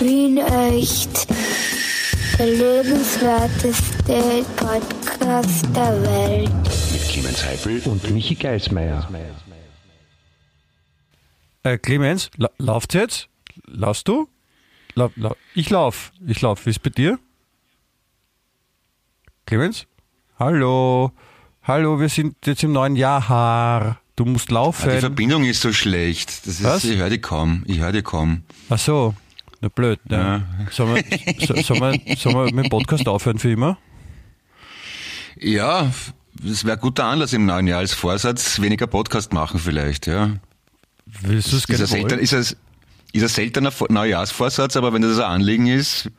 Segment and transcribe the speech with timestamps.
[0.00, 1.26] Wien echt.
[2.38, 6.50] Der lebenswerteste Podcast der Welt.
[6.92, 9.06] Mit Clemens Heifel und Michi Geismeier.
[11.64, 13.28] Äh, Clemens, la lauft jetzt?
[13.66, 14.26] Laufst du?
[14.94, 16.12] La la ich lauf.
[16.26, 16.64] Ich lauf.
[16.64, 17.18] Wie ist bei dir?
[19.44, 19.86] Clemens?
[20.38, 21.12] Hallo.
[21.62, 24.00] Hallo, wir sind jetzt im neuen Jahr.
[24.16, 24.88] Du musst laufen.
[24.88, 26.46] Ah, die Verbindung ist so schlecht.
[26.46, 26.84] Das ist, Was?
[26.84, 27.64] Ich höre dich kaum.
[27.66, 28.44] Ich höre dich kaum.
[28.70, 29.14] Ach so.
[29.60, 30.00] Na blöd.
[30.08, 30.42] Ja.
[30.70, 33.78] Sollen, wir, so, sollen, wir, sollen wir mit dem Podcast aufhören für immer?
[35.38, 35.90] Ja,
[36.42, 40.36] das wäre ein guter Anlass im neuen Jahr als Vorsatz, weniger Podcast machen vielleicht, ja.
[41.22, 42.56] Willst du es gerne selten, ist, ein, ist
[43.22, 46.10] ein seltener Vor- Neujahrsvorsatz, aber wenn das ein Anliegen ist,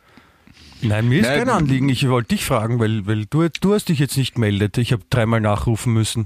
[0.84, 1.40] Nein, mir ist Nein.
[1.40, 1.90] kein Anliegen.
[1.90, 4.80] Ich wollte dich fragen, weil, weil du, du hast dich jetzt nicht gemeldet.
[4.80, 6.26] Ich habe dreimal nachrufen müssen.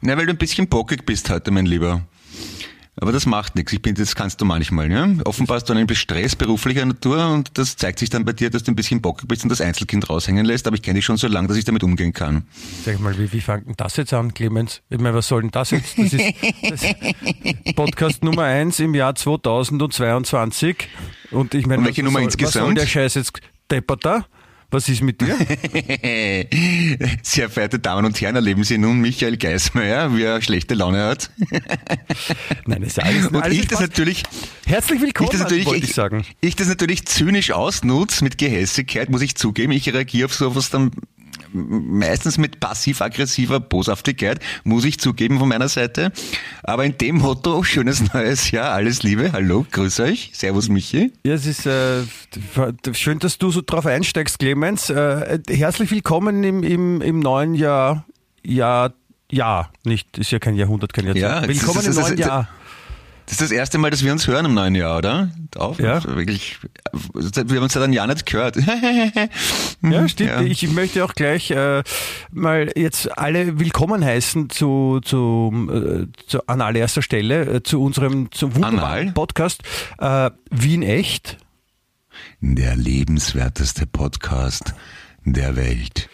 [0.00, 2.00] na, weil du ein bisschen bockig bist heute, mein Lieber.
[3.00, 3.72] Aber das macht nichts.
[3.72, 5.18] Ich bin, das kannst du manchmal, ne?
[5.24, 8.64] Offenbar hast du einen Stress beruflicher Natur und das zeigt sich dann bei dir, dass
[8.64, 10.66] du ein bisschen bockig bist und das Einzelkind raushängen lässt.
[10.66, 12.46] Aber ich kenne dich schon so lange, dass ich damit umgehen kann.
[12.84, 14.82] Sag mal, wie, wie fängt denn das jetzt an, Clemens?
[14.90, 15.96] Ich meine, was soll denn das jetzt?
[15.98, 16.34] Das ist,
[16.68, 20.88] das Podcast Nummer eins im Jahr 2022.
[21.30, 22.54] Und ich meine, Und welche was Nummer soll, insgesamt?
[22.54, 24.26] Was soll der Scheiß jetzt depperter?
[24.70, 25.34] Was ist mit dir?
[27.22, 31.30] Sehr verehrte Damen und Herren, erleben Sie nun Michael Geismeier, wie er schlechte Laune hat.
[32.66, 33.88] Nein, das ist alles, Und alles ich das Spaß.
[33.88, 34.22] natürlich,
[34.66, 36.22] Herzlich ich willkommen, das natürlich, wollte ich sagen.
[36.42, 39.72] ich das natürlich zynisch ausnutze mit Gehässigkeit, muss ich zugeben.
[39.72, 40.90] Ich reagiere auf sowas dann
[41.52, 46.12] meistens mit passiv-aggressiver Boshaftigkeit, muss ich zugeben von meiner Seite.
[46.62, 51.12] Aber in dem Motto, schönes neues Jahr, alles Liebe, hallo, grüß euch, servus Michi.
[51.24, 52.02] Ja, es ist äh,
[52.92, 54.90] schön, dass du so drauf einsteigst, Clemens.
[54.90, 58.04] Äh, herzlich willkommen im, im, im neuen Jahr.
[58.44, 58.90] Ja,
[59.30, 61.22] ja, nicht, ist ja kein Jahrhundert, kein Jahrzehnt.
[61.22, 62.48] Ja, willkommen im neuen Jahr.
[63.28, 65.30] Das ist das erste Mal, dass wir uns hören im neuen Jahr, oder?
[65.54, 66.02] Auf, Ja.
[66.02, 66.56] Wirklich,
[67.02, 68.56] wir haben uns seit einem Jahr nicht gehört.
[69.82, 70.30] Ja, stimmt.
[70.30, 70.40] Ja.
[70.40, 71.84] Ich möchte auch gleich äh,
[72.32, 78.32] mal jetzt alle willkommen heißen zu, zu, äh, zu an allererster Stelle äh, zu unserem
[78.32, 79.14] zum wunderbaren?
[79.14, 79.62] Podcast
[79.98, 81.36] äh, Wien echt.
[82.40, 84.74] Der lebenswerteste Podcast
[85.24, 86.08] der Welt.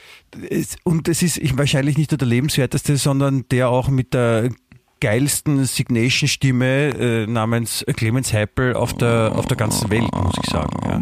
[0.82, 4.50] Und es ist ich, wahrscheinlich nicht nur der lebenswerteste, sondern der auch mit der
[5.04, 10.78] geilsten Signation-Stimme äh, namens Clemens Heipel auf der, auf der ganzen Welt, muss ich sagen.
[10.82, 10.98] Ja.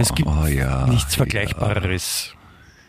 [0.00, 2.34] Es gibt Oh ja, nichts Vergleichbareres.
[2.34, 2.39] Ja,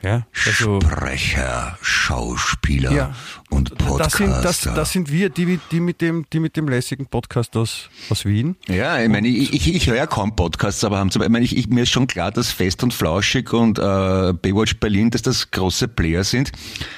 [0.04, 3.16] also, Sprecher, Schauspieler Ja.
[3.50, 4.18] und das, Podcaster.
[4.18, 7.90] sind, das, das sind wir, die, die, mit dem, die mit dem lässigen Podcast aus,
[8.10, 8.56] aus Wien.
[8.68, 11.46] ja, ich meine, ich, ich, ich höre ja kaum Podcasts, aber haben zum, ich meine,
[11.46, 15.22] ich, ich, mir ist schon klar, dass Fest und Flauschig und äh, Baywatch Berlin, dass
[15.22, 16.52] das große Player sind.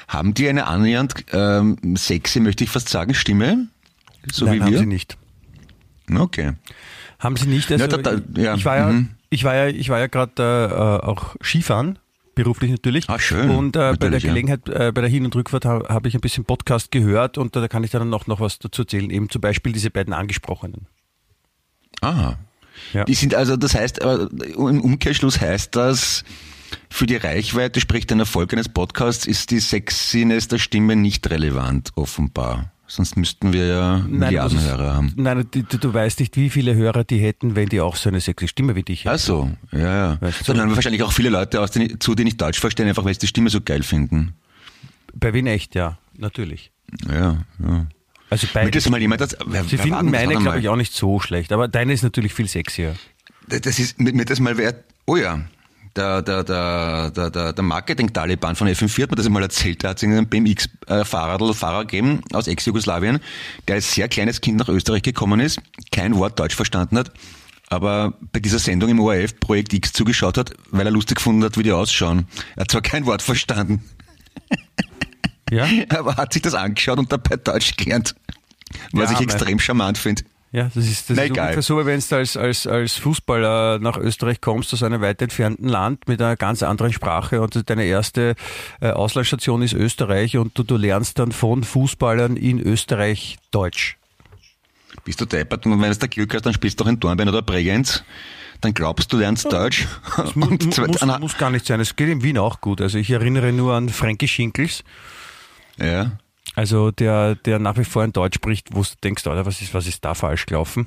[0.08, 3.68] Haben die eine annähernd ähm, sexy, möchte ich fast sagen, Stimme?
[4.32, 4.78] So Nein, wie haben wir?
[4.78, 5.16] sie nicht.
[6.14, 6.52] Okay.
[7.18, 7.70] Haben sie nicht.
[7.72, 9.10] Also, Ja, da- da- ja, Ich war ja, mhm.
[9.30, 10.32] ich war ja, ich war ja gerade
[11.02, 11.98] äh, auch Skifahren.
[12.34, 13.08] Beruflich natürlich.
[13.08, 13.50] Ah, schön.
[13.50, 14.20] Und äh, bei der.
[14.20, 17.54] Gelegenheit, äh, bei der Hin- und Rückfahrt habe hab ich ein bisschen Podcast gehört und
[17.54, 19.10] da kann ich dann noch, noch was dazu erzählen.
[19.10, 20.86] Eben zum Beispiel diese beiden angesprochenen.
[22.00, 22.34] Ah.
[22.92, 23.04] Ja.
[23.04, 26.24] Die sind also, das heißt, äh, im Umkehrschluss heißt das,
[26.90, 31.90] für die Reichweite, sprich den Erfolg eines Podcasts, ist die Sexiness der Stimme nicht relevant,
[31.94, 32.73] offenbar.
[32.86, 35.12] Sonst müssten wir ja Milliarden ist- Hörer haben.
[35.16, 38.20] Nein, du, du weißt nicht, wie viele Hörer die hätten, wenn die auch so eine
[38.20, 39.14] sexy Stimme wie dich hätten.
[39.14, 40.20] Ach so, ja, ja.
[40.20, 40.54] Weißt du?
[40.54, 43.20] Wir wahrscheinlich auch viele Leute aus, die, zu, die nicht Deutsch verstehen, einfach weil sie
[43.20, 44.34] die Stimme so geil finden.
[45.14, 46.72] Bei Wien echt, ja, natürlich.
[47.08, 47.86] Ja, ja.
[48.30, 50.76] Also bei, Will das mal jemand, das, wer, Sie wer finden meine, glaube ich, auch
[50.76, 52.94] nicht so schlecht, aber deine ist natürlich viel sexier.
[53.48, 54.84] Das ist mir das mal wert.
[55.06, 55.40] Oh ja,
[55.96, 59.82] der, der, der, der, der, der Marketing-Taliban von FM4 hat mir das mal erzählt.
[59.82, 63.20] Der hat sich einen BMX-Fahrer Fahrer gegeben aus Ex-Jugoslawien,
[63.68, 65.60] der als sehr kleines Kind nach Österreich gekommen ist,
[65.92, 67.12] kein Wort Deutsch verstanden hat,
[67.68, 71.56] aber bei dieser Sendung im ORF Projekt X zugeschaut hat, weil er lustig gefunden hat,
[71.56, 72.26] wie die ausschauen.
[72.56, 73.82] Er hat zwar kein Wort verstanden,
[75.50, 75.68] Ja?
[75.90, 78.14] aber hat sich das angeschaut und dabei Deutsch gelernt.
[78.92, 80.24] Was Ja, ich extrem charmant finde.
[80.54, 81.46] Ja, das ist, das Na, ist egal.
[81.46, 85.20] ungefähr so, wie wenn du als, als, als Fußballer nach Österreich kommst, aus einem weit
[85.20, 88.36] entfernten Land mit einer ganz anderen Sprache und deine erste
[88.80, 93.96] äh, Auslandsstation ist Österreich und du, du lernst dann von Fußballern in Österreich Deutsch.
[95.04, 97.28] Bist du deppert und wenn du da Glück hast, dann spielst du doch in Dornbirn
[97.28, 98.04] oder Bregenz.
[98.60, 99.88] Dann glaubst du lernst Deutsch.
[100.16, 101.80] Das mu muss, muss gar nicht sein.
[101.80, 102.80] Es geht in Wien auch gut.
[102.80, 104.84] Also ich erinnere nur an Frankie Schinkels,
[105.78, 106.12] ja.
[106.54, 109.74] Also der, der nach wie vor in Deutsch spricht, wo du denkst, Alter, was ist,
[109.74, 110.86] was ist da falsch gelaufen?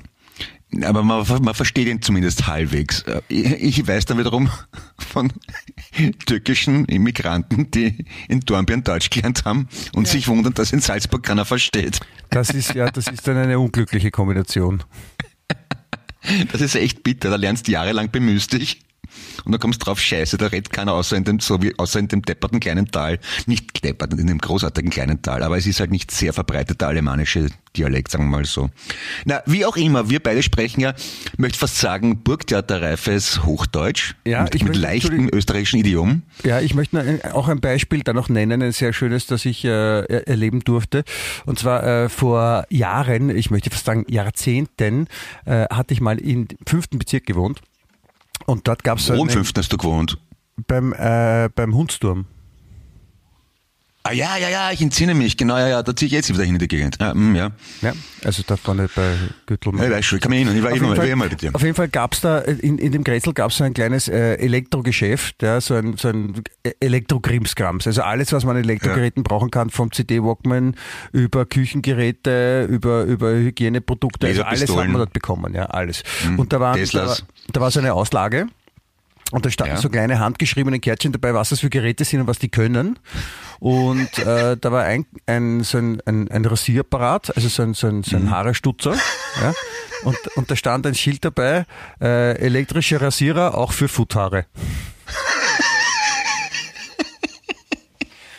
[0.82, 3.04] Aber man, man versteht ihn zumindest halbwegs.
[3.28, 4.50] Ich, weiß dann wiederum
[4.98, 5.32] von
[6.26, 11.46] türkischen Immigranten, die in Dornbirn Deutsch gelernt haben und sich wundern, dass in Salzburg keiner
[11.46, 12.00] versteht.
[12.30, 14.82] Das ist ja, das ist dann eine unglückliche Kombination.
[16.52, 17.30] Das ist echt bitter.
[17.30, 18.82] Da lernst du jahrelang bemühst dich.
[19.44, 21.98] Und dann kommst du drauf, scheiße, da redet keiner außer in dem, so wie, außer
[22.00, 23.18] in dem depperten kleinen Tal.
[23.46, 27.48] Nicht deppert, in dem großartigen kleinen Tal, aber es ist halt nicht sehr verbreiteter alemannische
[27.76, 28.70] Dialekt, sagen wir mal so.
[29.24, 30.94] Na, wie auch immer, wir beide sprechen ja,
[31.32, 34.14] ich möchte fast sagen, Burgtheaterreifes Hochdeutsch.
[34.26, 36.22] Ja, mit, ich mit möchte- leichtem österreichischen Idiom.
[36.44, 39.68] Ja, ich möchte auch ein Beispiel da noch nennen, ein sehr schönes, das ich äh,
[39.68, 41.04] er- erleben durfte.
[41.46, 45.06] Und zwar äh, vor Jahren, ich möchte fast sagen Jahrzehnten,
[45.44, 47.60] äh, hatte ich mal im fünften Bezirk gewohnt.
[48.46, 50.18] Und dort gab es so Wo im fünften hast du gewohnt?
[50.66, 52.26] beim, äh, beim Hundsturm.
[54.08, 56.42] Ah ja, ja, ja, ich entsinne mich, genau, ja, ja, da ziehe ich jetzt wieder
[56.42, 56.96] hin in die Gegend.
[56.98, 57.50] Ja, mm, ja.
[57.82, 57.92] Ja,
[58.24, 59.12] also da vorne bei
[59.44, 59.82] Güttelmann.
[59.82, 61.28] Ja, ich weiß schon, ich kann mich erinnern, ich war Auf immer, Fall, immer mal
[61.28, 61.50] mit dir.
[61.54, 64.08] auf jeden Fall gab es da, in, in dem Grätzl gab es so ein kleines
[64.08, 66.42] äh, Elektrogeschäft, ja, so ein, so ein
[66.80, 67.86] Elektrokrimskrams.
[67.86, 70.74] Also alles, was man an Elektrogeräten brauchen kann, vom CD-Walkman
[71.12, 76.02] über Küchengeräte, über, über Hygieneprodukte, also alles hat man dort bekommen, ja, alles.
[76.38, 77.16] Und da, waren, da,
[77.52, 78.46] da war so eine Auslage.
[79.30, 79.80] Und da standen Ja.
[79.82, 82.98] so kleine handgeschriebene Kärtchen dabei, was das für Geräte sind und was die können.
[83.60, 87.88] Und äh, da war ein, ein, so ein, ein, ein Rasierapparat, also so ein, so
[87.88, 88.94] ein, so ein Haarestutzer.
[89.42, 89.54] Ja?
[90.04, 91.66] Und, und da stand ein Schild dabei,
[92.00, 94.46] äh, elektrische Rasierer auch für Futthaare.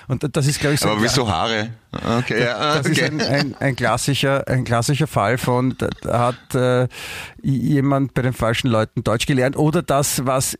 [0.09, 1.69] Und das ist, glaube ich, so Aber wieso Haare?
[1.91, 3.11] Okay, ja, ah, das ist okay.
[3.11, 6.87] ein, ein, ein, klassischer, ein klassischer Fall von, da, da hat äh,
[7.43, 10.57] jemand bei den falschen Leuten Deutsch gelernt oder das, was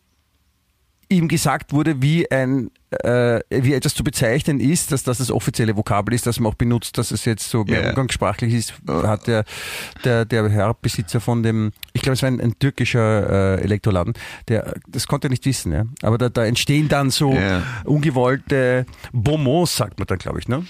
[1.09, 5.75] ihm gesagt wurde, wie ein äh, wie etwas zu bezeichnen ist, dass das das offizielle
[5.77, 7.89] Vokabel ist, das man auch benutzt, dass es jetzt so mehr Ja.
[7.89, 9.45] umgangssprachlich ist, hat der,
[10.03, 14.13] der, der Herrbesitzer von dem, ich glaube, es war ein, ein türkischer äh, Elektroladen,
[14.47, 15.83] der das konnte er nicht wissen, ja.
[16.01, 17.61] Aber da, da entstehen dann so Ja.
[17.85, 20.65] ungewollte Bonbons, sagt man dann, glaube ich, ne?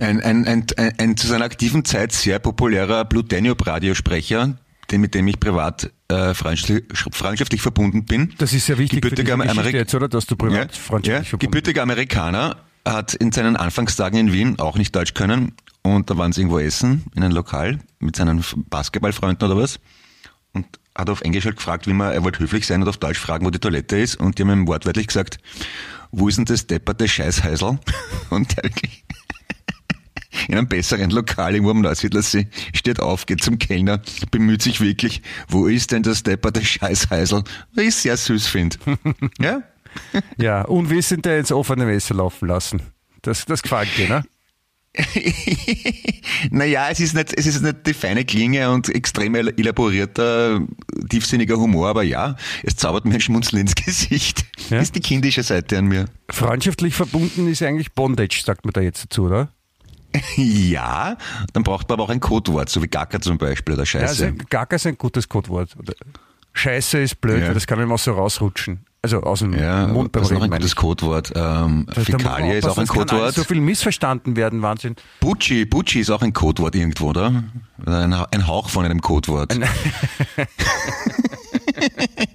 [0.00, 4.56] Ein, ein, ein, ein, ein zu seiner aktiven Zeit sehr populärer Bluteniop-Radiosprecher,
[4.90, 8.34] den, mit dem ich privat äh, freundschaftlich, verbunden bin.
[8.38, 10.08] Das ist sehr wichtig für Gebürtiger Geschichte Amerik- jetzt, oder?
[10.08, 12.56] Dass du privat Ja, freundschaftlich ja, verbunden gebürtiger Amerikaner,
[12.86, 16.58] hat in seinen Anfangstagen in Wien auch nicht Deutsch können und da waren sie irgendwo
[16.58, 19.78] essen in einem Lokal mit seinen Basketballfreunden oder was
[20.52, 23.18] und hat auf Englisch halt gefragt, wie man, er wollte höflich sein und auf Deutsch
[23.18, 25.38] fragen, wo die Toilette ist und die haben ihm wortwörtlich gesagt,
[26.10, 27.78] wo ist denn das depperte Scheißheisel?
[28.30, 29.01] Und der wirklich
[30.48, 34.00] in einem besseren Lokal irgendwo am Neusiedlersee steht auf, geht zum Kellner,
[34.30, 37.44] bemüht sich wirklich, wo ist denn das depperte Scheißheisel?
[37.74, 38.76] Was ich sehr süß finde.
[39.40, 39.62] ja?
[40.38, 42.80] Ja, unwissend der ins offene Messer laufen lassen.
[43.22, 44.24] Das, das gefällt dir, ne?
[46.50, 50.60] naja, es ist, nicht, es ist nicht die feine Klinge und extrem el- elaborierter,
[51.08, 54.44] tiefsinniger Humor, aber ja, es zaubert mir ein Schmunzeln ins Gesicht.
[54.68, 54.78] Ja.
[54.78, 56.06] Das ist die kindische Seite an mir.
[56.30, 59.52] Freundschaftlich verbunden ist eigentlich Bondage, sagt man da jetzt dazu, oder?
[60.36, 61.16] Ja,
[61.52, 64.24] dann braucht man aber auch ein Codewort, so wie Gacker zum Beispiel oder Ja, Scheiße.
[64.26, 65.70] also Gaga ist ein gutes Codewort.
[65.78, 65.94] Oder
[66.52, 67.48] Scheiße ist blöd, Ja.
[67.48, 68.84] weil das kann immer so rausrutschen.
[69.04, 70.76] Also aus dem Ja, Mund beim das ist auch ein gutes.
[70.76, 71.32] Codewort.
[71.34, 73.34] Ähm, man Fäkalie ist auch ein Codewort.
[73.34, 74.94] so viel missverstanden werden, Wahnsinn.
[75.18, 77.42] Bucci, Bucci ist auch ein Codewort irgendwo, oder?
[77.84, 79.58] Ein, ein Hauch von einem Codewort.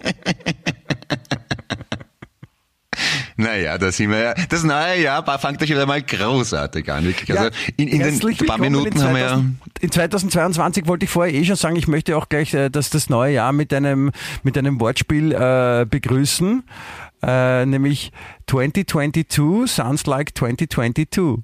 [3.38, 4.34] Naja, da sind wir ja.
[4.50, 7.06] Das neue Jahr fängt ja schon wieder mal großartig an.
[7.06, 7.38] Wirklich.
[7.38, 9.28] Also in, in den paar Minuten in haben wir ja.
[9.28, 12.90] 2000 In 2022 wollte ich vorher eh schon sagen, ich möchte auch gleich äh, dass
[12.90, 14.12] das neue Jahr mit einem,
[14.42, 16.64] mit einem Wortspiel äh, begrüßen,
[17.22, 18.12] äh, nämlich
[18.48, 21.44] 2022 sounds like 2022.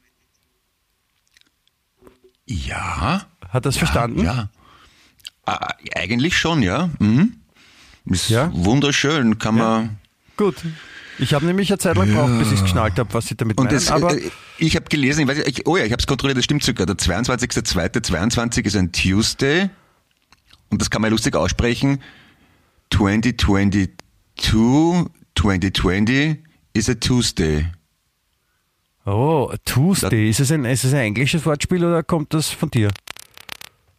[2.47, 3.27] Ja.
[3.49, 4.23] Hat das verstanden?
[4.23, 4.49] Ja.
[5.45, 6.89] Ah, eigentlich schon, ja.
[6.97, 7.35] Mhm.
[8.05, 8.49] Ist Ja?
[8.53, 9.97] wunderschön, kann man.
[10.37, 10.55] Gut.
[11.19, 13.57] Ich habe nämlich eine Zeit lang gebraucht, bis ich es geschnallt habe, was sie damit
[13.57, 13.75] Und meinen.
[13.75, 16.07] das, aber äh, ich habe gelesen, ich weiß, nicht, ich, oh ja, ich habe es
[16.07, 16.85] kontrolliert, das stimmt sogar.
[16.85, 19.69] Der 22.02.22 ist ein Tuesday
[20.69, 22.01] und das kann man lustig aussprechen.
[22.91, 23.89] 2022,
[25.35, 26.37] 2020
[26.73, 27.65] is a Tuesday.
[29.05, 32.89] oh, Tuesday, ist es, ein, ist es ein englisches Wortspiel oder kommt das von dir?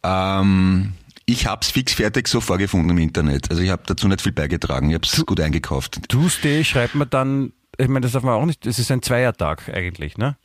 [0.03, 0.93] Ähm,
[1.25, 3.49] ich habe es fix fertig so vorgefunden im Internet.
[3.49, 4.89] Also ich habe dazu nicht viel beigetragen.
[4.89, 5.99] Ich habe es gut eingekauft.
[6.09, 9.69] Tuesday schreibt man dann, ich meine, das darf man auch nicht, es ist ein Zweiertag
[9.73, 10.37] eigentlich, ne?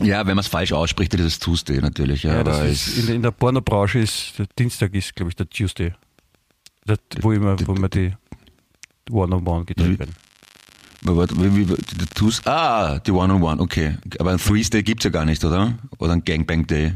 [0.00, 2.22] Ja, wenn man es falsch ausspricht, dann ist es Tuesday natürlich.
[2.24, 5.36] Ja, Ja, aber ist, in, der- in der Pornobranche ist, der Dienstag ist, glaube ich,
[5.36, 5.94] der Tuesday.
[6.86, 8.12] Der, wo immer, wo immer die
[9.10, 10.14] One-on-One gedreht werden.
[12.46, 13.96] Ah, die One-on-One, okay.
[14.18, 15.78] Aber ein Three-Day gibt's ja gar nicht, oder?
[15.98, 16.94] Oder ein Gangbang-Day.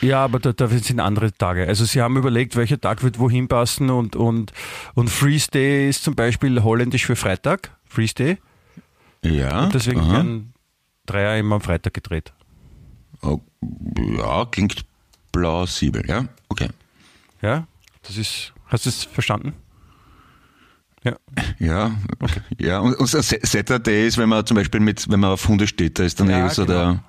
[0.00, 1.66] Ja, aber da, dafür sind andere Tage.
[1.66, 4.52] Also sie haben überlegt, welcher Tag wird wohin passen und, und,
[4.94, 7.70] und Freeze Day ist zum Beispiel holländisch für Freitag.
[7.84, 8.38] Freeze Day.
[9.22, 9.66] Ja.
[9.66, 10.12] Deswegen aha.
[10.12, 10.52] werden
[11.06, 12.32] Dreier immer am Freitag gedreht.
[13.22, 13.40] Oh,
[14.18, 14.84] ja, klingt
[15.32, 16.26] plausibel, ja.
[16.48, 16.68] Okay.
[17.40, 17.66] Ja,
[18.02, 19.54] das ist Hast du es verstanden?
[21.04, 21.16] Ja.
[21.58, 22.40] Ja, okay.
[22.58, 22.80] ja.
[22.80, 26.02] Und, und Saturday ist, wenn man zum Beispiel mit, wenn man auf Hunde steht, da
[26.02, 26.78] ist dann ja, eh so genau.
[26.78, 27.04] der.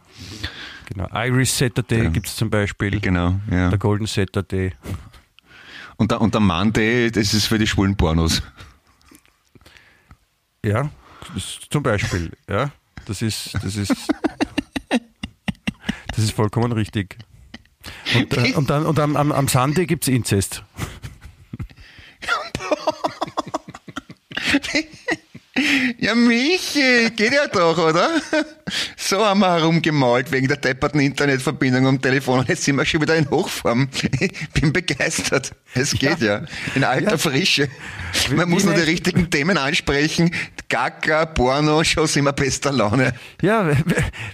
[0.87, 1.09] Genau.
[1.13, 2.09] Irish Saturday ja.
[2.09, 2.99] gibt es zum Beispiel.
[3.01, 3.69] Genau, ja.
[3.69, 4.73] Der Golden Saturday.
[5.97, 8.41] Und der, und der Monday, das ist für die schwulen Pornos.
[10.63, 10.89] Ja,
[11.69, 12.71] zum Beispiel, ja.
[13.05, 13.93] Das ist, das ist,
[14.89, 17.17] das ist vollkommen richtig.
[18.15, 20.63] Und, äh, und dann, und am, am, am Sunday gibt es Inzest.
[25.99, 28.09] Ja, Michi, geht ja doch, oder?
[28.95, 32.45] So haben wir herumgemalt wegen der depperten Internetverbindung am Telefon.
[32.47, 33.87] Jetzt sind wir schon wieder in Hochform.
[34.19, 35.51] Ich bin begeistert.
[35.73, 36.45] Es geht ja, ja
[36.75, 37.17] in alter ja.
[37.17, 37.69] Frische.
[38.35, 40.31] Man muss nur die richtigen Themen ansprechen.
[40.69, 43.13] Gaga, Porno, schon sind wir bester Laune.
[43.41, 43.69] Ja,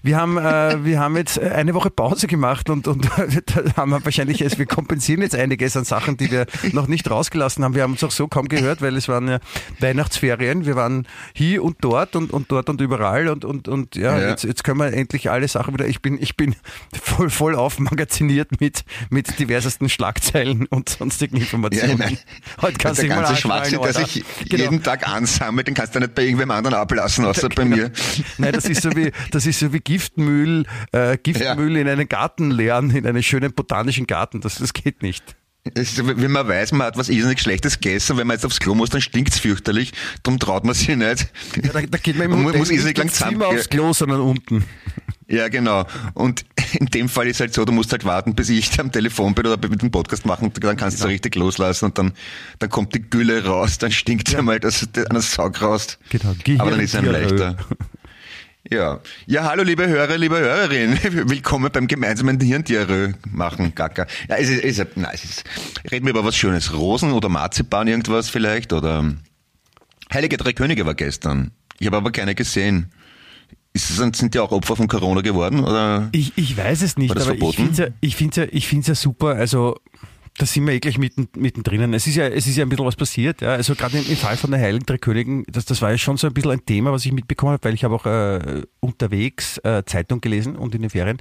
[0.02, 3.06] wir, haben, äh, wir haben jetzt eine Woche Pause gemacht und, und
[3.46, 7.10] da haben wir wahrscheinlich, also wir kompensieren jetzt einiges an Sachen, die wir noch nicht
[7.10, 7.76] rausgelassen haben.
[7.76, 9.40] Wir haben uns auch so kaum gehört, weil es waren ja
[9.80, 10.66] Weihnachtsferien.
[10.66, 14.30] Wir waren hier und dort und, und dort und überall und, und, und ja, ja.
[14.32, 15.88] Jetzt, jetzt können wir endlich alle Sachen wieder.
[15.88, 16.56] Ich bin, ich bin
[17.02, 22.00] voll, voll aufmagaziniert mit, mit diversesten Schlagzeilen und sonstigen Informationen.
[22.00, 22.18] Ja,
[22.62, 24.64] Heute kannst du ganze Schwachsinn, der sich genau.
[24.64, 27.70] jeden Tag ansammelt, den kannst du nicht bei irgendwem anderen ablassen, außer genau.
[27.70, 27.92] bei mir.
[28.38, 31.82] Nein, das ist so wie, das ist so wie Giftmüll, äh, Giftmüll ja.
[31.82, 34.42] in einen Garten leeren, in einen schönen botanischen Garten.
[34.42, 35.36] Das, das geht nicht.
[35.76, 38.76] Ist, wenn man weiß, man hat was irrsinnig Schlechtes gegessen, wenn man jetzt aufs Klo
[38.76, 41.28] muss, dann stinkt's fürchterlich, darum traut man sich nicht.
[41.64, 43.38] Ja, da, da geht man immer muss irrsinnig lang zusammen.
[43.38, 44.66] Nicht aufs Klo, sondern unten.
[45.30, 45.86] Ja, genau.
[46.16, 46.44] Und
[46.74, 49.48] in dem Fall ist halt so, du musst halt warten, bis ich am Telefon bin
[49.48, 51.08] oder mit dem Podcast machen, dann kannst du genau.
[51.08, 52.12] so richtig loslassen und dann,
[52.60, 54.40] dann kommt die Gülle raus, dann stinkt ja.
[54.40, 55.98] einmal, dass du an Saug raus.
[56.10, 56.36] Genau.
[56.60, 57.56] Aber dann ist es einem leichter.
[58.72, 59.02] Ja.
[59.28, 60.98] Ja, hallo liebe Hörer, liebe Hörerin.
[61.30, 64.08] Willkommen beim gemeinsamen Hirntiere machen, Gacker.
[64.30, 65.44] Ja, es ist, es ist, na, es ist,
[65.92, 66.74] reden wir über was Schönes.
[66.74, 69.14] Rosen oder Marzipan irgendwas vielleicht oder
[70.14, 71.52] Heilige Drei Könige war gestern.
[71.80, 72.94] Ich habe aber keine gesehen.
[73.74, 75.62] Ist, sind die auch Opfer von Corona geworden?
[75.64, 77.50] Oder ich, ich weiß es nicht, aber verboten?
[77.50, 79.36] ich finde es ja, ich find's ja, ich find's ja super.
[79.36, 79.78] Also
[80.38, 81.94] da sind wir eh gleich mitten, mittendrin.
[81.94, 83.42] Es ist ja, es ist ja ein bisschen was passiert.
[83.42, 83.50] Ja.
[83.54, 86.28] Also gerade im, Fall von der Heiligen Drei Königen, das, das war ja schon so
[86.28, 89.84] ein bisschen ein Thema, was ich mitbekommen habe, weil ich habe auch äh, unterwegs äh,
[89.86, 91.18] Zeitung gelesen und in den Ferien,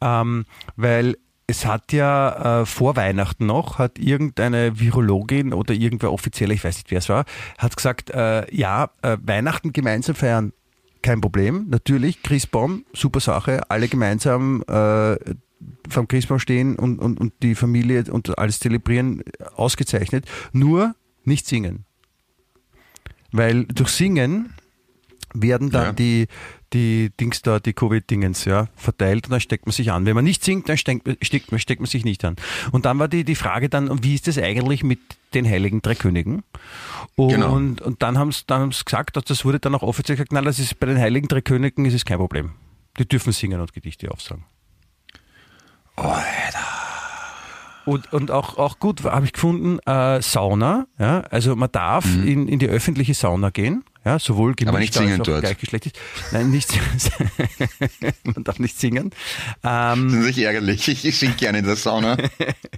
[0.00, 0.44] ähm,
[0.76, 1.16] weil
[1.46, 6.76] es hat ja äh, vor Weihnachten noch, hat irgendeine Virologin oder irgendwer offizieller, ich weiß
[6.76, 7.24] nicht wer es war,
[7.58, 10.52] hat gesagt, äh, ja, äh, Weihnachten gemeinsam feiern,
[11.02, 15.16] kein Problem, natürlich, Christbaum, super Sache, alle gemeinsam äh,
[15.88, 19.22] vom Christbaum stehen und, und, und die Familie und alles zelebrieren,
[19.56, 20.26] ausgezeichnet.
[20.52, 21.84] Nur nicht singen.
[23.32, 24.54] Weil durch Singen
[25.34, 25.92] werden dann ja.
[25.92, 26.26] die,
[26.72, 30.06] die Dings da, die Covid-Dingens, ja, verteilt und dann steckt man sich an.
[30.06, 32.36] Wenn man nicht singt, dann steckt, steckt, steckt man sich nicht an.
[32.70, 35.00] Und dann war die, die Frage dann, wie ist das eigentlich mit
[35.34, 36.42] den Heiligen Drei Königen?
[37.16, 37.54] Und, genau.
[37.54, 40.44] und, und dann haben sie dann gesagt, dass das wurde dann auch offiziell gesagt, nein,
[40.44, 42.52] das ist bei den Heiligen Drei Königen ist es kein Problem.
[42.98, 44.44] Die dürfen singen und Gedichte aufsagen.
[45.96, 46.72] Alter.
[47.84, 50.86] Und, und auch, auch gut habe ich gefunden, äh, Sauna.
[50.98, 51.20] Ja?
[51.30, 52.26] Also man darf mhm.
[52.26, 53.84] in, in die öffentliche Sauna gehen.
[54.04, 55.40] Ja, sowohl gemischt Aber nicht singen als auch dort.
[55.42, 55.94] gleichgeschlechtlich.
[56.32, 56.72] Nein, nicht
[58.24, 59.10] man darf nicht singen.
[59.62, 60.88] Ähm, das ist nicht ärgerlich.
[61.04, 62.16] Ich, singe gerne in der Sauna.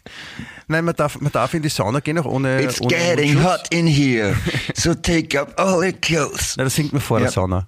[0.68, 2.60] Nein, man darf, man darf in die Sauna gehen, auch ohne.
[2.60, 4.36] It's ohne getting hot in here,
[4.74, 6.58] so take up all your clothes.
[6.58, 7.24] Nein, das singt man vor ja.
[7.24, 7.66] der Sauna.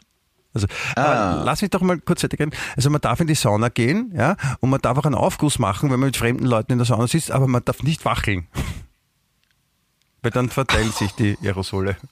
[0.57, 1.43] Also ah.
[1.45, 2.51] lass mich doch mal kurz gehen.
[2.77, 5.91] Also man darf in die Sauna gehen, ja, und man darf auch einen Aufguss machen,
[5.91, 8.47] wenn man mit fremden Leuten in der Sauna sitzt, aber man darf nicht wackeln.
[10.23, 11.97] Weil dann verteilen sich die Aerosole.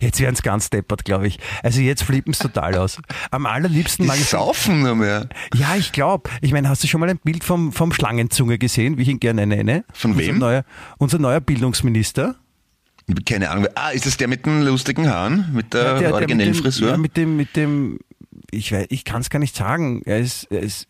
[0.00, 1.38] Jetzt werden es ganz deppert, glaube ich.
[1.62, 3.00] Also jetzt flippen es total aus.
[3.32, 4.28] Am allerliebsten mag ich.
[4.28, 5.28] Saufen nur mehr.
[5.54, 6.30] Ja, ich glaube.
[6.40, 9.18] Ich meine, hast du schon mal ein Bild vom, vom Schlangenzunge gesehen, wie ich ihn
[9.18, 9.84] gerne nenne?
[9.92, 10.34] Von wem?
[10.34, 10.64] Unser neuer,
[10.98, 12.36] unser neuer Bildungsminister.
[13.24, 13.66] Keine Ahnung.
[13.74, 15.52] Ah, ist das der mit den lustigen Haaren?
[15.52, 16.90] Mit der, ja, der originellen der mit dem, Frisur?
[16.90, 17.98] Ja, mit dem, mit dem,
[18.50, 20.02] ich weiß, ich kann es gar nicht sagen.
[20.04, 20.86] Er ist, er ist,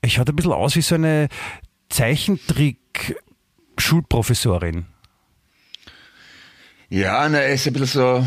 [0.00, 1.28] er schaut ein bisschen aus wie so eine
[1.90, 4.86] Zeichentrick-Schulprofessorin.
[6.88, 8.24] Ja, na, er ist ein bisschen so,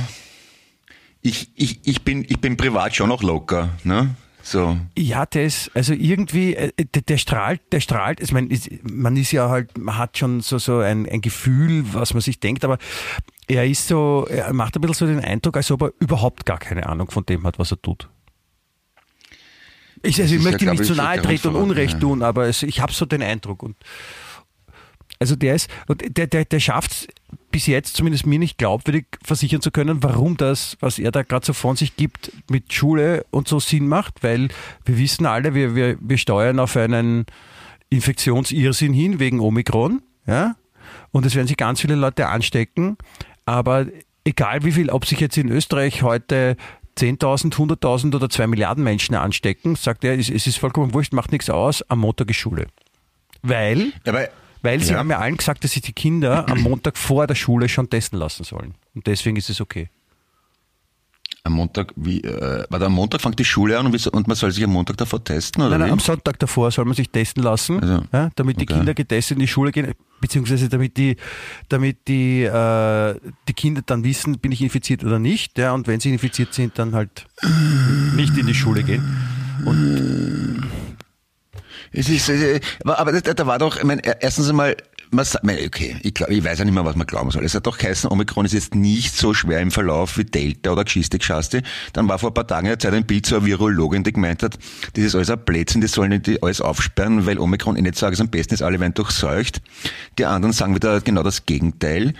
[1.22, 4.16] ich, ich, ich bin, ich bin privat schon noch locker, ne?
[4.48, 4.78] So.
[4.98, 8.48] Ja, das, also irgendwie, äh, der, der strahlt, der strahlt, ich meine,
[8.82, 12.40] man ist ja halt, man hat schon so, so ein, ein Gefühl, was man sich
[12.40, 12.78] denkt, aber
[13.50, 16.60] er ist so, er macht ein bisschen so den Eindruck, als ob er überhaupt gar
[16.60, 18.08] keine Ahnung von dem hat, was er tut.
[20.02, 22.00] Ich, also ich möchte ihm nicht zu nahe treten und Unrecht ja.
[22.00, 23.64] tun, aber es, ich habe so den Eindruck.
[23.64, 23.76] Und
[25.20, 27.08] also der ist, der, der, der schafft es
[27.52, 31.46] bis jetzt zumindest mir nicht glaubwürdig versichern zu können, warum das, was er da gerade
[31.46, 34.50] so von sich gibt, mit Schule und so Sinn macht, weil
[34.86, 37.26] wir wissen alle, wir, wir, wir steuern auf einen
[37.90, 40.56] Infektionsirrsinn hin wegen Omikron, ja,
[41.12, 42.98] und es werden sich ganz viele Leute anstecken,
[43.46, 43.88] aber
[44.24, 46.58] egal wie viel, ob sich jetzt in Österreich heute
[46.98, 51.50] 10.000, 100.000 oder 2 Milliarden Menschen anstecken, sagt er, es, ist vollkommen wurscht, macht nichts
[51.50, 52.68] aus, am Montag ist Schule.
[53.44, 54.28] Weil, Aber,
[54.62, 55.00] weil sie Ja.
[55.00, 58.20] haben ja allen gesagt, dass sich die Kinder am Montag vor der Schule schon testen
[58.20, 58.76] lassen sollen.
[58.96, 59.90] Und deswegen ist es okay.
[61.44, 64.36] am Montag, wie, äh, warte, am Montag fängt die Schule an und, wie, und man
[64.36, 67.10] soll sich am Montag davor testen, oder Nein, nein, am Sonntag davor soll man sich
[67.10, 68.74] testen lassen, Also, ja, damit die okay.
[68.74, 71.16] Kinder getestet in die Schule gehen, beziehungsweise damit die,
[71.70, 73.16] damit die, äh,
[73.48, 75.58] die Kinder dann wissen, bin ich infiziert oder nicht.
[75.58, 77.26] Ja, und wenn sie infiziert sind, dann halt
[78.18, 79.04] nicht in die Schule gehen.
[81.92, 84.76] Es ist, äh, aber aber da, war doch, ich meine, erstens einmal,
[85.12, 87.44] man, sa- mein, okay, ich, glaub, ich weiß ja nicht mehr, was man glauben soll.
[87.46, 90.84] Es hat doch geheißen, Omikron ist jetzt nicht so schwer im Verlauf wie Delta oder
[90.84, 91.64] Geschichte Geschaste.
[91.94, 94.12] Dann war vor ein paar Tagen in der Zeit ein Bild zu einer Virologin, die
[94.14, 94.58] gemeint hat,
[94.94, 98.14] das ist alles ein Blödsinn, die sollen nicht alles aufsperren, weil Omikron eh nicht sagen,
[98.14, 99.62] es am besten ist, alle werden durchseucht.
[100.18, 102.14] Die anderen sagen wieder genau das Gegenteil.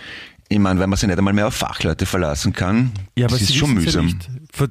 [0.50, 3.76] Ich meine, weil man sich nicht einmal mehr auf Fachleute verlassen kann, das ist schon
[3.76, 4.18] wissen's ja mühsam.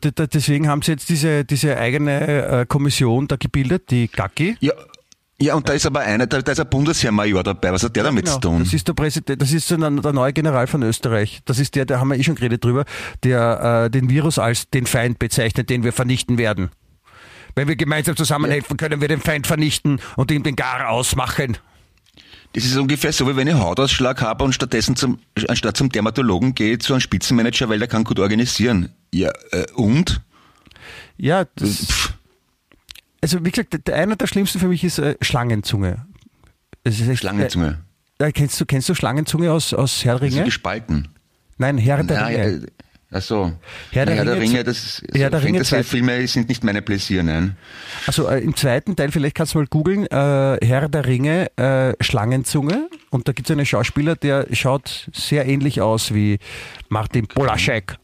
[0.05, 0.33] nicht.
[0.33, 4.57] Deswegen haben sie jetzt diese, diese eigene äh, Kommission da gebildet, die GACI.
[4.59, 4.73] Ja,
[5.39, 7.71] ja, und da ist aber einer, da, da ist ein Bundesheermajor dabei.
[7.71, 8.53] Was hat der damit zu tun?
[8.53, 8.63] Genau.
[8.63, 11.41] Das ist der Präsident, das ist der neue General von Österreich.
[11.45, 12.85] Das ist der, da haben wir eh schon geredet drüber,
[13.23, 16.69] der äh, den Virus als den Feind bezeichnet, den wir vernichten werden.
[17.53, 21.57] Wenn wir gemeinsam zusammenhelfen, können wir den Feind vernichten und ihm den Gar ausmachen.
[22.53, 26.55] Das ist ungefähr so, wie wenn ich Hautausschlag habe und stattdessen zum, anstatt zum Dermatologen
[26.55, 28.89] gehe, zu einem Spitzenmanager, weil der kann gut organisieren.
[29.13, 30.21] Ja, äh, und?
[31.17, 32.13] Ja, das, Pff,
[33.21, 36.05] also wie gesagt, der, einer der schlimmsten für mich ist äh, Schlangenzunge.
[36.83, 37.79] Es ist echt, Schlangenzunge.
[38.19, 41.09] Äh, kennst, du, kennst du Schlangenzunge aus, aus Herr der Das ist gespalten.
[41.57, 42.67] Nein, Herr der Na, Ringe.
[43.11, 43.53] Ach so.
[43.91, 46.63] Herr der Herr der Ringe Ringe, zu- das, Herr der Ringe zwei- Fantasy-Filme sind nicht
[46.63, 47.55] meine Pläsier, nein.
[48.05, 51.93] Also äh, im zweiten Teil, vielleicht kannst du mal googeln, äh, Herr der Ringe, äh,
[52.03, 52.89] Schlangenzunge.
[53.09, 56.39] Und da gibt es einen Schauspieler, der schaut sehr ähnlich aus wie
[56.89, 57.97] Martin Polaschek.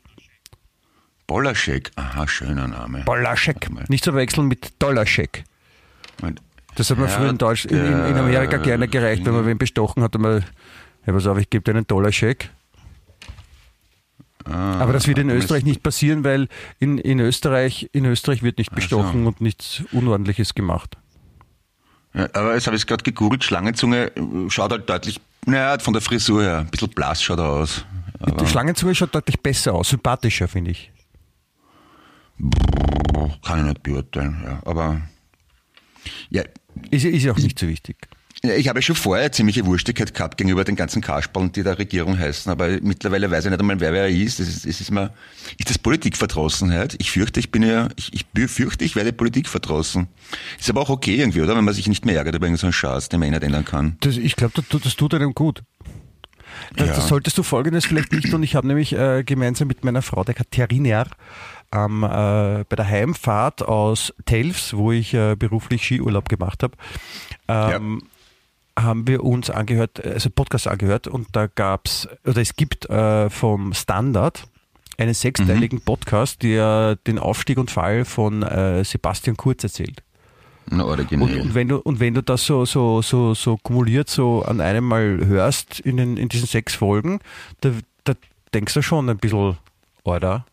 [1.28, 3.04] Bollaschek, aha, schöner Name.
[3.06, 3.70] Polaschek.
[3.90, 5.44] Nicht zu verwechseln mit Dollaschek.
[6.76, 9.58] Das hat man Herr früher in, Deutsch, in, in Amerika gerne gereicht, wenn man wen
[9.58, 10.18] bestochen hat.
[10.18, 10.44] Man,
[11.06, 12.50] ja, pass auf, ich gebe dir einen Dollarscheck.
[14.46, 16.48] Ah, Aber das wird in Österreich nicht passieren, weil
[16.80, 20.98] in, in, Österreich, in Österreich wird nicht bestochen und nichts Unordentliches gemacht.
[22.14, 24.12] Ja, aber jetzt habe ich es gerade gegoogelt, Schlangenzunge
[24.50, 27.86] schaut halt deutlich, naja, von der Frisur her, ein bisschen blass schaut er aus.
[28.40, 30.92] Die Schlangenzunge schaut deutlich besser aus, sympathischer, finde ich.
[33.44, 34.62] Kann ich nicht beurteilen, ja.
[34.66, 35.02] Aber
[36.30, 36.44] ja,
[36.92, 37.98] Ist, ist ja auch nicht so wichtig.
[38.46, 42.20] Ja, Ich habe schon vorher ziemliche Wurstigkeit gehabt gegenüber den ganzen Kasperln, die der Regierung
[42.20, 44.40] heißen, aber mittlerweile weiß ich nicht einmal, wer wer ist.
[44.40, 45.14] Das ist, das ist, mir,
[45.58, 46.96] ist das Politikverdrossenheit?
[47.00, 50.08] Ich fürchte, ich bin ja, ich, ich befürchte, ich werde Politikverdrossen.
[50.60, 51.56] Ist aber auch okay irgendwie, oder?
[51.56, 53.96] Wenn man sich nicht mehr ärgert über irgendeinen Schatz, den man eh nicht ändern kann.
[54.02, 55.64] Das, ich glaube, das, das tut einem gut.
[56.76, 56.96] Das, Ja.
[56.96, 58.44] das solltest du folgendes vielleicht nicht tun.
[58.44, 61.08] Ich habe nämlich äh, gemeinsam mit meiner Frau, der Katharina,
[61.74, 66.76] ähm, äh, bei der Heimfahrt aus Telfs, wo ich äh, beruflich Skiurlaub gemacht habe,
[67.48, 68.04] ähm,
[68.78, 73.74] haben wir uns angehört, also Podcast angehört und da gab's oder es gibt äh, vom
[73.74, 74.44] Standard
[74.98, 80.04] einen sechsteiligen Podcast, der den Aufstieg und Fall von äh, Sebastian Kurz erzählt.
[80.68, 81.42] Na, Und, originell.
[81.42, 84.86] und wenn du und wenn du das so so so so kumuliert so an einem
[84.86, 87.20] Mal hörst in den in diesen sechs Folgen,
[87.62, 87.72] da,
[88.06, 88.14] da
[88.54, 89.58] denkst du schon ein bisschen,
[90.04, 90.46] oder?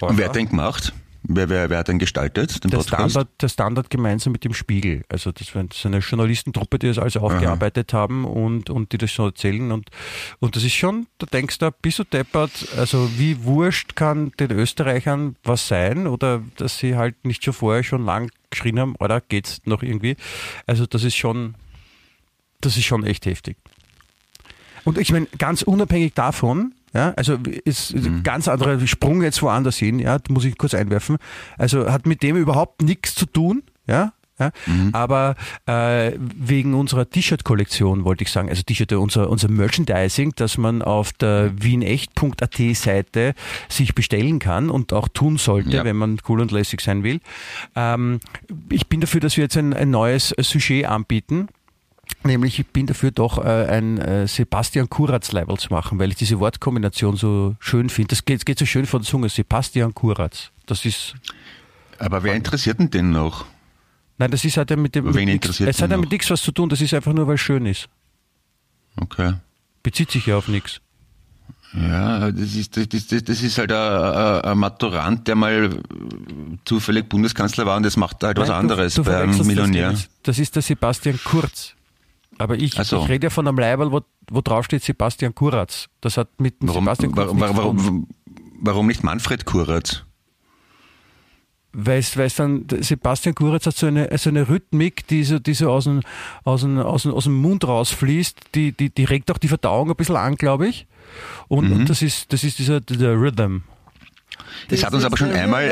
[0.00, 0.92] Und wer hat den gemacht?
[1.22, 3.12] Wer, wer, wer hat den gestaltet, den der Podcast?
[3.12, 5.04] Standard, der Standard gemeinsam mit dem Spiegel.
[5.08, 9.12] Also das war so eine Journalistentruppe, die das alles aufgearbeitet haben und, und die das
[9.12, 9.70] schon erzählen.
[9.70, 9.90] Und,
[10.38, 14.50] und das ist schon, da denkst du, bist du deppert, also wie wurscht kann den
[14.50, 19.20] Österreichern was sein oder dass sie halt nicht schon vorher schon lang geschrien haben, oder
[19.20, 20.16] geht's noch irgendwie.
[20.66, 21.54] Also das ist schon,
[22.60, 23.56] das ist schon echt heftig.
[24.84, 29.76] Und ich meine, ganz unabhängig davon, ja, also ist ein ganz anderer Sprung jetzt woanders
[29.76, 31.16] hin, ja, muss ich kurz einwerfen.
[31.58, 34.12] Also hat mit dem überhaupt nichts zu tun, ja.
[34.40, 34.52] Ja,
[34.92, 35.34] Aber
[35.66, 41.12] äh, wegen unserer T-Shirt-Kollektion wollte ich sagen, also T-Shirt, unser, unser Merchandising, das man auf
[41.12, 43.34] der wienecht.at Seite
[43.68, 45.84] sich bestellen kann und auch tun sollte, Ja.
[45.84, 47.20] wenn man cool und lässig sein will.
[47.76, 48.20] Ähm,
[48.70, 51.48] ich bin dafür, dass wir jetzt ein, ein neues Sujet anbieten.
[52.22, 56.38] Nämlich, ich bin dafür doch äh, ein äh, Sebastian Kuratz-Level zu machen, weil ich diese
[56.38, 58.08] Wortkombination so schön finde.
[58.08, 59.28] Das geht, geht so schön von der Zunge.
[59.30, 60.50] Sebastian Kuratz.
[60.66, 61.14] Das ist,
[61.98, 63.46] Aber wer interessiert denn den noch?
[64.18, 66.10] nein, das ist hat ja mit dem, Wen mit nix, interessiert es hat ja mit
[66.10, 66.68] nichts was zu tun.
[66.68, 67.88] Das ist einfach nur, weil es schön ist.
[68.96, 69.34] Okay.
[69.82, 70.80] Bezieht sich ja auf nichts.
[71.72, 75.70] Ja, das ist, das, das, das ist halt ein, ein Maturant, der mal
[76.64, 79.92] zufällig Bundeskanzler war und das macht halt Nein, was anderes du, du bei einem Millionär.
[79.92, 81.74] Das, das ist der Sebastian Kurz.
[82.40, 83.02] Aber ich, so.
[83.02, 84.00] ich rede ja von einem Leiberl, wo,
[84.30, 85.88] wo drauf steht Sebastian Kuratz.
[86.00, 88.08] Das hat mit dem warum, Sebastian Kurz warum, warum,
[88.60, 90.04] warum nicht Manfred Kuratz?
[91.72, 95.70] weil es dann, Sebastian Kuratz hat so eine, so eine Rhythmik, die so, die so
[95.70, 96.00] aus, dem,
[96.42, 99.90] aus, dem, aus, dem, aus dem Mund rausfließt, die, die, die regt auch die Verdauung
[99.90, 100.86] ein bisschen an, glaube ich.
[101.46, 101.76] Und, mhm.
[101.76, 103.58] und, das ist, das ist dieser, der Rhythm.
[104.68, 105.70] Das hat uns aber schon einmal.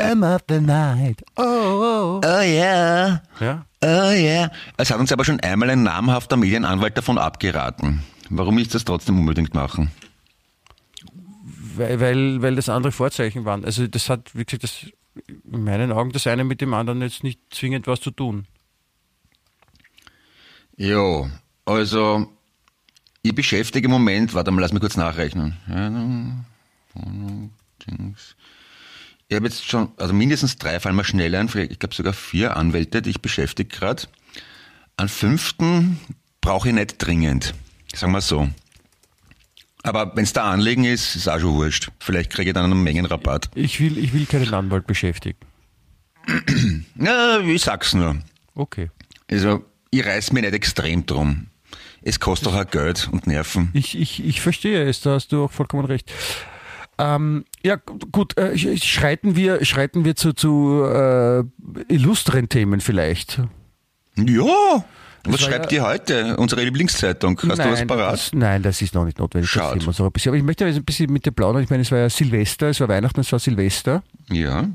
[1.35, 2.21] Oh, oh.
[2.23, 3.21] oh yeah.
[3.41, 3.65] Ja?
[3.81, 4.51] Oh yeah.
[4.77, 8.03] Es hat uns aber schon einmal ein namhafter Medienanwalt davon abgeraten.
[8.29, 9.91] Warum nicht das trotzdem unbedingt machen?
[11.75, 13.63] Weil, weil, weil das andere Vorzeichen waren.
[13.63, 14.85] Also das hat, wie gesagt, das
[15.25, 18.45] in meinen Augen das eine mit dem anderen jetzt nicht zwingend was zu tun.
[20.75, 21.29] Jo,
[21.65, 22.31] also
[23.21, 25.57] ich beschäftige im Moment, warte mal, lass mich kurz nachrechnen.
[29.29, 32.57] Ich habe jetzt schon, also mindestens drei, fallen mir schnell ein, ich glaube sogar vier
[32.57, 34.03] Anwälte, die ich beschäftige gerade.
[34.97, 35.99] An fünften
[36.41, 37.53] brauche ich nicht dringend,
[37.93, 38.49] sagen wir so.
[39.83, 41.91] Aber wenn es da Anliegen ist, ist auch schon wurscht.
[41.99, 43.51] Vielleicht kriege ich dann einen Mengenrabatt.
[43.53, 45.37] Ich will, ich will keinen Anwalt beschäftigen.
[46.95, 48.17] Ja, ich sag's nur.
[48.55, 48.89] Okay.
[49.31, 51.47] Also, ich reiß mich nicht extrem drum.
[52.01, 53.69] Es kostet auch Geld und Nerven.
[53.73, 56.11] Ich, ich, ich verstehe es, da hast du auch vollkommen recht.
[56.99, 57.77] Ähm, ja,
[58.11, 61.43] gut, äh, schreiten wir, schreiten wir zu, zu äh,
[61.87, 63.41] illustren Themen vielleicht.
[64.17, 64.83] Ja,
[65.23, 66.37] was schreibt ja, ihr heute?
[66.37, 67.37] Unsere Lieblingszeitung.
[67.37, 68.13] Hast nein, du was parat?
[68.13, 69.49] Das, nein, das ist noch nicht notwendig.
[69.49, 69.79] Schade.
[69.79, 70.29] Das ein bisschen.
[70.29, 71.63] Aber ich möchte ein bisschen mit dir plaudern.
[71.63, 74.03] Ich meine, es war ja Silvester, es war Weihnachten, es war Silvester.
[74.29, 74.67] Ja.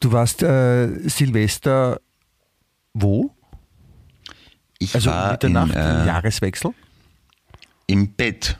[0.00, 2.00] Du warst äh, Silvester
[2.94, 3.34] wo?
[4.78, 6.72] Ich also war Mitternacht, im, äh, Jahreswechsel?
[7.86, 8.56] Im Bett.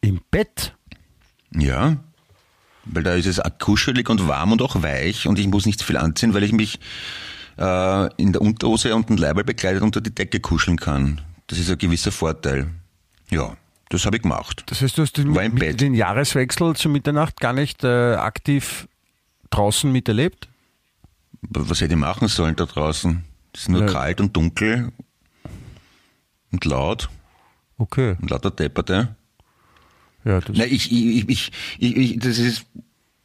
[0.00, 0.74] Im Bett?
[1.52, 1.96] Ja.
[2.86, 5.96] Weil da ist es kuschelig und warm und auch weich und ich muss nicht viel
[5.96, 6.78] anziehen, weil ich mich
[7.58, 11.20] äh, in der Unterhose und ein Leiberl bekleidet unter die Decke kuscheln kann.
[11.46, 12.68] Das ist ein gewisser Vorteil.
[13.30, 13.56] Ja,
[13.88, 14.64] das habe ich gemacht.
[14.66, 18.86] Das heißt, du hast den, mit, den Jahreswechsel zur Mitternacht gar nicht äh, aktiv
[19.54, 20.48] draußen miterlebt?
[21.42, 23.24] Was hätte ich machen sollen da draußen?
[23.52, 23.86] Es ist nur ja.
[23.86, 24.92] kalt und dunkel
[26.50, 27.08] und laut.
[27.78, 28.16] Okay.
[28.20, 29.14] Und lauter Depperte.
[30.24, 32.64] Ja, das Nein, ich, ich, ich, ich, ich, das ist,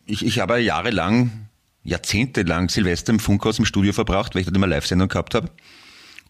[0.06, 1.50] ich, ich habe jahrelang
[1.84, 5.50] jahrzehntelang Silvester im Funkhaus im Studio verbracht, weil ich dort immer Live-Sendung gehabt habe.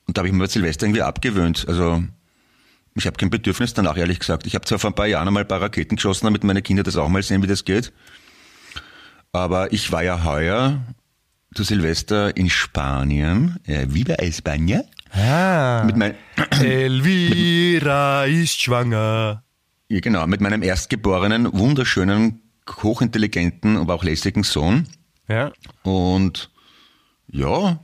[0.08, 1.66] Und da habe ich mir Silvester irgendwie abgewöhnt.
[1.68, 2.04] Also
[2.96, 4.46] ich habe kein Bedürfnis danach, ehrlich gesagt.
[4.46, 6.84] Ich habe zwar vor ein paar Jahren einmal ein paar Raketen geschossen, damit meine Kinder
[6.84, 7.92] das auch mal sehen, wie das geht.
[9.32, 10.82] Aber ich war ja heuer
[11.54, 14.84] zu Silvester in Spanien, äh, Viva España.
[15.12, 16.16] Ah, mit mein,
[16.62, 19.44] Elvira ist schwanger.
[19.90, 22.44] Ja, genau, mit meinem erstgeborenen, wunderschönen,
[22.84, 24.88] hochintelligenten, aber auch lässigen Sohn.
[25.28, 25.52] Ja.
[25.82, 26.52] Und
[27.28, 27.80] ja,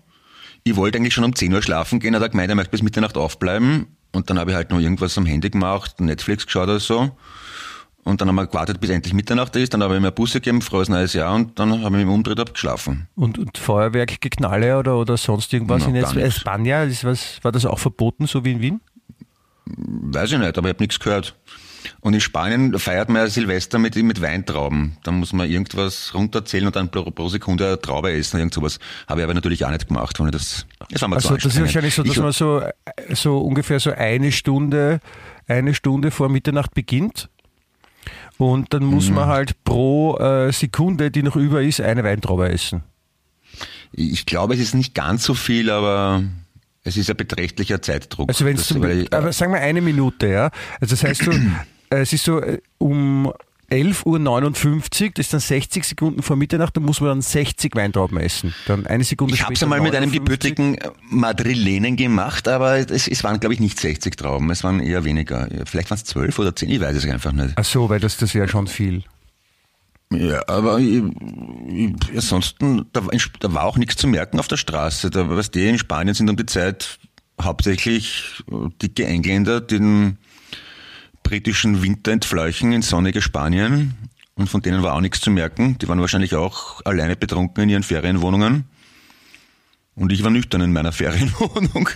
[0.63, 2.83] ich wollte eigentlich schon um 10 Uhr schlafen gehen, hat er gemeint, er möchte bis
[2.83, 3.87] Mitternacht aufbleiben.
[4.11, 7.11] Und dann habe ich halt noch irgendwas am Handy gemacht, Netflix geschaut oder so.
[8.03, 9.73] Und dann haben wir gewartet, bis endlich Mitternacht ist.
[9.73, 12.39] Dann habe ich mir Busse gegeben, frohes neues Jahr und dann habe ich mich umgedreht
[12.39, 13.07] und geschlafen.
[13.15, 16.87] Und, und Feuerwerk, Geknalle oder, oder sonst irgendwas no, in Espanja,
[17.41, 18.81] war das auch verboten, so wie in Wien?
[19.65, 21.35] Weiß ich nicht, aber ich habe nichts gehört.
[22.01, 24.97] Und in Spanien feiert man ja Silvester mit, mit Weintrauben.
[25.03, 28.37] Da muss man irgendwas runterzählen und dann pro, pro Sekunde eine Traube essen.
[28.37, 28.79] Irgend sowas.
[29.07, 30.19] Habe ich aber natürlich auch nicht gemacht.
[30.19, 32.61] Weil das, das war mir also das ist wahrscheinlich so, dass ich, man so,
[33.13, 34.99] so ungefähr so eine Stunde,
[35.47, 37.29] eine Stunde vor Mitternacht beginnt.
[38.37, 39.15] Und dann muss mhm.
[39.15, 42.83] man halt pro äh, Sekunde, die noch über ist, eine Weintraube essen.
[43.91, 46.23] Ich glaube, es ist nicht ganz so viel, aber
[46.83, 48.29] es ist ein beträchtlicher Zeitdruck.
[48.29, 48.71] Also wenn es
[49.11, 50.51] aber sagen wir eine Minute, ja.
[50.79, 51.39] Also das heißt, du, äh,
[51.89, 53.31] es ist so äh, um
[53.71, 54.05] 11.59
[55.05, 58.53] Uhr, das ist dann 60 Sekunden vor Mitternacht, da muss man dann 60 Weintrauben essen.
[58.67, 60.77] Dann eine Sekunde Ich habe es einmal mit einem gebürtigen
[61.09, 65.47] Madrilenen gemacht, aber es, es waren, glaube ich, nicht 60 Trauben, es waren eher weniger.
[65.65, 67.53] Vielleicht waren es 12 oder 10, ich weiß es einfach nicht.
[67.55, 69.03] Ach so, weil das, das wäre schon viel.
[70.13, 71.01] Ja, aber ich,
[71.67, 73.01] ich, ansonsten, da,
[73.39, 75.09] da, war auch nichts zu merken auf der Straße.
[75.09, 76.99] Da, was die in Spanien sind um die Zeit
[77.41, 78.43] hauptsächlich
[78.81, 80.17] dicke Engländer, die den
[81.25, 83.95] britischen Winter entfleuchen in sonnige Spanien
[84.35, 85.77] und von denen war auch nichts zu merken.
[85.79, 88.65] Die waren wahrscheinlich auch alleine betrunken in ihren Ferienwohnungen.
[89.95, 91.89] Und ich war nüchtern in meiner Ferienwohnung.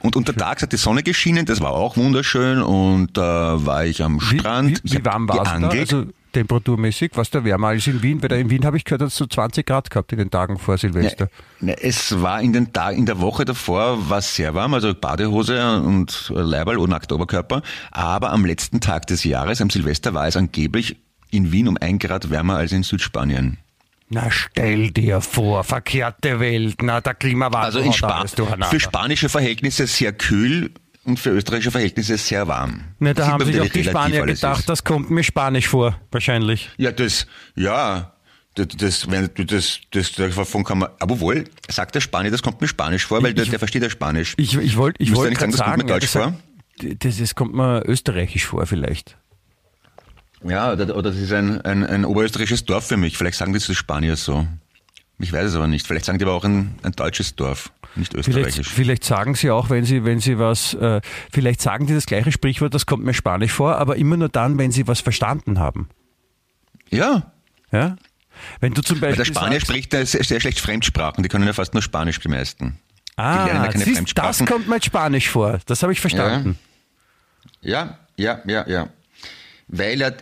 [0.00, 4.02] Und untertags hat die Sonne geschienen, das war auch wunderschön und da äh, war ich
[4.02, 4.82] am Strand.
[4.82, 5.68] Wie, wie, wie warm war es da?
[5.68, 7.12] Also temperaturmäßig?
[7.14, 8.22] Was da wärmer als in Wien?
[8.22, 10.30] Weil da in Wien habe ich gehört, hat es so 20 Grad gehabt in den
[10.30, 11.28] Tagen vor Silvester.
[11.60, 14.94] Ne, es war in den Tag, in der Woche davor war es sehr warm, also
[14.94, 17.62] Badehose und Leiberl und nackter Oberkörper.
[17.90, 20.96] Aber am letzten Tag des Jahres, am Silvester, war es angeblich
[21.30, 23.58] in Wien um ein Grad wärmer als in Südspanien.
[24.08, 27.64] Na stell dir vor, verkehrte Welt, na der Klimawandel.
[27.64, 30.72] Also in Spa für spanische Verhältnisse sehr kühl
[31.04, 32.84] und für österreichische Verhältnisse sehr warm.
[32.98, 34.68] Ne, da Sieht haben sich auch die Spanier gedacht, ist.
[34.68, 36.70] das kommt mir Spanisch vor, wahrscheinlich.
[36.76, 38.14] Ja, das, ja,
[38.54, 42.42] das, das, wenn du das, das, davon kann man, aber wohl, sagt der Spanier, das
[42.42, 44.34] kommt mir Spanisch vor, weil der, der versteht ja Spanisch.
[44.36, 47.18] Ich, ich wollte ich Müsste wollt nicht gerade sagen, das kommt mir ja, das, das,
[47.18, 49.16] das kommt mir österreichisch vor vielleicht.
[50.42, 53.16] Ja, oder, oder das ist ein, ein, ein oberösterreichisches Dorf für mich.
[53.18, 54.46] Vielleicht sagen das die Spanier so.
[55.18, 55.86] Ich weiß es aber nicht.
[55.86, 58.68] Vielleicht sagen die aber auch ein, ein deutsches Dorf, nicht Vielleicht, österreichisch.
[58.68, 61.00] vielleicht sagen sie auch, wenn sie, wenn sie was, äh,
[61.32, 64.58] vielleicht sagen die das gleiche Sprichwort, das kommt mir Spanisch vor, aber immer nur dann,
[64.58, 65.88] wenn sie was verstanden haben.
[66.90, 67.32] Ja,
[67.72, 67.96] Ja?
[68.60, 71.22] Wenn du zum weil Beispiel der Spanier spricht sehr, sehr schlecht Fremdsprachen.
[71.22, 72.78] Die können ja fast nur Spanisch die meisten.
[73.16, 75.60] die lernen ja ah, keine siehst, das kommt mir Spanisch vor.
[75.66, 76.58] Das habe ich verstanden.
[77.60, 78.88] Ja, ja, ja, ja.
[79.68, 80.12] Weil ja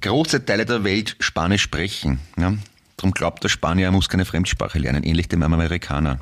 [0.00, 2.20] große Teile der Welt Spanisch sprechen.
[2.38, 2.54] Ja?
[2.96, 6.20] Darum glaubt der Spanier, er muss keine Fremdsprache lernen, ähnlich dem Amerikaner.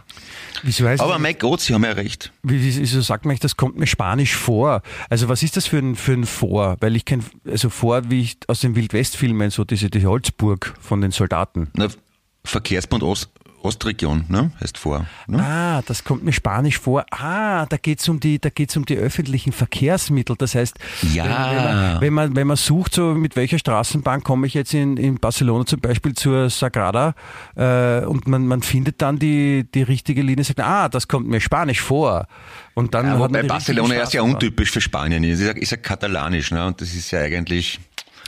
[0.65, 2.33] Wieso heißt Aber mein Gott, Sie haben ja recht.
[2.43, 4.83] Wie, wie, wieso sagt man, das kommt mir Spanisch vor?
[5.09, 6.77] Also was ist das für ein, für ein Vor?
[6.81, 11.01] Weil ich kenne, also vor, wie ich aus den Wildwest-Filmen, so diese die Holzburg von
[11.01, 11.69] den Soldaten.
[11.75, 11.89] Na,
[12.45, 13.31] Verkehrsbund Ost,
[13.65, 14.51] Ostregion, ne?
[14.61, 15.07] heißt vor.
[15.27, 15.43] Ne?
[15.43, 17.05] Ah, das kommt mir Spanisch vor.
[17.11, 20.37] Ah, da geht's um die, da geht's um die öffentlichen Verkehrsmittel.
[20.37, 20.77] Das heißt,
[21.13, 21.25] Ja.
[21.25, 24.99] wenn, man, wenn man wenn man sucht, so mit welcher Straßenbahn komme ich jetzt in,
[24.99, 27.15] in Barcelona zum Beispiel zur Sagrada
[27.57, 31.41] äh, und man, man findet dann die, die richtige Linie, sagt, ah, das kommt mir
[31.41, 32.27] Spanisch vor.
[32.75, 35.41] Und dann Ja, wobei Barcelona ja sehr untypisch für Spanien ist.
[35.41, 36.67] Ist ja, ist ja katalanisch, ne?
[36.67, 37.81] Und das ist ja eigentlich.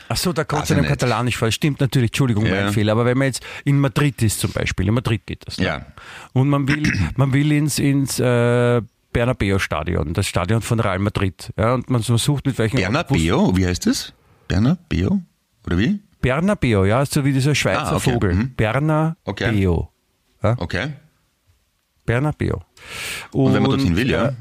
[0.09, 1.01] Ach so, da kommt es einem ich nicht.
[1.01, 1.51] Katalanisch vor.
[1.51, 2.63] Stimmt natürlich, Entschuldigung, Ja.
[2.65, 2.93] mein Fehler.
[2.93, 5.59] Aber wenn man jetzt in Madrid ist zum Beispiel, in Madrid geht das.
[5.59, 5.65] ne?
[5.67, 5.87] Ja.
[6.33, 6.83] Und man will,
[7.17, 11.51] man will ins, ins äh, Bernabeu-Stadion, das Stadion von Real Madrid.
[11.59, 14.13] Ja, und man sucht mit welchem Bernabeo, wie heißt das?
[14.49, 15.21] Bernabeo?
[15.67, 16.01] Oder wie?
[16.21, 18.13] Bernabeu, ja, so wie dieser Schweizer Ah, okay.
[18.13, 18.35] Vogel.
[18.35, 18.55] Mhm.
[18.57, 19.15] Bernabeu.
[19.25, 19.63] Okay.
[20.43, 20.89] Ja, Okay.
[22.05, 22.55] Bernabeu.
[23.33, 24.33] Und wenn man dorthin will, ja.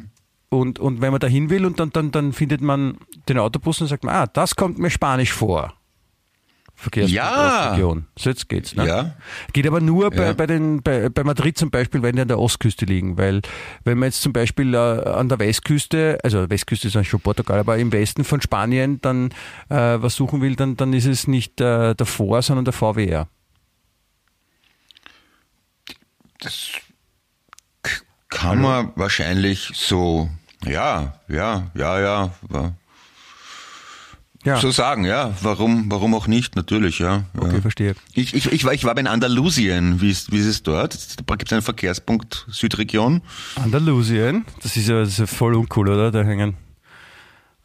[0.59, 2.97] Und, und wenn man dahin will und dann, dann, dann findet man
[3.29, 5.73] den Autobus und sagt man, ah, das kommt mir Spanisch vor.
[6.77, 7.99] Verkehrsregion.
[7.99, 8.05] Ja.
[8.21, 8.75] So jetzt geht's.
[8.75, 8.85] Ne?
[8.85, 9.15] Ja.
[9.53, 10.33] Geht aber nur bei, Ja.
[10.33, 13.17] bei, den, bei, bei Madrid zum Beispiel, wenn die an der Ostküste liegen.
[13.17, 13.41] Weil
[13.85, 17.59] wenn man jetzt zum Beispiel äh, an der Westküste, also Westküste ist eigentlich schon Portugal,
[17.59, 19.31] aber im Westen von Spanien dann
[19.69, 23.29] äh, was suchen will, dann, dann ist es nicht äh, der Vor, sondern der VWR.
[26.39, 26.71] Das
[28.27, 30.29] kann man wahrscheinlich so,
[30.63, 32.31] ja, ja, ja, ja,
[34.43, 35.33] Ja, so sagen, ja.
[35.41, 36.55] Warum, warum auch nicht?
[36.55, 37.23] Natürlich, ja.
[37.37, 37.61] okay, ja.
[37.61, 37.95] verstehe.
[38.13, 40.01] Ich, ich, ich, war, ich war in Andalusien.
[40.01, 40.93] Wie ist, wie ist es dort?
[41.27, 43.21] Da gibt es einen Verkehrspunkt Südregion.
[43.55, 46.11] Andalusien, das ist ja, das ist ja voll uncool, oder?
[46.11, 46.55] Da hängen.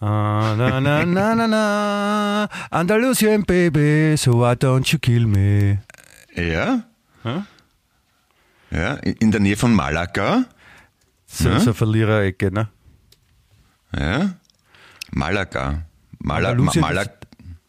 [0.01, 5.83] Ah, na, na, na, na, na, Andalusien, baby, so why don't you kill me?
[6.35, 6.85] Ja.
[7.23, 7.45] Ja?
[8.71, 10.47] Ja, in in der Nähe von Malaga.
[11.27, 11.61] So, Ja.
[11.61, 12.69] so Verliererecke, ne?
[13.97, 14.35] Ja.
[15.13, 15.87] Malaga.
[16.19, 17.11] Mala, Ma, Andalusien Malaga.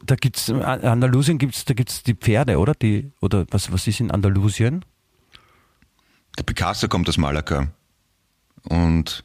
[0.06, 2.74] Da gibt's, äh, Andalusien gibt's, da gibt's die Pferde, oder?
[2.74, 4.84] Die, oder was, was ist in Andalusien?
[6.38, 7.68] Der Picasso kommt aus Malaga.
[8.64, 9.24] Und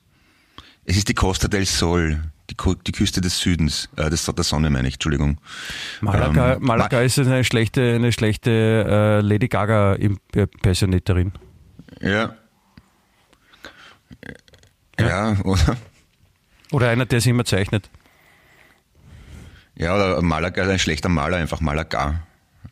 [0.85, 2.57] es ist die Costa del Sol, die,
[2.87, 5.39] die Küste des Südens, äh, des, der Sonne meine ich, Entschuldigung.
[6.01, 11.33] Malaga, Ähm, Malaga ist eine schlechte, eine schlechte äh, Lady Gaga Impersonaterin.
[12.01, 12.35] Ja.
[14.99, 15.77] Ja, oder?
[16.77, 17.89] Oder einer, der sie immer zeichnet.
[19.77, 22.21] Ja, oder Malaga ist ein schlechter Maler, einfach Malaga.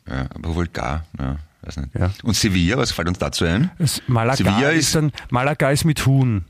[0.07, 1.95] Ja, aber wohl gar, ja, weiß nicht.
[1.95, 2.11] Ja.
[2.21, 3.71] Und Sevilla, was fällt uns dazu ein?
[3.79, 6.45] Es, Malaga Sevilla ist, ist- dann, Malaga ist mit Huhn.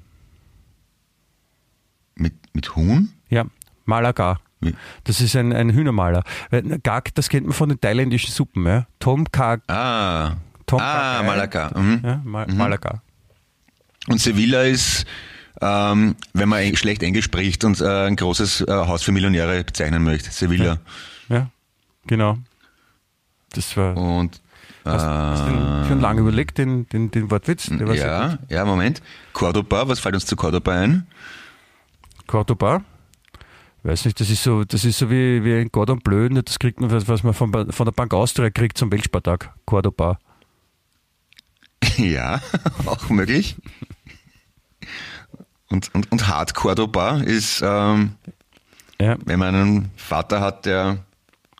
[2.16, 3.14] Mit, mit Huhn?
[3.30, 3.46] Ja,
[3.86, 4.42] Malaga.
[5.06, 6.24] Das ist ein, ein Hühnermaler.
[6.84, 8.66] Gag, das kennt man von den thailändischen Suppen.
[8.66, 8.86] Ja?
[9.00, 9.62] Tom Kag.
[9.70, 11.72] Ah, Tom ah Kag- Malaga.
[11.80, 12.02] Mhm.
[12.04, 13.02] Ja, Ma Malaga.
[14.10, 15.06] Und Sevilla ist,
[15.62, 20.04] ähm, wenn man schlecht Englisch spricht und äh, ein großes äh, Haus für Millionäre bezeichnen
[20.04, 20.32] möchte.
[20.32, 20.80] Sevilla.
[21.30, 21.50] Ja,
[22.08, 22.38] genau.
[23.52, 23.96] Das war.
[23.96, 24.42] Und
[24.86, 27.70] Hast, hast du den schon lange überlegt, den, den, den Wortwitz?
[27.70, 29.02] Ja, ja, Moment.
[29.34, 31.08] Cordoba, was fällt uns zu Cordoba ein?
[32.28, 32.84] Cordoba.
[33.82, 36.50] Weiß nicht, das ist so, das ist so wie, wie ein Gordon Bleu, nicht?
[36.50, 39.54] das kriegt man, was was man von, von der Bank Austria kriegt zum Weltspartag.
[39.66, 40.20] Cordoba.
[41.98, 42.42] ja,
[42.86, 43.56] auch möglich.
[45.76, 48.14] Und, und, und Hard Cordoba ist, ähm,
[49.02, 51.00] Ja, wenn man einen Vater hat, der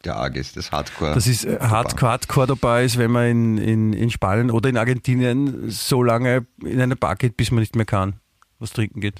[0.06, 1.16] der arg ist, das Hardcore.
[1.16, 5.70] Das ist äh, Hardcore Cordoba ist, wenn man in, in, in Spanien oder in Argentinien
[5.70, 8.20] so lange in eine Bar geht, bis man nicht mehr kann,
[8.60, 9.20] was trinken geht.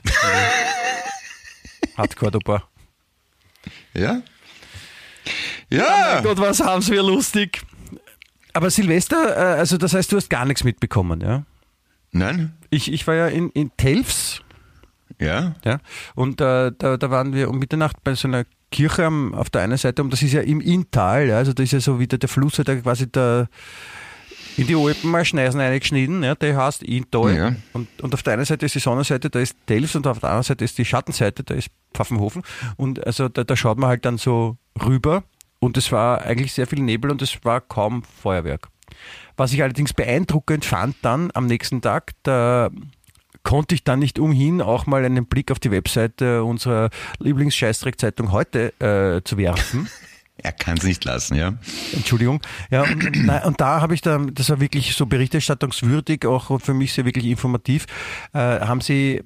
[1.98, 2.64] Hard Cordoba.
[3.94, 4.22] Ja?
[5.70, 6.20] Ja!
[6.20, 7.64] Oh Gott, was haben wir lustig.
[8.54, 11.44] Aber Silvester, äh, also das heißt, du hast gar nichts mitbekommen, ja?
[12.12, 12.54] Nein?
[12.70, 14.45] Ich, ich war ja in, in Telfs.
[15.20, 15.56] Ja.
[15.64, 15.80] ja
[16.16, 19.62] und äh, da, da waren wir um Mitternacht bei so einer Kirche am, auf der
[19.62, 22.18] einen Seite, und das ist ja im Inntal, ja, also da ist ja so wieder
[22.18, 23.48] der Fluss, der quasi der
[24.58, 27.36] in die Alpen mal Schneisen eingeschnitten, ja, der heißt Inntal.
[27.36, 27.56] Ja.
[27.74, 30.30] Und, und auf der einen Seite ist die Sonnenseite, da ist Telfs und auf der
[30.30, 32.42] anderen Seite ist die Schattenseite, da ist Pfaffenhofen.
[32.78, 35.24] Und also da, da schaut man halt dann so rüber
[35.60, 38.70] und es war eigentlich sehr viel Nebel und es war kaum Feuerwerk.
[39.36, 42.70] Was ich allerdings beeindruckend fand dann am nächsten Tag, da
[43.46, 48.74] konnte ich dann nicht umhin, auch mal einen Blick auf die Webseite unserer Lieblingsscheißdreck-Zeitung heute
[48.82, 49.88] äh, zu werfen.
[50.38, 51.54] Er kann es nicht lassen, ja.
[51.94, 52.42] Entschuldigung.
[52.70, 56.92] Ja, und, und da habe ich da, das war wirklich so berichterstattungswürdig, auch für mich
[56.92, 57.86] sehr wirklich informativ,
[58.34, 59.24] äh, haben sie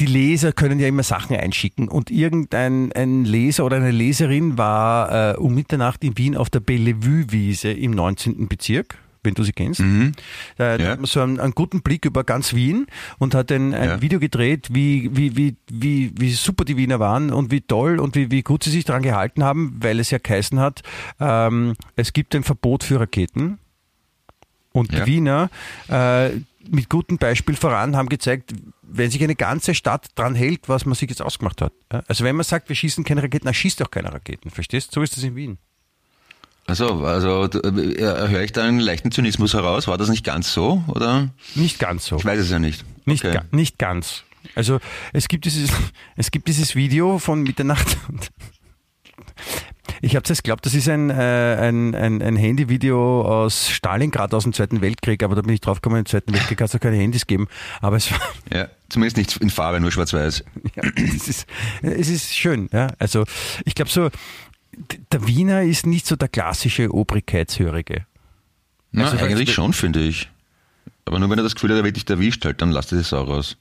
[0.00, 5.34] die Leser können ja immer Sachen einschicken und irgendein ein Leser oder eine Leserin war
[5.34, 8.48] äh, um Mitternacht in Wien auf der Bellevue-Wiese im 19.
[8.48, 9.80] Bezirk wenn du sie kennst.
[9.80, 10.12] Mhm.
[10.56, 10.90] Da ja.
[10.90, 12.86] hat man so einen, einen, guten Blick über ganz Wien
[13.18, 14.02] und hat ein, ein ja.
[14.02, 18.14] Video gedreht, wie, wie, wie, wie, wie super die Wiener waren und wie toll und
[18.14, 20.82] wie, wie gut sie sich daran gehalten haben, weil es ja geheißen hat,
[21.20, 23.58] ähm, es gibt ein Verbot für Raketen.
[24.72, 25.04] Und ja.
[25.04, 25.50] die Wiener
[25.88, 26.30] äh,
[26.70, 28.52] mit gutem Beispiel voran haben gezeigt,
[28.82, 31.72] wenn sich eine ganze Stadt dran hält, was man sich jetzt ausgemacht hat.
[32.06, 34.50] Also wenn man sagt, wir schießen keine Raketen, dann schießt auch keine Raketen.
[34.50, 34.92] Verstehst?
[34.92, 35.58] So ist das in Wien.
[36.68, 39.88] Also, also höre ich da einen leichten Zynismus heraus?
[39.88, 41.30] War das nicht ganz so, oder?
[41.54, 42.16] Nicht ganz so.
[42.16, 42.84] Ich weiß es ja nicht.
[43.06, 43.38] Nicht, okay.
[43.38, 44.24] ga, nicht ganz.
[44.54, 44.78] Also
[45.14, 45.70] es gibt dieses,
[46.16, 47.96] es gibt dieses Video von Mitternacht.
[50.00, 54.44] Ich habe es geglaubt, das ist ein, äh, ein, ein, ein Handyvideo aus Stalingrad aus
[54.44, 56.96] dem Zweiten Weltkrieg, aber da bin ich drauf gekommen, im Zweiten Weltkrieg hat es keine
[56.96, 57.48] Handys geben.
[57.80, 58.20] Aber es war
[58.52, 60.44] ja, zumindest nicht in Farbe, nur schwarz-weiß.
[60.76, 61.46] Ja, es, ist,
[61.82, 62.68] es ist schön.
[62.72, 62.88] Ja.
[62.98, 63.24] Also
[63.64, 64.10] ich glaube so,
[65.12, 68.06] der Wiener ist nicht so der klassische Obrigkeitshörige.
[68.92, 70.30] Na, also, eigentlich schon, finde ich.
[71.04, 73.12] Aber nur wenn er das Gefühl hat, er wird dich erwischt, halt, dann lasst es
[73.12, 73.56] auch raus.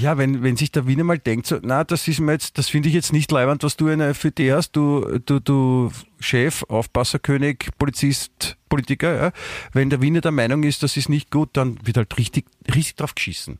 [0.00, 2.68] Ja, wenn, wenn sich der Wiener mal denkt, so, na, das ist mir jetzt, das
[2.68, 6.62] finde ich jetzt nicht leibend, was du eine für die hast, du, du, du Chef,
[6.68, 9.32] Aufpasserkönig, Polizist, Politiker, ja.
[9.72, 12.96] Wenn der Wiener der Meinung ist, das ist nicht gut, dann wird halt richtig, richtig
[12.96, 13.58] drauf geschissen.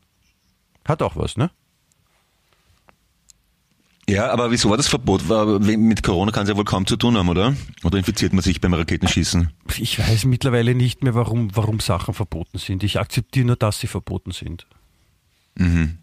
[0.85, 1.49] Hat auch was, ne?
[4.09, 5.23] Ja, aber wieso war das Verbot?
[5.61, 7.55] Mit Corona kann es ja wohl kaum zu tun haben, oder?
[7.83, 9.49] Oder infiziert man sich beim Raketenschießen?
[9.77, 12.83] Ich weiß mittlerweile nicht mehr, warum, warum Sachen verboten sind.
[12.83, 14.67] Ich akzeptiere nur, dass sie verboten sind.
[15.55, 15.99] Mhm.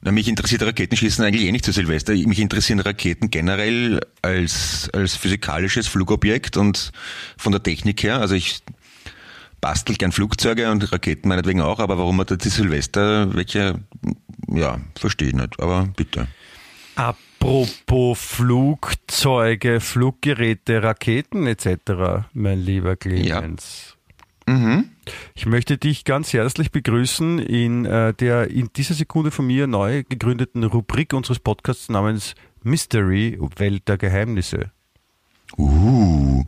[0.00, 2.12] Na, mich interessiert Raketenschießen eigentlich eh nicht zu Silvester.
[2.12, 6.92] Mich interessieren Raketen generell als, als physikalisches Flugobjekt und
[7.36, 8.20] von der Technik her.
[8.20, 8.62] Also ich
[9.60, 13.80] bastel gern Flugzeuge und Raketen meinetwegen auch, aber warum man da die Silvester welche,
[14.48, 15.58] ja, verstehe ich nicht.
[15.60, 16.28] Aber bitte.
[16.96, 23.96] Apropos Flugzeuge, Fluggeräte, Raketen etc., mein lieber Clemens.
[24.46, 24.54] Ja.
[24.54, 24.90] Mhm.
[25.34, 30.04] Ich möchte dich ganz herzlich begrüßen in äh, der in dieser Sekunde von mir neu
[30.08, 34.70] gegründeten Rubrik unseres Podcasts namens Mystery Welt der Geheimnisse.
[35.56, 36.44] Uh.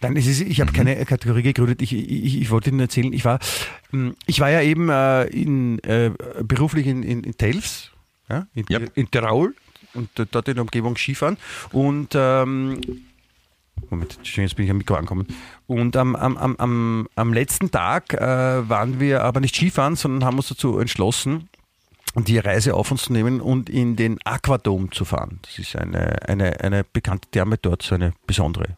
[0.00, 0.76] Nein, es ist, ich habe mhm.
[0.76, 1.82] keine Kategorie gegründet.
[1.82, 3.38] Ich, ich, ich wollte Ihnen erzählen, ich war,
[3.90, 6.10] hm, ich war ja eben äh, in, äh,
[6.42, 7.90] beruflich in, in, in Telfs,
[8.28, 8.92] ja, in, yep.
[8.94, 9.54] in Tirol
[9.94, 11.36] und dort in der Umgebung Skifahren.
[11.72, 12.80] Und ähm,
[13.90, 15.26] Moment, jetzt bin ich am Mikro angekommen.
[15.66, 20.36] Und am, am, am, am letzten Tag äh, waren wir aber nicht Skifahren, sondern haben
[20.36, 21.48] uns dazu entschlossen,
[22.16, 25.38] die Reise auf uns zu nehmen und in den Aquadom zu fahren.
[25.42, 28.76] Das ist eine, eine, eine bekannte Therme dort, so eine besondere.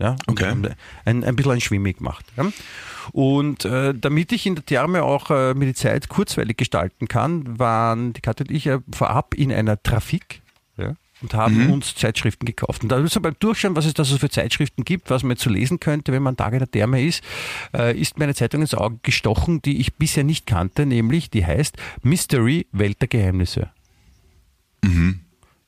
[0.00, 0.54] Ja, okay.
[1.04, 2.24] ein, ein bisschen ein Schwimmig gemacht.
[2.36, 2.50] Ja.
[3.12, 7.58] Und äh, damit ich in der Therme auch äh, mir die Zeit kurzweilig gestalten kann,
[7.58, 10.40] waren die Katja und ich äh, vorab in einer Trafik
[10.78, 11.72] ja, und haben mhm.
[11.74, 12.82] uns Zeitschriften gekauft.
[12.82, 15.36] Und da ist so beim Durchschauen, was es da so für Zeitschriften gibt, was man
[15.36, 17.22] zu lesen könnte, wenn man Tage in der Therme ist,
[17.74, 21.44] äh, ist mir eine Zeitung ins Auge gestochen, die ich bisher nicht kannte, nämlich die
[21.44, 23.70] heißt Mystery Welt der Geheimnisse.
[24.82, 25.20] Mhm.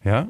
[0.02, 0.28] Ja,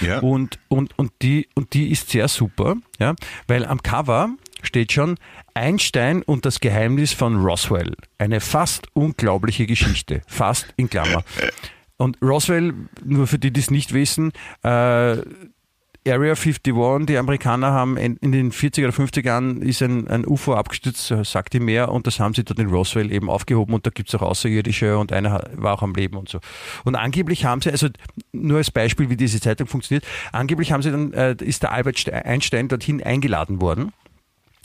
[0.00, 0.20] ja.
[0.20, 3.14] Und, und, und, die, und die ist sehr super, ja,
[3.46, 4.30] weil am Cover
[4.62, 5.16] steht schon
[5.54, 7.94] Einstein und das Geheimnis von Roswell.
[8.18, 10.22] Eine fast unglaubliche Geschichte.
[10.26, 11.22] Fast in Klammer.
[11.96, 12.74] Und Roswell,
[13.04, 14.32] nur für die, die es nicht wissen,
[14.62, 15.18] äh,
[16.06, 20.26] Area 51, die Amerikaner haben in, in, den 40er oder 50er Jahren ist ein, ein
[20.26, 23.86] UFO abgestürzt, sagt die mehr, und das haben sie dort in Roswell eben aufgehoben und
[23.86, 26.40] da gibt es auch Außerirdische und einer war auch am Leben und so.
[26.84, 27.88] Und angeblich haben sie, also
[28.32, 32.12] nur als Beispiel, wie diese Zeitung funktioniert, angeblich haben sie dann, äh, ist der Albert
[32.12, 33.92] Einstein dorthin eingeladen worden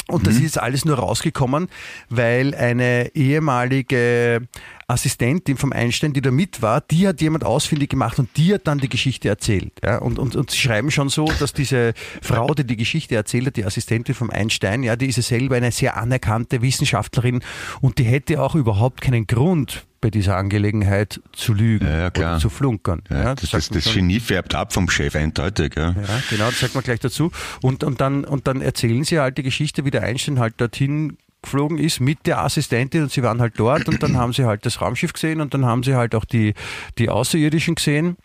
[0.09, 0.45] und das mhm.
[0.45, 1.67] ist alles nur rausgekommen,
[2.09, 4.47] weil eine ehemalige
[4.87, 8.65] Assistentin vom Einstein, die da mit war, die hat jemand ausfindig gemacht und die hat
[8.65, 9.71] dann die Geschichte erzählt.
[9.83, 13.47] Ja, und, und, und sie schreiben schon so, dass diese Frau, die die Geschichte erzählt
[13.47, 17.41] hat, die Assistentin vom Einstein, ja, die ist ja selber eine sehr anerkannte Wissenschaftlerin
[17.81, 22.39] und die hätte auch überhaupt keinen Grund, bei dieser Angelegenheit zu lügen ja, ja, oder
[22.39, 23.01] zu flunkern.
[23.09, 25.75] Ja, ja das, das, das Genie färbt ab vom Chef eindeutig.
[25.75, 25.89] Ja.
[25.89, 27.31] ja, genau, das sagt man gleich dazu.
[27.61, 31.17] Und, und, dann, und dann erzählen sie halt die Geschichte, wie der Einstein halt dorthin
[31.41, 34.65] geflogen ist mit der Assistentin und sie waren halt dort und dann haben sie halt
[34.65, 36.53] das Raumschiff gesehen und dann haben sie halt auch die,
[36.97, 38.17] die Außerirdischen gesehen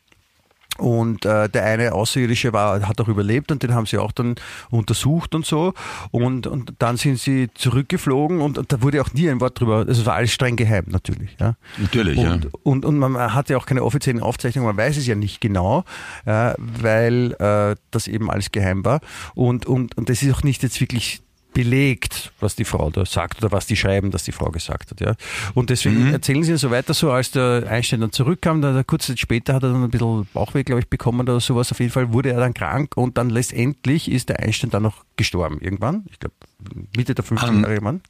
[0.78, 4.34] und äh, der eine Außerirdische war, hat auch überlebt und den haben sie auch dann
[4.70, 5.72] untersucht und so.
[6.10, 9.86] Und, und dann sind sie zurückgeflogen und, und da wurde auch nie ein Wort drüber.
[9.88, 11.36] Es war alles streng geheim natürlich.
[11.40, 11.54] Ja.
[11.78, 12.50] Natürlich, und, ja.
[12.62, 15.84] Und, und man hat ja auch keine offiziellen Aufzeichnungen, man weiß es ja nicht genau,
[16.24, 19.00] äh, weil äh, das eben alles geheim war.
[19.34, 21.23] Und, und, und das ist auch nicht jetzt wirklich
[21.54, 25.00] belegt, was die Frau da sagt oder was die schreiben, dass die Frau gesagt hat.
[25.00, 25.14] Ja.
[25.54, 26.12] Und deswegen mhm.
[26.12, 29.62] erzählen sie so weiter, so als der Einstein dann zurückkam, dann kurze Zeit später hat
[29.62, 31.72] er dann ein bisschen Bauchweh, glaube ich, bekommen oder sowas.
[31.72, 35.04] Auf jeden Fall wurde er dann krank und dann letztendlich ist der Einstein dann noch
[35.16, 36.04] gestorben irgendwann.
[36.10, 36.34] Ich glaube,
[36.94, 38.02] Mitte der 50er Jahre Mann.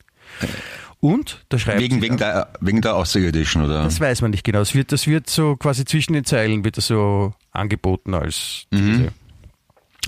[1.00, 3.82] Und da schreibt wegen, wegen, der, wegen der Außerirdischen, oder?
[3.82, 4.60] Das weiß man nicht genau.
[4.60, 8.78] Das wird, das wird so quasi zwischen den Zeilen wird das so angeboten als mhm.
[8.88, 9.12] Und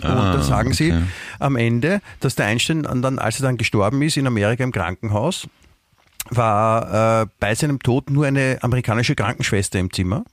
[0.02, 0.76] ah, dann sagen okay.
[0.76, 0.94] sie
[1.38, 5.48] am Ende, dass der Einstein dann, als er dann gestorben ist in Amerika im Krankenhaus,
[6.30, 10.24] war äh, bei seinem Tod nur eine amerikanische Krankenschwester im Zimmer.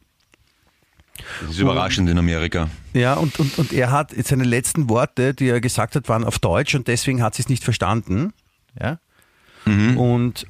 [1.42, 2.70] Das ist überraschend in Amerika.
[2.94, 6.40] Ja, und, und, und er hat seine letzten Worte, die er gesagt hat, waren auf
[6.40, 8.34] Deutsch und deswegen hat sie es nicht verstanden.
[8.80, 8.98] Ja.
[9.66, 9.98] Mhm.
[9.98, 10.48] Und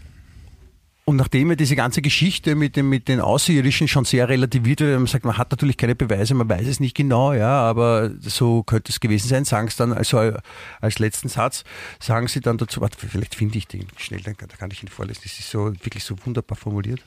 [1.06, 4.98] und nachdem er diese ganze Geschichte mit, dem, mit den Außerirdischen schon sehr relativiert wird,
[4.98, 8.64] man sagt, man hat natürlich keine Beweise, man weiß es nicht genau, ja, aber so
[8.64, 10.34] könnte es gewesen sein, sagen sie dann, also
[10.80, 11.66] als letzten Satz,
[12.00, 14.88] sagen sie dann dazu, warte, vielleicht finde ich den schnell, dann, da kann ich ihn
[14.88, 17.02] vorlesen, das ist so wirklich so wunderbar formuliert.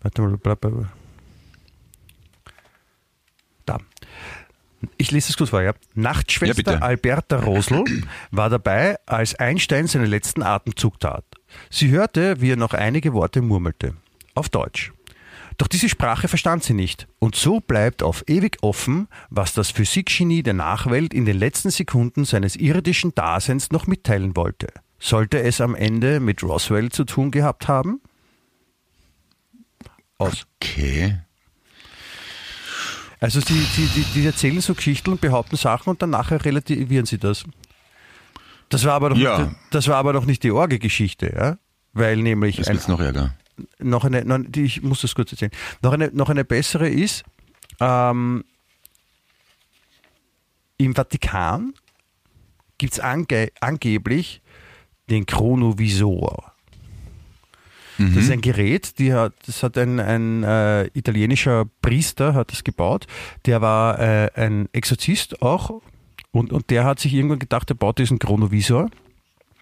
[0.00, 0.92] Warte mal, bla, bla, bla.
[3.66, 3.78] Da.
[4.96, 5.74] Ich lese es kurz vor, ja.
[5.94, 7.84] Nachtschwester ja, Alberta Rosl
[8.32, 11.24] war dabei, als Einstein seinen letzten Atemzug tat.
[11.70, 13.94] Sie hörte, wie er noch einige Worte murmelte.
[14.34, 14.92] Auf Deutsch.
[15.58, 17.06] Doch diese Sprache verstand sie nicht.
[17.18, 22.24] Und so bleibt auf ewig offen, was das Physikgenie der Nachwelt in den letzten Sekunden
[22.24, 24.68] seines irdischen Daseins noch mitteilen wollte.
[24.98, 28.00] Sollte es am Ende mit Roswell zu tun gehabt haben?
[30.18, 30.46] Aus.
[30.60, 31.18] Okay.
[33.20, 37.06] Also sie, sie, die, die erzählen so Geschichten und behaupten Sachen und dann nachher relativieren
[37.06, 37.44] sie das.
[38.72, 39.38] Das war aber noch, ja.
[39.38, 41.58] nicht, das war aber noch nicht die Orge-Geschichte, ja?
[41.92, 42.56] Weil nämlich.
[42.56, 43.34] Das ist noch ärger.
[43.78, 45.52] Noch eine, noch, ich muss das kurz erzählen.
[45.82, 47.22] Noch eine, noch eine bessere ist,
[47.80, 48.44] ähm,
[50.78, 51.74] im Vatikan
[52.78, 54.40] gibt es ange angeblich
[55.10, 56.54] den Chronovisor.
[57.98, 58.14] Mhm.
[58.14, 63.06] Das ist ein Gerät, hat, das hat ein, ein äh, italienischer Priester hat das gebaut.
[63.44, 65.82] Der war äh, ein Exorzist auch
[66.32, 68.90] und, und der hat sich irgendwann gedacht, er baut diesen Chronovisor.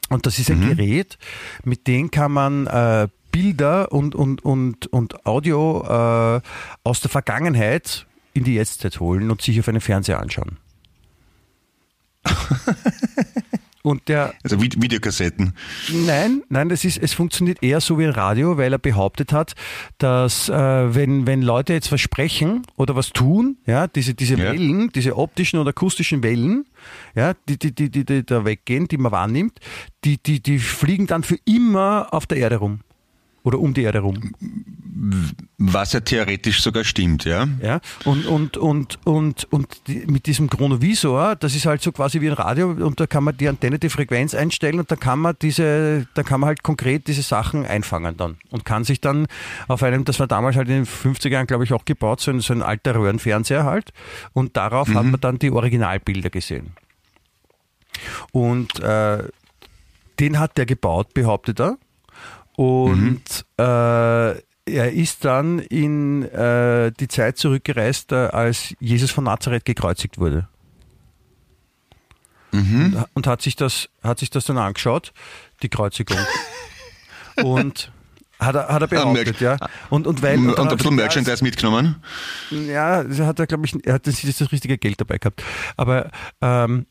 [0.09, 0.77] Und das ist ein mhm.
[0.77, 1.19] Gerät,
[1.65, 6.41] mit dem kann man äh, Bilder und, und, und, und Audio äh,
[6.83, 10.59] aus der Vergangenheit in die Jetztzeit holen und sich auf einen Fernseher anschauen.
[13.83, 15.55] Und der, also Videokassetten.
[15.91, 19.55] Nein, nein, das ist, es funktioniert eher so wie ein Radio, weil er behauptet hat,
[19.97, 24.53] dass äh, wenn, wenn Leute jetzt was sprechen oder was tun, ja, diese, diese ja.
[24.53, 26.67] Wellen, diese optischen oder akustischen Wellen,
[27.15, 29.61] ja, die, die, die, die, die da weggehen, die man wahrnimmt,
[30.05, 32.81] die, die, die fliegen dann für immer auf der Erde rum.
[33.43, 34.35] Oder um die Erde rum.
[35.57, 37.49] Was ja theoretisch sogar stimmt, ja.
[37.63, 42.21] Ja, und, und, und, und, und die, mit diesem Chronovisor, das ist halt so quasi
[42.21, 45.19] wie ein Radio und da kann man die Antenne, die Frequenz einstellen und da kann
[45.19, 49.27] man diese, da kann man halt konkret diese Sachen einfangen dann und kann sich dann
[49.69, 52.31] auf einem, das war damals halt in den 50er Jahren, glaube ich, auch gebaut, so
[52.31, 53.95] ein, so ein alter Röhrenfernseher halt
[54.35, 54.95] und darauf mhm.
[54.97, 56.73] hat man dann die Originalbilder gesehen.
[58.33, 59.25] Und äh,
[60.19, 61.79] den hat der gebaut, behauptet er.
[62.57, 63.23] Und
[63.59, 63.65] mhm.
[63.65, 64.35] äh,
[64.71, 70.49] er ist dann in äh, die Zeit zurückgereist, äh, als Jesus von Nazareth gekreuzigt wurde.
[72.53, 72.97] Mhm.
[72.97, 75.13] Und, und, hat, sich das, hat sich das dann angeschaut,
[75.63, 76.19] die Kreuzigung.
[77.45, 77.93] und
[78.41, 79.59] Hat er, hat er behauptet, ja.
[79.91, 81.97] Und, und weil, Und, dann ein hat er bisschen Merchandise mitgenommen.
[82.51, 85.45] Ja, hat er, glaube ich, er hat das, das richtige Geld dabei gehabt.
[85.77, 86.11] Aber
[86.41, 86.87] ähm,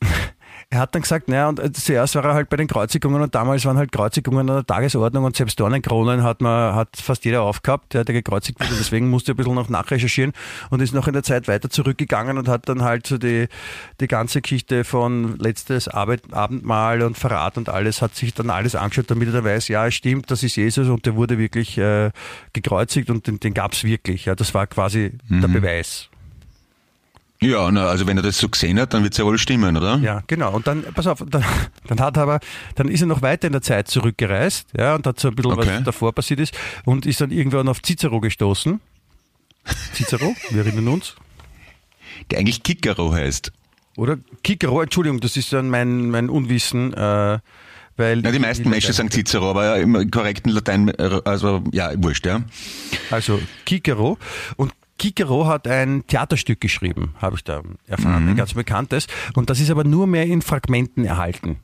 [0.72, 3.65] er hat dann gesagt, naja, und zuerst war er halt bei den Kreuzigungen und damals
[3.65, 7.95] waren halt Kreuzigungen an der Tagesordnung und selbst Dornenkronen hat man, hat fast jeder aufgehabt,
[7.95, 10.32] der ja gekreuzigt wurde, deswegen musste er ein bisschen noch nachrecherchieren
[10.70, 13.47] und ist noch in der Zeit weiter zurückgegangen und hat dann halt so die,
[13.99, 18.76] die ganze Geschichte von letztes Arbeit, Abendmahl und Verrat und alles, hat sich dann alles
[18.76, 21.80] angeschaut, damit er dann weiß, ja, es stimmt, das ist Jesus und der wurde wirklich
[21.80, 22.11] äh,
[22.53, 24.26] gekreuzigt und den, den gab es wirklich.
[24.26, 26.09] Ja, das war quasi der Beweis.
[27.42, 29.78] Ja, na, also wenn er das so gesehen hat, dann wird es ja wohl stimmen,
[29.78, 29.98] oder?
[30.00, 30.54] Ja, genau.
[30.54, 31.44] Und dann, pass auf, dann,
[31.88, 32.40] dann hat er aber,
[32.76, 35.54] dann ist er noch weiter in der Zeit zurückgereist, ja, und hat so ein bisschen
[35.54, 35.68] Okay.
[35.78, 38.82] was davor passiert ist und ist dann irgendwann auf Cicero gestoßen.
[39.94, 41.16] Cicero, wir erinnern uns.
[42.30, 43.54] Der eigentlich Kikero heißt.
[43.96, 47.40] Oder Cicero, Entschuldigung, das ist dann mein, mein Unwissen, äh,
[47.96, 48.24] weil.
[48.24, 52.42] Ja, die meisten Menschen sagen Cicero, aber im korrekten Latein, äh, also ja, wurscht, ja.
[53.12, 54.18] Also Cicero.
[54.58, 58.30] Und Cicero hat ein Theaterstück geschrieben, habe ich da erfahren, Mhm.
[58.32, 59.08] ein ganz bekanntes.
[59.34, 61.60] Und das ist aber nur mehr in Fragmenten erhalten.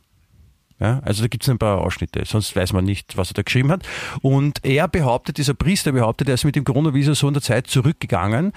[0.77, 3.43] Ja, also da gibt es ein paar Ausschnitte, sonst weiß man nicht, was er da
[3.43, 3.88] geschrieben hat.
[4.21, 7.67] Und er behauptet, dieser Priester behauptet, er ist mit dem Coronavirus so in der Zeit
[7.67, 8.51] zurückgegangen,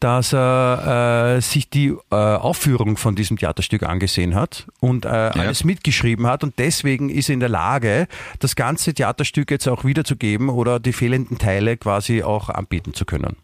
[0.00, 5.62] dass er äh, sich die äh, Aufführung von diesem Theaterstück angesehen hat und äh, alles
[5.62, 8.08] mitgeschrieben hat und deswegen ist er in der Lage,
[8.38, 13.36] das ganze Theaterstück jetzt auch wiederzugeben oder die fehlenden Teile quasi auch anbieten zu können.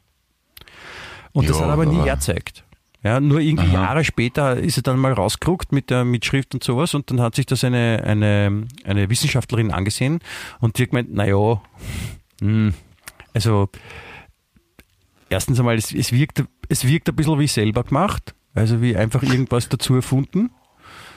[1.34, 2.64] Und das Ja, hat er aber nie aber- erzeigt.
[3.02, 6.94] Ja, nur irgendwie Jahre später ist er dann mal rausgeguckt mit der Mitschrift und sowas
[6.94, 10.20] und dann hat sich das eine, eine, eine Wissenschaftlerin angesehen
[10.60, 11.60] und die hat gemeint, naja,
[13.34, 13.68] also
[15.28, 19.22] erstens einmal, es, es, wirkt, es wirkt ein bisschen wie selber gemacht, also wie einfach
[19.22, 20.50] irgendwas dazu erfunden.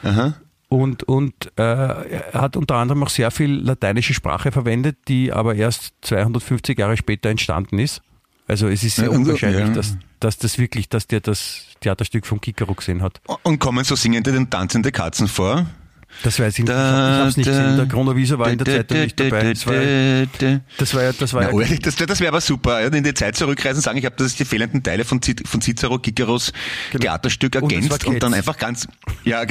[0.03, 0.33] Aha.
[0.69, 5.55] Und, und äh, er hat unter anderem auch sehr viel lateinische Sprache verwendet, die aber
[5.55, 8.01] erst 250 Jahre später entstanden ist.
[8.47, 9.73] Also es ist sehr Ja, unwahrscheinlich, ja.
[9.73, 13.21] dass, dass das wirklich, dass der das Theaterstück von Kikaro gesehen hat.
[13.43, 15.65] Und kommen so singende und tanzende Katzen vor?
[16.23, 16.71] Das weiß ich nicht.
[16.71, 17.77] Ich habe es nicht gesehen.
[17.77, 19.53] Der Chronovisor war in der Zeitung nicht dabei.
[19.53, 19.75] Das war,
[20.77, 22.81] das war ja, das war Na, ja ehrlich, das, das wäre aber super.
[22.81, 25.99] ja, In die Zeit zurückreisen, sagen, ich habe das die fehlenden Teile von, von Cicero
[25.99, 27.65] Theaterstück Genau.
[27.65, 28.87] Und es ergänzt war und, dann einfach ganz,
[29.23, 29.41] ja,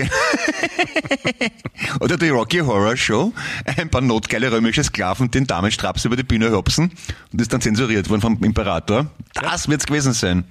[2.01, 3.33] oder die Rocky Horror Show,
[3.65, 6.93] ein paar notgeile römische Sklaven den Damenstraps über die Bühne hopsen
[7.33, 9.07] und ist dann zensuriert worden vom Imperator.
[9.35, 10.45] Das wird's gewesen sein.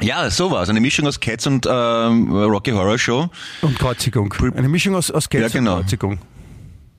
[0.00, 0.68] Ja, sowas.
[0.68, 3.28] Eine Mischung aus Cats und ähm, Rocky Horror Show.
[3.62, 4.32] und Kreuzigung.
[4.54, 5.76] Eine Mischung aus, aus Geld Ja, genau.
[5.76, 6.18] und Kreuzigung.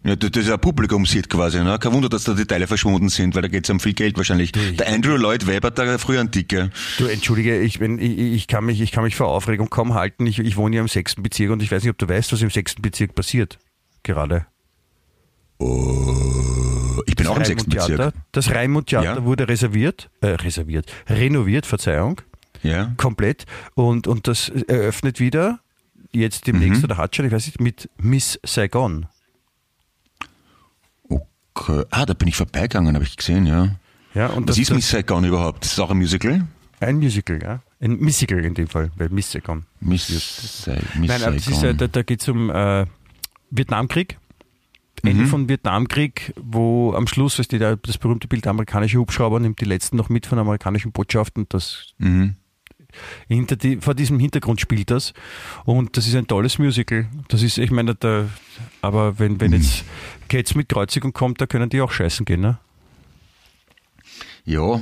[0.03, 1.61] Ja, das das ist ein Publikumshit quasi.
[1.61, 1.77] Ne?
[1.79, 4.15] Kein Wunder, dass da die Teile verschwunden sind, weil da geht es um viel Geld
[4.17, 4.51] wahrscheinlich.
[4.53, 6.69] Der Andrew Lloyd Webber, der früher Antike.
[6.97, 10.25] Du, entschuldige, ich, bin, ich, ich, kann mich, ich kann mich vor Aufregung kaum halten.
[10.25, 12.41] Ich, ich wohne ja im sechsten Bezirk und ich weiß nicht, ob du weißt, was
[12.41, 13.59] im sechsten Bezirk passiert.
[14.03, 14.45] Gerade.
[17.05, 17.69] Ich bin auch im sechsten.
[17.71, 18.13] Bezirk.
[18.31, 19.23] Das Raimund-Theater Ja.
[19.25, 22.21] wurde reserviert, äh, reserviert, renoviert, Verzeihung,
[22.63, 22.93] Ja.
[22.97, 23.45] komplett.
[23.75, 25.59] Und, und das eröffnet wieder,
[26.11, 29.07] jetzt demnächst, oder hat schon, ich weiß nicht, mit Miss Saigon.
[31.09, 31.83] Okay.
[31.91, 33.75] Ah, da bin ich vorbeigegangen, habe ich gesehen, ja.
[34.13, 35.63] Ja, und Was das, ist Miss Saigon überhaupt?
[35.63, 36.47] Das ist auch ein Musical?
[36.79, 37.61] Ein Musical, ja.
[37.79, 39.65] Ein Musical in dem Fall, weil Miss Saigon.
[39.79, 40.07] Miss,
[40.63, 41.77] Sai Miss Nein, aber das ist, äh, Saigon.
[41.77, 42.85] da, da geht es um äh,
[43.49, 44.17] Vietnamkrieg.
[45.03, 45.27] Ende Mhm.
[45.27, 49.61] von Vietnamkrieg, wo am Schluss, weißt du, da- das berühmte Bild der amerikanische Hubschrauber nimmt
[49.61, 51.45] die letzten noch mit von amerikanischen Botschaften.
[51.49, 52.35] Das Mhm.
[53.27, 55.13] Hinter die, vor diesem Hintergrund spielt das.
[55.65, 57.07] Und das ist ein tolles Musical.
[57.29, 58.25] Das ist, ich meine, da,
[58.81, 59.83] aber wenn, wenn jetzt
[60.29, 62.57] Cats mit Kreuzigung kommt, da können die auch scheißen gehen, ne?
[64.45, 64.79] Ja.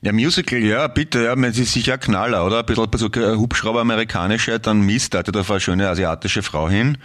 [0.00, 2.60] Ja, Musical, ja, bitte, ja, das ist sicher ein Knaller, oder?
[2.60, 6.42] Ein bisschen so ein Hubschrauber amerikanische, dann Mist, da hat ja da eine schöne asiatische
[6.42, 6.98] Frau hin.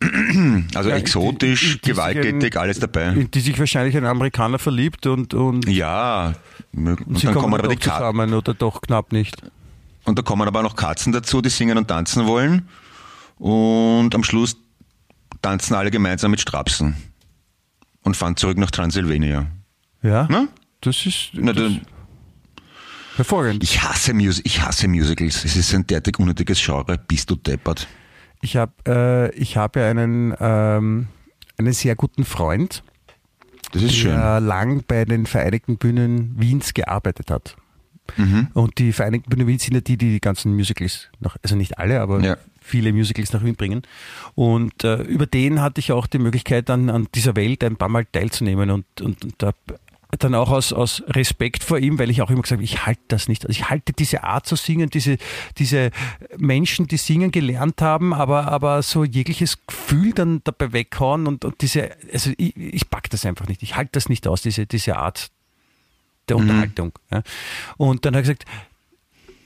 [0.74, 3.08] Also Ja, exotisch, die- die- gewalttätig, ein- alles dabei.
[3.08, 6.32] In die sich wahrscheinlich ein Amerikaner verliebt und, und Ja,
[6.72, 9.42] und sie dann kommen aber doch die zusammen oder doch knapp nicht.
[10.04, 12.68] Und da kommen aber noch Katzen dazu, die singen und tanzen wollen.
[13.38, 14.56] Und am Schluss
[15.42, 16.96] tanzen alle gemeinsam mit Strapsen.
[18.02, 19.46] Und fahren zurück nach Transylvania.
[20.02, 20.48] Ja, Ne?
[20.80, 21.72] das ist Na, das,
[23.16, 23.62] hervorragend.
[23.62, 25.44] ich, hasse Mus ich hasse Musicals.
[25.44, 26.96] Es ist ein derartig unnötiges Genre.
[26.98, 27.86] Bist du deppert?
[28.40, 31.08] Ich habe äh, ich hab ja einen, ähm,
[31.58, 32.82] einen sehr guten Freund,
[33.72, 34.12] Das ist schön.
[34.12, 37.56] der lang bei den Vereinigten Bühnen Wiens gearbeitet hat.
[38.16, 38.48] Mhm.
[38.54, 41.78] Und die Vereinigten Bühnen Wiens sind ja die, die die ganzen Musicals, nach, also nicht
[41.78, 42.36] alle, aber Ja.
[42.60, 43.82] viele Musicals nach Wien bringen.
[44.34, 47.88] Und äh, über den hatte ich auch die Möglichkeit, an, an dieser Welt ein paar
[47.88, 48.70] Mal teilzunehmen.
[48.70, 49.52] Und, und, und da
[50.18, 53.00] dann auch aus, aus Respekt vor ihm, weil ich auch immer gesagt habe, ich halte
[53.08, 53.46] das nicht.
[53.46, 55.18] Also ich halte diese Art zu singen, diese,
[55.56, 55.92] diese
[56.36, 61.60] Menschen, die singen gelernt haben, aber, aber so jegliches Gefühl dann dabei weghauen und, und
[61.62, 63.62] diese, also ich, ich pack das einfach nicht.
[63.62, 65.30] Ich halte das nicht aus, diese, diese Art
[66.30, 66.48] der mhm.
[66.48, 66.92] Unterhaltung.
[67.10, 67.22] Ja.
[67.76, 68.44] Und dann hat er gesagt,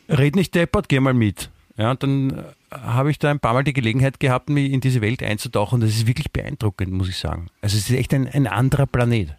[0.09, 1.51] red nicht deppert, geh mal mit.
[1.77, 5.01] Ja, und dann habe ich da ein paar Mal die Gelegenheit gehabt, mich in diese
[5.01, 5.81] Welt einzutauchen.
[5.81, 7.49] Das ist wirklich beeindruckend, muss ich sagen.
[7.61, 9.35] Also es ist echt ein, ein anderer Planet.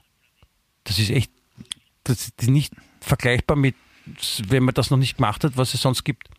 [0.84, 1.32] Das ist echt,
[2.04, 3.76] das ist nicht vergleichbar mit,
[4.48, 6.30] wenn man das noch nicht gemacht hat, was es sonst gibt.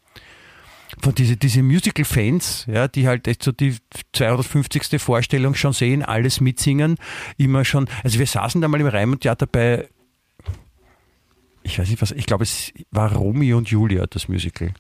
[1.02, 3.76] Von diese, diese Musical-Fans, ja, die halt echt so die
[4.12, 5.00] 250.
[5.02, 6.96] Vorstellung schon sehen, alles mitsingen,
[7.36, 7.88] immer schon.
[8.04, 9.88] Also wir saßen da mal im Raimund Theater bei,
[11.67, 14.73] ich weiß nicht was, ich glaube es war Romeo und Julia, das Musical.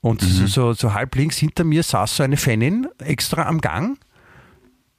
[0.00, 0.46] Und mhm.
[0.46, 3.98] so, so halb links hinter mir saß so eine Fanin extra am Gang,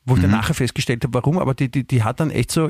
[0.05, 0.23] wo ich mhm.
[0.23, 2.69] dann nachher festgestellt habe, warum, aber die, die, die hat dann echt so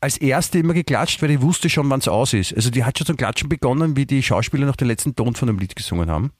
[0.00, 2.54] als erste immer geklatscht, weil die wusste schon, wann es aus ist.
[2.54, 5.46] Also die hat schon zum Klatschen begonnen, wie die Schauspieler noch den letzten Ton von
[5.46, 6.32] dem Lied gesungen haben.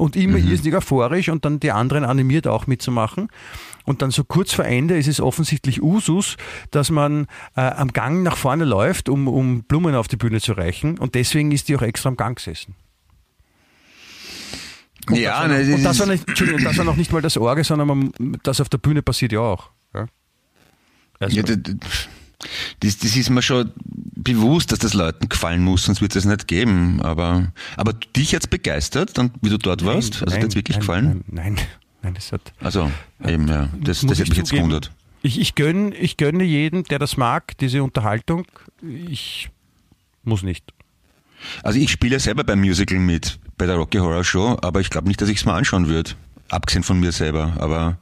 [0.00, 0.48] Und immer mhm.
[0.48, 3.28] irrsinnig euphorisch und dann die anderen animiert auch mitzumachen.
[3.84, 6.36] Und dann so kurz vor Ende ist es offensichtlich Usus,
[6.70, 10.52] dass man äh, am Gang nach vorne läuft, um, um Blumen auf die Bühne zu
[10.52, 10.98] reichen.
[10.98, 12.74] Und deswegen ist die auch extra am Gang gesessen.
[15.08, 17.36] Und ja, das noch, und das war, nicht, Entschuldigung, das war noch nicht mal das
[17.36, 19.70] Orgel, sondern man, das auf der Bühne passiert ja auch.
[19.94, 20.06] Ja?
[21.18, 21.42] Also ja,
[22.80, 23.72] das, das ist mir schon
[24.16, 27.00] bewusst, dass das Leuten gefallen muss, sonst wird es nicht geben.
[27.02, 30.22] Aber, aber dich jetzt begeistert, dann, wie du dort nein, warst?
[30.22, 31.24] Also nein, hat dir wirklich nein, gefallen?
[31.26, 31.66] Nein, nein,
[32.02, 32.52] nein, das hat.
[32.60, 32.90] Also,
[33.24, 33.68] eben, ja.
[33.82, 34.90] Das, das hat mich jetzt gewundert.
[35.22, 38.46] Ich, ich, gönne, ich gönne jedem, der das mag, diese Unterhaltung.
[38.82, 39.50] Ich
[40.24, 40.72] muss nicht.
[41.62, 44.90] Also ich spiele ja selber beim Musical mit, bei der Rocky Horror Show, aber ich
[44.90, 46.12] glaube nicht, dass ich es mal anschauen würde.
[46.48, 47.54] Abgesehen von mir selber.
[47.58, 47.98] Aber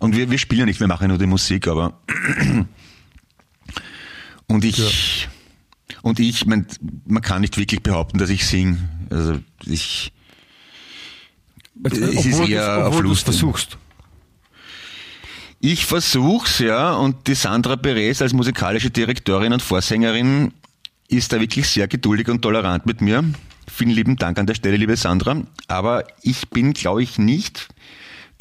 [0.00, 1.94] und wir, wir spielen ja nicht, wir machen ja nur die Musik, aber
[4.52, 5.96] Und ich, ja.
[6.02, 6.66] und ich, mein,
[7.06, 8.76] man kann nicht wirklich behaupten, dass ich singe.
[9.08, 10.12] Also ich,
[11.84, 13.24] es ist eher auf Lust.
[13.24, 13.78] versuchst.
[15.60, 20.52] Ich versuch's, ja, und die Sandra Perez als musikalische Direktorin und Vorsängerin
[21.08, 23.24] ist da wirklich sehr geduldig und tolerant mit mir.
[23.68, 25.40] Vielen lieben Dank an der Stelle, liebe Sandra.
[25.68, 27.68] Aber ich bin, glaube ich, nicht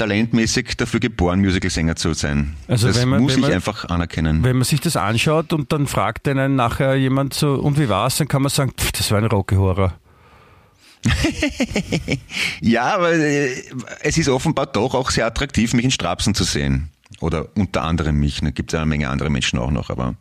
[0.01, 2.55] talentmäßig dafür geboren, Musicalsänger zu sein.
[2.67, 4.43] Also das man, muss ich man, einfach anerkennen.
[4.43, 8.17] Wenn man sich das anschaut und dann fragt einen nachher jemand so, und wie war's,
[8.17, 9.93] dann kann man sagen, pff, das war ein Rocky-Horror.
[12.61, 13.53] ja, aber äh,
[14.01, 16.89] es ist offenbar doch auch sehr attraktiv, mich in Strapsen zu sehen.
[17.19, 18.39] Oder unter anderem mich.
[18.39, 18.51] Da ne?
[18.53, 20.15] gibt es eine Menge andere Menschen auch noch, aber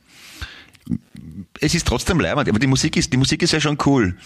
[1.58, 2.50] es ist trotzdem leibend.
[2.50, 4.16] Aber die Musik ist, die Musik ist ja schon cool.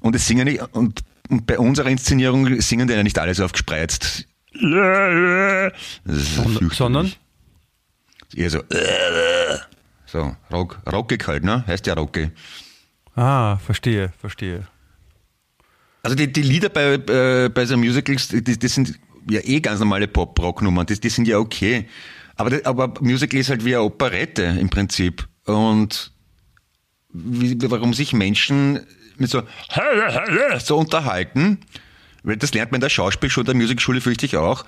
[0.00, 3.44] Und es singen nicht, und, und bei unserer Inszenierung singen die ja nicht alle so
[3.44, 4.26] aufgespreizt.
[6.72, 7.12] Sondern?
[8.34, 8.62] Eher so,
[10.06, 11.64] so, rock, rockig halt, ne?
[11.66, 12.30] Heißt ja rockig.
[13.14, 14.66] Ah, verstehe, verstehe.
[16.02, 18.98] Also die, die Lieder bei, äh, bei so Musicals, die, die sind
[19.28, 21.88] ja eh ganz normale Pop-Rock-Nummern, die, die sind ja okay.
[22.36, 25.28] Aber, aber Musical ist halt wie eine Operette im Prinzip.
[25.44, 26.12] Und
[27.10, 28.80] wie, warum sich Menschen
[29.16, 29.42] mit so,
[30.58, 31.58] so unterhalten,
[32.24, 34.64] das lernt man in der Schauspielschule, der Musikschule fürchte ich auch,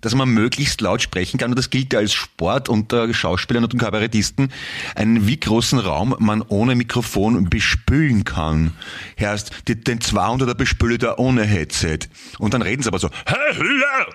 [0.00, 3.78] dass man möglichst laut sprechen kann und das gilt ja als Sport unter Schauspielern und
[3.78, 4.52] Kabarettisten,
[4.94, 8.72] einen wie großen Raum man ohne Mikrofon bespülen kann.
[9.20, 12.00] Heißt, den 200er bespült er ohne Headset.
[12.38, 13.10] Und dann reden sie aber so,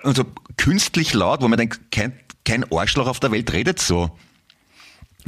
[0.02, 0.24] und so
[0.56, 2.12] künstlich laut, wo man denkt, kein,
[2.44, 4.10] kein Arschloch auf der Welt redet so.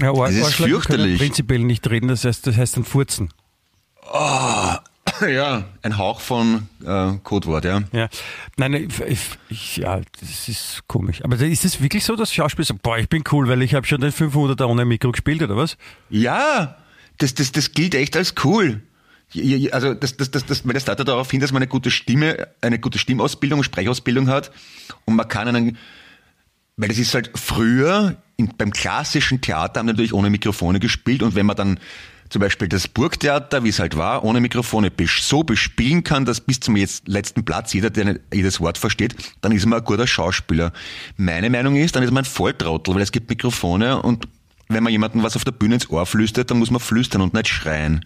[0.01, 1.19] Ja, Ar das ist fürchterlich.
[1.19, 3.31] prinzipiell nicht reden, das heißt, das heißt dann furzen.
[4.12, 4.75] Oh,
[5.29, 7.83] Ja, ein Hauch von äh, Codewort, ja.
[7.93, 8.09] Ja,
[8.57, 11.23] nein, ich, ich, ja, das ist komisch.
[11.25, 13.87] Aber ist es wirklich so, dass Schauspieler sagen, boah, ich bin cool, weil ich habe
[13.87, 15.77] schon den 500er ohne Mikro gespielt, oder was?
[16.11, 16.77] Ja,
[17.19, 18.83] das, das, das gilt echt als cool.
[19.73, 22.79] Also das, das, das, das, das deutet darauf hin, dass man eine gute Stimme, eine
[22.79, 24.53] gute Stimmausbildung, Sprechausbildung hat
[25.07, 25.77] und man kann einen,
[26.77, 31.35] weil das ist halt früher in, beim klassischen Theater haben natürlich ohne Mikrofone gespielt und
[31.35, 31.81] wenn man dann
[32.31, 36.61] zum Beispiel das Burgtheater, wie es halt war, ohne Mikrofone so bespielen kann, dass bis
[36.61, 40.72] zum jetzt letzten Platz jeder, der jedes Wort versteht, dann ist man ein guter Schauspieler.
[41.16, 44.27] Meine Meinung ist, dann ist man ein Volltrottel, weil es gibt Mikrofone und
[44.68, 47.35] wenn man jemandem was auf der Bühne ins Ohr flüstert, dann muss man flüstern und
[47.35, 48.05] nicht schreien.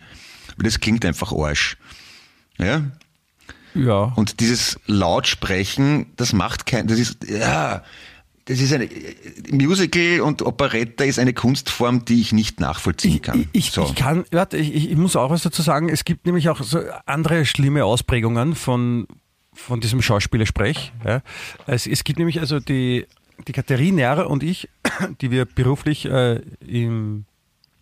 [0.56, 1.76] Weil das klingt einfach Arsch.
[2.58, 2.82] Ja?
[3.74, 4.12] Ja.
[4.16, 7.84] Und dieses Lautsprechen, das macht kein, das ist, ja,
[8.49, 8.88] das ist eine
[9.51, 13.40] Musical und Operetta ist eine Kunstform, die ich nicht nachvollziehen kann.
[13.53, 13.84] Ich, ich, so.
[13.84, 15.90] ich kann, warte, ich, ich muss auch was dazu sagen.
[15.90, 19.07] Es gibt nämlich auch so andere schlimme Ausprägungen von
[19.53, 20.92] von diesem Schauspielersprech.
[21.05, 21.20] Ja.
[21.66, 23.07] Es, es gibt nämlich also die
[23.46, 24.70] die Katharina und ich,
[25.20, 27.26] die wir beruflich äh, im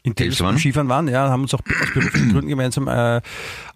[0.02, 3.20] in Delsmann Skifahren waren, ja, haben uns auch aus beruflichen Gründen gemeinsam äh,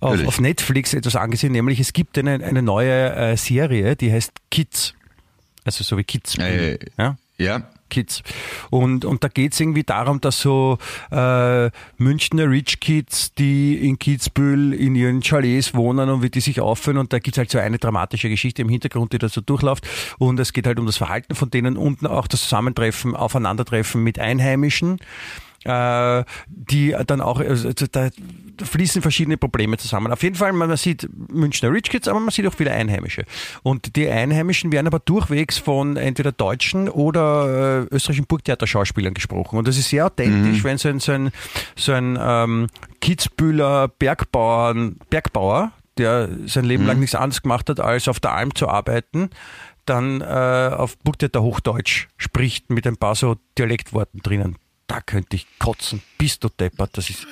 [0.01, 4.33] auf, auf, Netflix etwas angesehen, nämlich es gibt eine, eine neue äh, Serie, die heißt
[4.51, 4.95] Kids.
[5.65, 6.39] Also so wie Kids.
[6.39, 7.17] Äh, ja.
[7.39, 7.63] ja.
[7.91, 8.23] Kids.
[8.71, 10.79] Und, und da geht es irgendwie darum, dass so
[11.11, 16.61] äh, Münchner Rich Kids, die in Kitzbühel in ihren Chalets wohnen und wie die sich
[16.61, 19.41] aufführen und da gibt es halt so eine dramatische Geschichte im Hintergrund, die da so
[19.41, 19.87] durchläuft
[20.19, 24.19] und es geht halt um das Verhalten von denen und auch das Zusammentreffen, Aufeinandertreffen mit
[24.19, 24.99] Einheimischen
[25.65, 28.09] äh, die dann auch, also da
[28.63, 30.13] fließen verschiedene Probleme zusammen.
[30.13, 33.25] Auf jeden Fall, man sieht Münchner Rich Kids, aber man sieht auch viele Einheimische.
[33.63, 39.59] Und die Einheimischen werden aber durchwegs von entweder deutschen oder äh, österreichischen Burgtheater-Schauspielern gesprochen.
[39.59, 40.65] Und das ist sehr authentisch, mhm.
[40.65, 41.31] wenn so ein, so ein,
[41.77, 42.67] so ein ähm,
[43.01, 44.75] Kitzbühler Bergbauer,
[45.11, 46.89] Bergbauer, der sein Leben mhm.
[46.89, 49.31] lang nichts anderes gemacht hat, als auf der Alm zu arbeiten,
[49.85, 54.57] dann äh, auf Burgtheater Hochdeutsch spricht mit ein paar so Dialektworten drinnen
[54.91, 56.03] da könnte ich kotzen.
[56.19, 56.99] Bist du deppert?
[56.99, 57.25] Das ist.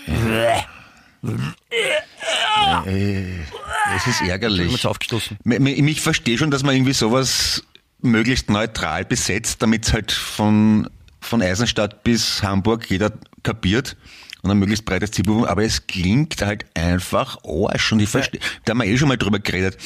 [3.97, 4.73] Es ist ärgerlich.
[4.73, 5.39] Ich aufgestoßen.
[5.45, 7.65] Ich verstehe schon, dass man irgendwie sowas
[8.01, 10.89] möglichst neutral besetzt, damit es halt von,
[11.21, 13.97] von Eisenstadt bis Hamburg jeder kapiert
[14.43, 18.70] und ein möglichst breites Zielpublikum, aber es klingt halt einfach Arsch und ich verstehe, da
[18.70, 19.76] haben wir eh schon mal drüber geredet.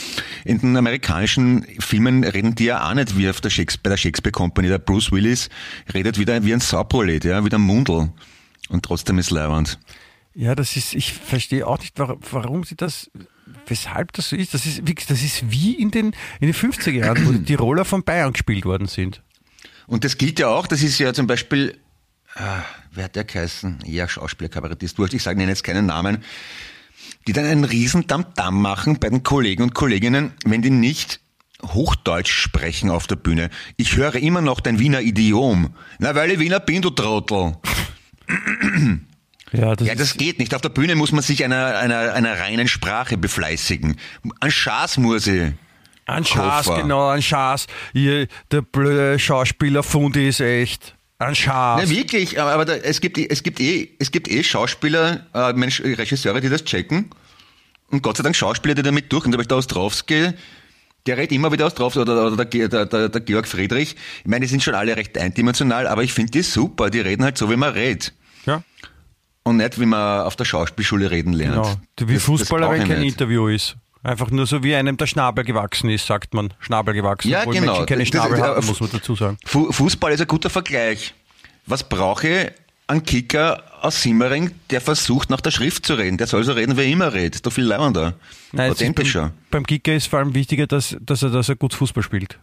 [0.44, 3.96] In den amerikanischen Filmen reden die ja auch nicht wie auf der Shakespeare, bei der
[3.96, 4.68] Shakespeare Company.
[4.68, 5.48] Der Bruce Willis
[5.92, 8.10] redet wieder wie ein Sauprolet, ja, wie ein Mundel.
[8.68, 9.78] Und trotzdem ist leiwand.
[10.34, 13.10] Ja, das ist, ich verstehe auch nicht, warum sie das,
[13.66, 14.54] weshalb das so ist.
[14.54, 18.02] Das ist, das ist wie in den, in den 50er Jahren, wo die Roller von
[18.02, 19.22] Bayern gespielt worden sind.
[19.86, 21.76] Und das gilt ja auch, das ist ja zum Beispiel
[22.34, 22.62] ah,
[22.92, 23.80] wer hat der geheißen?
[23.86, 26.24] Ja, Schauspieler, Kabarettist, wurscht, ich sage Ihnen jetzt keinen Namen,
[27.26, 31.20] die dann einen riesen Tamtam machen bei den Kollegen und Kolleginnen, wenn die nicht
[31.64, 33.50] Hochdeutsch sprechen auf der Bühne.
[33.76, 35.74] Ich höre immer noch dein Wiener Idiom.
[35.98, 37.56] Na, weil ich Wiener bin, du Trottel.
[39.52, 40.54] Ja, das, ja, das geht nicht.
[40.54, 43.96] Auf der Bühne muss man sich einer, einer, einer reinen Sprache befleißigen.
[44.40, 45.52] An Schaß muss ich.
[46.06, 47.66] An Schaß, genau, an Schaß.
[47.94, 50.96] Der blöde Schauspieler Fundi ist echt.
[51.26, 51.78] Ein Schaf.
[51.78, 55.80] Nein, wirklich, aber, da, es, gibt, es, gibt eh, es gibt eh Schauspieler, äh, Mensch,
[55.80, 57.10] Regisseure, die das checken.
[57.90, 59.24] Und Gott sei Dank Schauspieler, die damit durch.
[59.24, 60.32] Und da habe ich der Ostrowski,
[61.06, 63.96] der redet immer wieder Ostrowski oder, oder der, der, der, der Georg Friedrich.
[64.20, 66.90] Ich meine, die sind schon alle recht eindimensional, aber ich finde die super.
[66.90, 68.12] Die reden halt so, wie man redet.
[68.46, 68.62] Ja.
[69.42, 71.78] Und nicht, wie man auf der Schauspielschule reden lernt.
[71.96, 72.10] Genau.
[72.10, 73.12] Wie Fußballer, wenn kein nicht.
[73.12, 73.76] Interview ist.
[74.04, 76.52] Einfach nur so wie einem der Schnabel gewachsen ist, sagt man.
[76.58, 77.30] Schnabel gewachsen.
[77.30, 77.72] Ja, obwohl genau.
[77.72, 79.38] Menschen keine Schnabel das, haben, muss man dazu sagen.
[79.44, 81.14] Fußball ist ein guter Vergleich.
[81.66, 82.52] Was brauche ich
[82.88, 86.18] an Kicker aus Simmering, der versucht, nach der Schrift zu reden?
[86.18, 87.46] Der soll so reden, wie er immer redet.
[87.46, 88.14] Doch viel leibender.
[88.56, 89.22] Authentischer.
[89.22, 92.40] Beim, beim Kicker ist vor allem wichtiger, dass, dass, er, dass er gut Fußball spielt.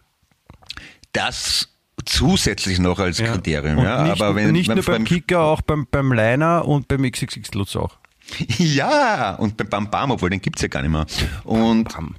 [1.12, 1.68] Das
[2.06, 3.32] zusätzlich noch als ja.
[3.32, 3.78] Kriterium.
[3.78, 4.04] Ja.
[4.04, 7.52] Nicht, Aber wenn, nicht nur beim, beim Kicker, auch beim, beim Liner und beim XXX
[7.52, 7.99] Lutz auch.
[8.58, 11.06] Ja, und beim Bam Bam, obwohl den gibt es ja gar nicht mehr.
[11.44, 12.16] Und Bam.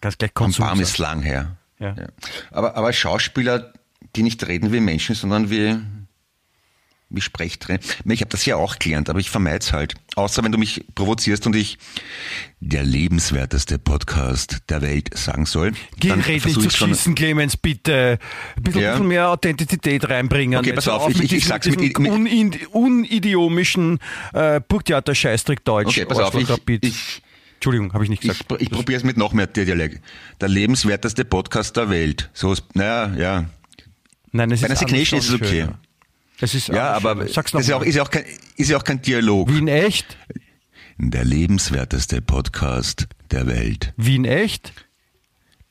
[0.00, 1.56] Das gleich Bam Bam ist lang her.
[1.78, 1.94] Ja.
[1.94, 2.06] ja.
[2.50, 3.72] Aber, aber Schauspieler,
[4.14, 5.78] die nicht reden wie Menschen, sondern wie,
[7.14, 7.80] wie Sprechtrainer.
[8.04, 9.94] Ich habe das ja auch gelernt, aber ich vermeide es halt.
[10.14, 11.78] Außer wenn du mich provozierst und ich
[12.60, 15.72] der lebenswerteste Podcast der Welt sagen soll.
[15.98, 18.18] Geh, red nicht zu schießen, Clemens, bitte.
[18.56, 18.98] Ein bisschen, ja.
[18.98, 20.58] mehr Authentizität reinbringen.
[20.58, 23.98] Okay, pass auf, ich, ich, ich sag's mit, mit, mit unidiomischen
[24.32, 25.88] äh, Burgtheater-Scheißtrick Deutsch.
[25.88, 26.48] Okay, pass auf, ich,
[26.82, 27.22] ich
[27.62, 28.44] Entschuldigung, habe ich nicht gesagt.
[28.54, 30.02] Ich, ich probiere es mit noch mehr Dialekt.
[30.40, 32.28] Der lebenswerteste Podcast der Welt.
[32.32, 33.44] So, naja, ja.
[34.32, 35.46] Nein, es Bei einer Signation ist es okay.
[35.46, 35.78] Schön, ja.
[36.40, 38.24] Das ist ja, aber Sag's noch ist, auch, ist, ja auch kein,
[38.56, 39.48] ist ja auch kein Dialog.
[39.48, 40.16] Wien echt?
[40.98, 43.94] Der lebenswerteste Podcast der Welt.
[43.96, 44.72] Wien echt?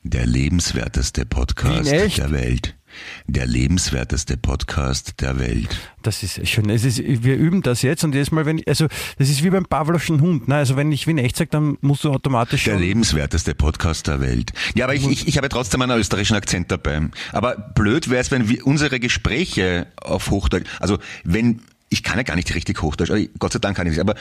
[0.02, 2.76] Der lebenswerteste Podcast der Welt
[3.26, 5.68] der lebenswerteste Podcast der Welt.
[6.02, 6.68] Das ist schön.
[6.70, 8.88] Es ist, wir üben das jetzt und jedes Mal, wenn, also
[9.18, 10.48] das ist wie beim Pavlovschen Hund.
[10.48, 10.56] Ne?
[10.56, 12.64] Also wenn ich Wien echt sage, dann musst du automatisch.
[12.64, 14.52] Der lebenswerteste Podcast der Welt.
[14.74, 17.02] Ja, aber ich, ich, ich habe trotzdem einen österreichischen Akzent dabei.
[17.32, 21.60] Aber blöd wäre es, wenn wir unsere Gespräche auf Hochdeutsch, also wenn
[21.92, 24.14] ich kann ja gar nicht richtig Hochdeutsch, also Gott sei Dank kann ich es, aber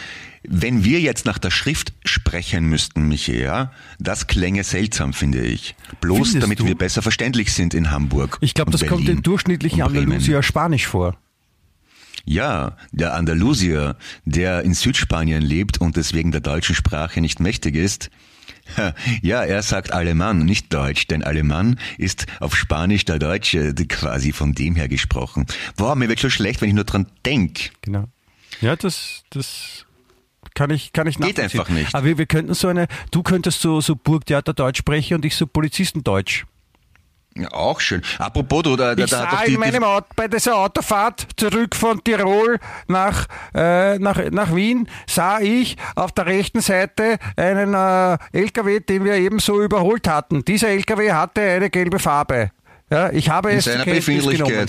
[0.43, 5.76] wenn wir jetzt nach der Schrift sprechen müssten, Michi, ja, das klänge seltsam, finde ich.
[6.01, 6.65] Bloß Findest damit du?
[6.65, 8.38] wir besser verständlich sind in Hamburg.
[8.41, 11.17] Ich glaube, das Berlin kommt den durchschnittlichen Andalusier Spanisch vor.
[12.26, 13.95] Ja, der Andalusier,
[14.26, 18.11] der in Südspanien lebt und deswegen der deutschen Sprache nicht mächtig ist,
[19.22, 24.53] ja, er sagt Alemann, nicht Deutsch, denn Alemann ist auf Spanisch der Deutsche quasi von
[24.53, 25.45] dem her gesprochen.
[25.78, 27.72] Boah, mir wird schon schlecht, wenn ich nur dran denk.
[27.82, 28.05] Genau.
[28.62, 29.86] Ja, das, das
[30.53, 31.93] kann ich, kann ich Geht einfach nicht.
[31.95, 35.36] Aber wir, wir könnten so eine, du könntest so, so Burgtheater Deutsch sprechen und ich
[35.36, 36.45] so Polizistendeutsch.
[37.38, 38.02] Ja, auch schön.
[38.20, 41.76] Apropos, du, da, da, Ich da sah die, in meinem Auto, bei dieser Autofahrt zurück
[41.76, 48.18] von Tirol nach, äh, nach, nach Wien, sah ich auf der rechten Seite einen äh,
[48.34, 50.44] LKW, den wir ebenso überholt hatten.
[50.44, 52.52] Dieser LKW hatte eine gelbe Farbe.
[52.90, 54.68] Ja, ich habe in es seiner Kenntnis genommen.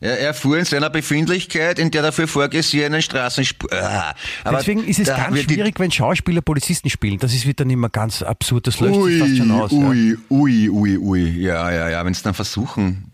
[0.00, 3.70] Er, er fuhr in seiner Befindlichkeit in der dafür vorgesehenen Straßenspur.
[3.72, 7.18] Ah, aber Deswegen ist es ganz schwierig, wenn Schauspieler Polizisten spielen.
[7.18, 8.66] Das ist wieder nicht mehr ganz absurd.
[8.66, 9.70] Das löst sich fast Ui, schon aus.
[9.70, 9.78] Ja.
[9.78, 11.30] ui, ui, ui, ui.
[11.42, 13.12] Ja, ja, ja, wenn es dann versuchen.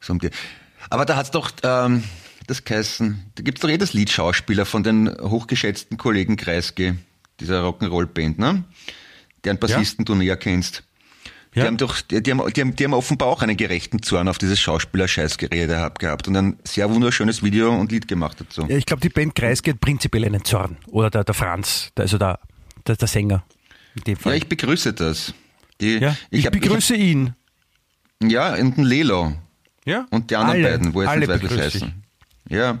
[0.00, 0.30] So um die.
[0.90, 2.04] Aber da hat's doch ähm,
[2.46, 6.94] das geheißen, da gibt's doch eh das Lied Schauspieler von den hochgeschätzten Kollegen Kreisky,
[7.40, 8.64] dieser Rock'n'Roll-Band, ne?
[9.44, 10.84] Deren Bassisten du näher kennst.
[11.54, 11.66] Die Ja.
[11.66, 14.38] haben doch, die, die, haben, die, haben, die haben offenbar auch einen gerechten Zorn auf
[14.38, 18.62] dieses Schauspieler-Scheißgerede gehabt und ein sehr wunderschönes Video und Lied gemacht dazu.
[18.68, 20.78] Ja, ich glaube, die Band Kreisky hat prinzipiell einen Zorn.
[20.88, 22.38] Oder der, der Franz, der, also der,
[22.86, 23.44] der, der Sänger.
[23.96, 24.32] In dem Fall.
[24.32, 25.34] Ja, ich begrüße das.
[25.80, 27.34] Die, Ja, ich, hab- begrüße ihn.
[28.20, 29.34] Ich hab, ja, und den Lelo.
[29.84, 30.06] Ja?
[30.10, 31.60] Und die anderen alle, beiden, wo jetzt alle nicht weiß, wie ich.
[31.60, 32.02] heißen.
[32.48, 32.78] Ja.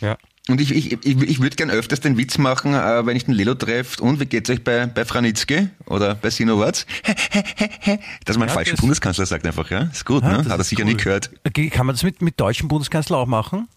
[0.00, 0.16] Ja.
[0.48, 3.32] Und ich, ich, ich, ich würde gern öfters den Witz machen, äh, wenn ich den
[3.32, 4.02] Lelo treffe.
[4.02, 6.84] Und wie geht's euch bei, bei Franitzky oder bei Sinowatz?
[8.26, 9.84] Dass man Ja, falschen das- Bundeskanzler sagt einfach, ja?
[9.84, 10.48] Ist gut, Ah, ne?
[10.50, 10.90] Hat er sicher cool.
[10.92, 11.30] nie gehört.
[11.70, 13.68] Kann man das mit, mit deutschen Bundeskanzler auch machen?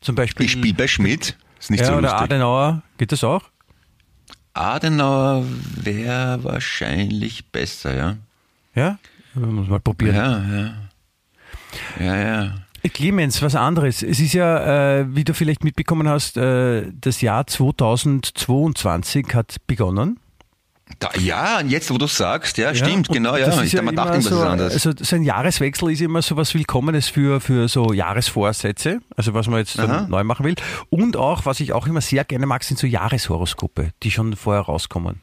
[0.00, 0.46] Zum Beispiel.
[0.46, 1.36] Ich spiele bei Schmidt.
[1.60, 2.20] Ist nicht ja, so oder lustig.
[2.20, 2.82] Adenauer.
[2.98, 3.42] Geht das auch?
[4.54, 5.44] Adenauer
[5.76, 8.16] wäre wahrscheinlich besser, ja?
[8.74, 8.98] Ja?
[9.34, 10.14] Muss mal probieren.
[10.16, 10.74] Ja, ja.
[12.04, 12.54] Ja, ja.
[12.88, 14.02] Clemens, was anderes.
[14.02, 20.18] Es ist ja, äh, wie du vielleicht mitbekommen hast, äh, das Jahr 2022 hat begonnen.
[21.00, 23.62] Da, ja, und jetzt, wo du sagst, ja, stimmt, und genau, das ja.
[23.62, 24.72] ist Ich, man dachte so, ist anders.
[24.72, 29.48] Also so ein Jahreswechsel ist immer so was Willkommenes für, für so Jahresvorsätze, also was
[29.48, 30.54] man jetzt neu machen will.
[30.88, 34.62] Und auch, was ich auch immer sehr gerne mag, sind so Jahreshoroskope, die schon vorher
[34.62, 35.20] rauskommen.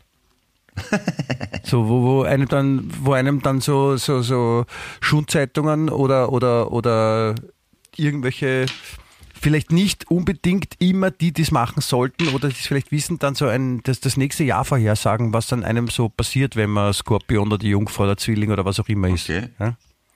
[1.63, 4.65] so, wo, wo einem dann, wo einem dann so, so, so
[5.01, 7.35] Schundzeitungen oder, oder, oder
[7.97, 8.65] irgendwelche
[9.43, 13.35] vielleicht nicht unbedingt immer die, die es machen sollten oder die es vielleicht wissen, dann
[13.35, 17.49] so ein, das, das nächste Jahr vorhersagen, was dann einem so passiert, wenn man Skorpion
[17.49, 19.29] oder die Jungfrau oder Zwilling oder was auch immer ist.
[19.29, 19.49] Okay.
[19.59, 19.75] Ja?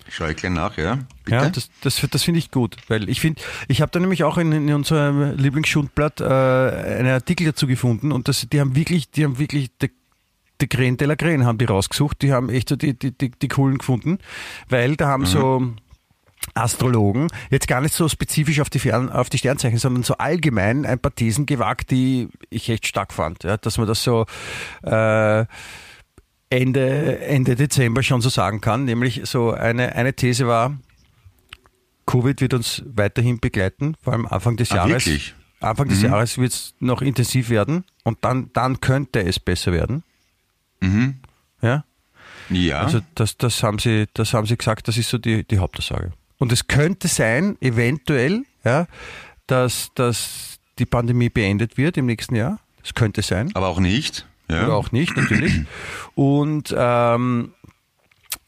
[0.10, 1.00] Schau ich gleich nach, ja?
[1.26, 1.36] Bitte?
[1.36, 4.38] Ja, das, das, das finde ich gut, weil ich finde, ich habe da nämlich auch
[4.38, 9.26] in, in unserem Lieblingsschundblatt äh, einen Artikel dazu gefunden und das, die haben wirklich, die
[9.26, 9.92] haben wirklich die,
[10.62, 13.32] die Creme de la Creme haben die rausgesucht, die haben echt so die, die, die,
[13.32, 14.20] die coolen gefunden,
[14.70, 15.74] weil da haben so
[16.54, 20.86] Astrologen jetzt gar nicht so spezifisch auf die, Fern, auf die Sternzeichen, sondern so allgemein
[20.86, 24.26] ein paar Thesen gewagt, die ich echt stark fand, ja, dass man das so
[24.84, 25.46] äh,
[26.50, 28.86] Ende, Ende Dezember schon so sagen kann.
[28.86, 30.78] Nämlich so eine, eine These war,
[32.06, 35.06] Covid wird uns weiterhin begleiten, vor allem Anfang des Ah, Jahres.
[35.06, 35.36] wirklich?
[35.60, 40.04] Anfang des Jahres wird es noch intensiv werden und dann, dann könnte es besser werden.
[40.80, 41.16] Mhm.
[41.62, 41.84] Ja?
[42.50, 42.80] Ja.
[42.82, 46.12] Also das, das, haben sie, das haben sie gesagt, das ist so die, die Hauptaussage.
[46.38, 48.88] Und es könnte sein, eventuell, ja,
[49.48, 52.60] dass, dass die Pandemie beendet wird im nächsten Jahr.
[52.82, 53.52] Das könnte sein.
[53.54, 54.28] aber auch nicht.
[54.50, 54.64] Ja.
[54.64, 55.54] Oder auch nicht, natürlich.
[56.16, 57.54] Und, ähm,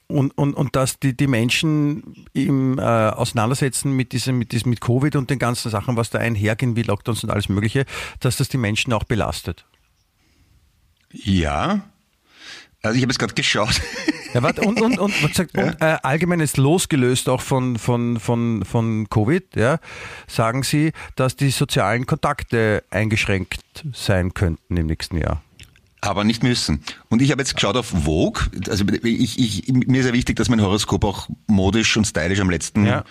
[0.07, 4.81] und, und, und dass die, die Menschen im äh, Auseinandersetzen mit diesem, mit diesem, mit
[4.81, 7.85] Covid und den ganzen Sachen, was da einhergehen, wie Lockdowns und alles Mögliche,
[8.19, 9.65] dass das die Menschen auch belastet.
[11.11, 11.81] ja.
[12.81, 13.81] Also ich habe jetzt gerade geschaut.
[14.33, 18.19] Ja, warte, und, und, und, was gesagt, und äh, allgemein ist losgelöst auch von, von,
[18.19, 19.79] von, von Covid, ja,
[20.27, 23.63] sagen Sie, dass die sozialen Kontakte eingeschränkt
[23.93, 25.41] sein könnten im nächsten Jahr.
[26.01, 26.83] Aber nicht müssen.
[27.09, 28.43] Und ich habe jetzt geschaut auf Vogue.
[28.69, 32.49] Also ich, ich, mir ist ja wichtig, dass mein Horoskop auch modisch und stylisch am
[32.49, 33.03] letzten Ja.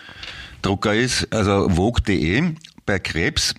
[0.63, 1.33] Drucker ist.
[1.33, 2.55] Also Vogue.de
[2.87, 3.55] bei Krebs.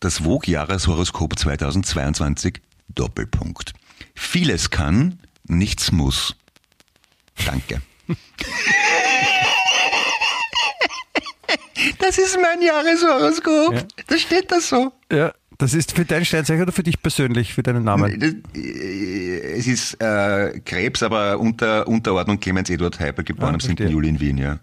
[0.00, 3.72] Das Vogue-Jahreshoroskop 2022 Doppelpunkt.
[4.14, 6.34] Vieles kann, nichts muss.
[7.44, 7.80] Danke.
[11.98, 13.74] Das ist mein Jahreshoroskop.
[13.74, 13.82] Ja.
[14.06, 14.92] Da steht das so.
[15.12, 18.20] Ja, das ist für dein Sternzeichen oder für dich persönlich, für deinen Namen?
[18.54, 23.76] Äh, Es ist äh, Krebs, aber unter Unterordnung Clemens Eduard Heipel, geboren Ah, am 7.
[23.76, 23.88] verstehe.
[23.92, 24.58] Juli in Wien, ja.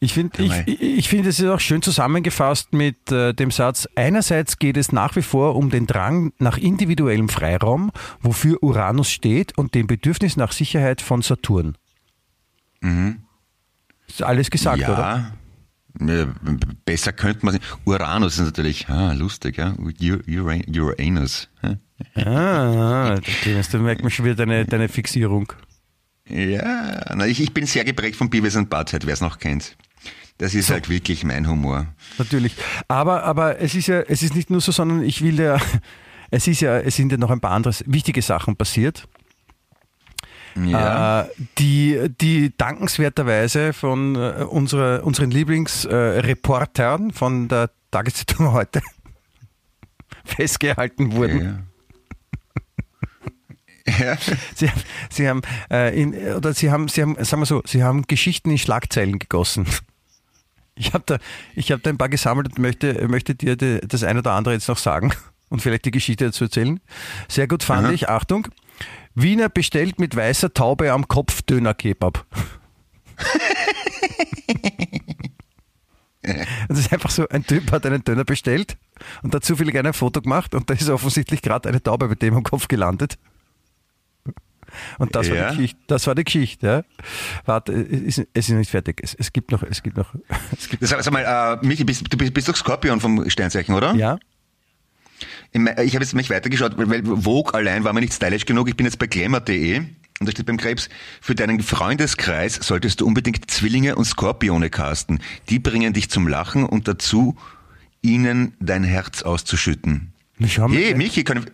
[0.00, 4.58] Ich finde ich, ich, finde, es ist auch schön zusammengefasst mit äh, dem Satz, einerseits
[4.58, 7.90] geht es nach wie vor um den Drang nach individuellem Freiraum,
[8.20, 11.76] wofür Uranus steht, und dem Bedürfnis nach Sicherheit von Saturn.
[14.06, 14.92] Ist alles gesagt, ja.
[14.92, 15.32] oder?
[16.84, 19.74] Besser könnte man Uranus ist natürlich, ah, lustig, ja.
[19.78, 19.92] Ur-
[20.28, 21.48] Ura- Uranus.
[22.14, 25.52] Ah, da merkt man schon wieder deine, deine Fixierung.
[26.28, 29.76] Ja, na, ich, ich bin sehr geprägt von Beavis and Butthead, wer es noch kennt.
[30.38, 31.86] Das ist halt wirklich mein Humor.
[32.16, 32.54] Natürlich.
[32.86, 35.58] Aber, aber es ist ja, es ist nicht nur so, sondern ich will ja,
[36.30, 39.08] es ist ja, es sind ja noch ein paar andere wichtige Sachen passiert.
[40.54, 41.22] Ja.
[41.22, 48.80] Äh, die, die dankenswerterweise von äh, unserer, unseren Lieblingsreportern von der Tageszeitung heute
[50.24, 51.67] festgehalten wurden.
[53.98, 54.16] Ja.
[54.54, 57.82] Sie, haben- sie haben, äh, in, oder sie haben, sie haben, sagen wir so, sie
[57.82, 59.66] haben Geschichten in Schlagzeilen gegossen.
[60.80, 61.18] Ich habe da,
[61.56, 64.54] ich habe da ein paar gesammelt und möchte, möchte dir die, das eine oder andere
[64.54, 65.12] jetzt noch sagen
[65.48, 66.78] und vielleicht die Geschichte dazu erzählen.
[67.26, 67.92] Sehr gut fand Aha.
[67.92, 68.46] ich, Achtung,
[69.16, 72.24] Wiener bestellt mit weißer Taube am Kopf Döner-Kebab.
[76.68, 78.76] Das ist einfach so, ein Typ hat einen Döner bestellt
[79.22, 82.36] und hat zufällig ein Foto gemacht und da ist offensichtlich gerade eine Taube bei dem
[82.36, 83.18] am Kopf gelandet.
[84.98, 85.50] Und das, war, Ja.
[85.50, 86.66] die Geschichte, das war die Geschichte.
[86.66, 86.82] Ja.
[87.44, 89.00] Warte, es ist, es ist nicht fertig.
[89.02, 90.14] Es, es gibt noch, es gibt noch,
[90.58, 93.74] es gibt, Sag, sag mal, äh, Michi, bist, du bist, bist doch Skorpion vom Sternzeichen,
[93.74, 93.94] oder?
[93.94, 94.18] ja.
[95.52, 98.68] Ich, habe jetzt mich weitergeschaut, weil Vogue allein war mir nicht stylisch genug.
[98.68, 100.88] Ich bin jetzt bei glamour.de und da steht beim Krebs,
[101.20, 105.20] für deinen Freundeskreis solltest du unbedingt Zwillinge und Skorpione casten.
[105.48, 107.36] Die bringen dich zum Lachen und dazu,
[108.02, 110.12] ihnen dein Herz auszuschütten.
[110.38, 111.46] Hey, Michi, können,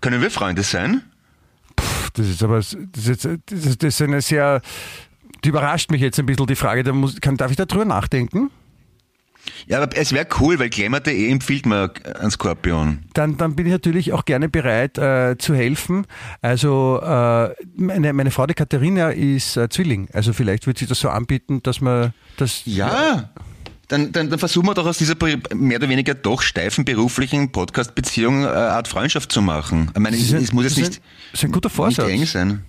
[0.00, 1.02] können wir Freunde sein?
[2.10, 4.60] Das ist aber, das ist, das ist, das ist eine sehr,
[5.44, 6.82] die überrascht mich jetzt ein bisschen die Frage.
[6.82, 8.50] Da muss, kann, darf ich da drüber nachdenken?
[9.66, 11.90] Ja, aber es wäre cool, weil glamour.de empfiehlt mir
[12.20, 13.04] einen Skorpion.
[13.14, 16.06] Dann, dann bin ich natürlich auch gerne bereit äh, zu helfen.
[16.42, 20.08] Also äh, meine, meine Frau, die Katharina, ist äh, Zwilling.
[20.12, 22.62] Also vielleicht wird sie das so anbieten, dass man das.
[22.64, 23.30] Ja.
[23.88, 25.14] Dann, dann, dann versuchen wir doch aus dieser
[25.54, 29.90] mehr oder weniger doch steifen beruflichen Podcast-Beziehung äh, eine Art Freundschaft zu machen.
[29.94, 32.06] Ich meine, es, es muss jetzt nicht, ein- ist ein guter Vorsatz.
[32.06, 32.64] nicht eng sein.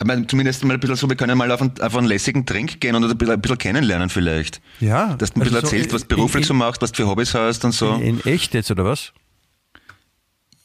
[0.00, 2.46] Ich meine, zumindest mal ein bisschen so, wir können mal auf einen, auf einen lässigen
[2.46, 4.60] Trink gehen und ein bisschen, ein bisschen kennenlernen vielleicht.
[4.80, 6.82] Ja, Dass du ein bisschen also so erzählst, was in- du beruflich in- so machst,
[6.82, 7.92] was du für Hobbys hast und so.
[7.94, 9.12] In, in echt jetzt, oder was?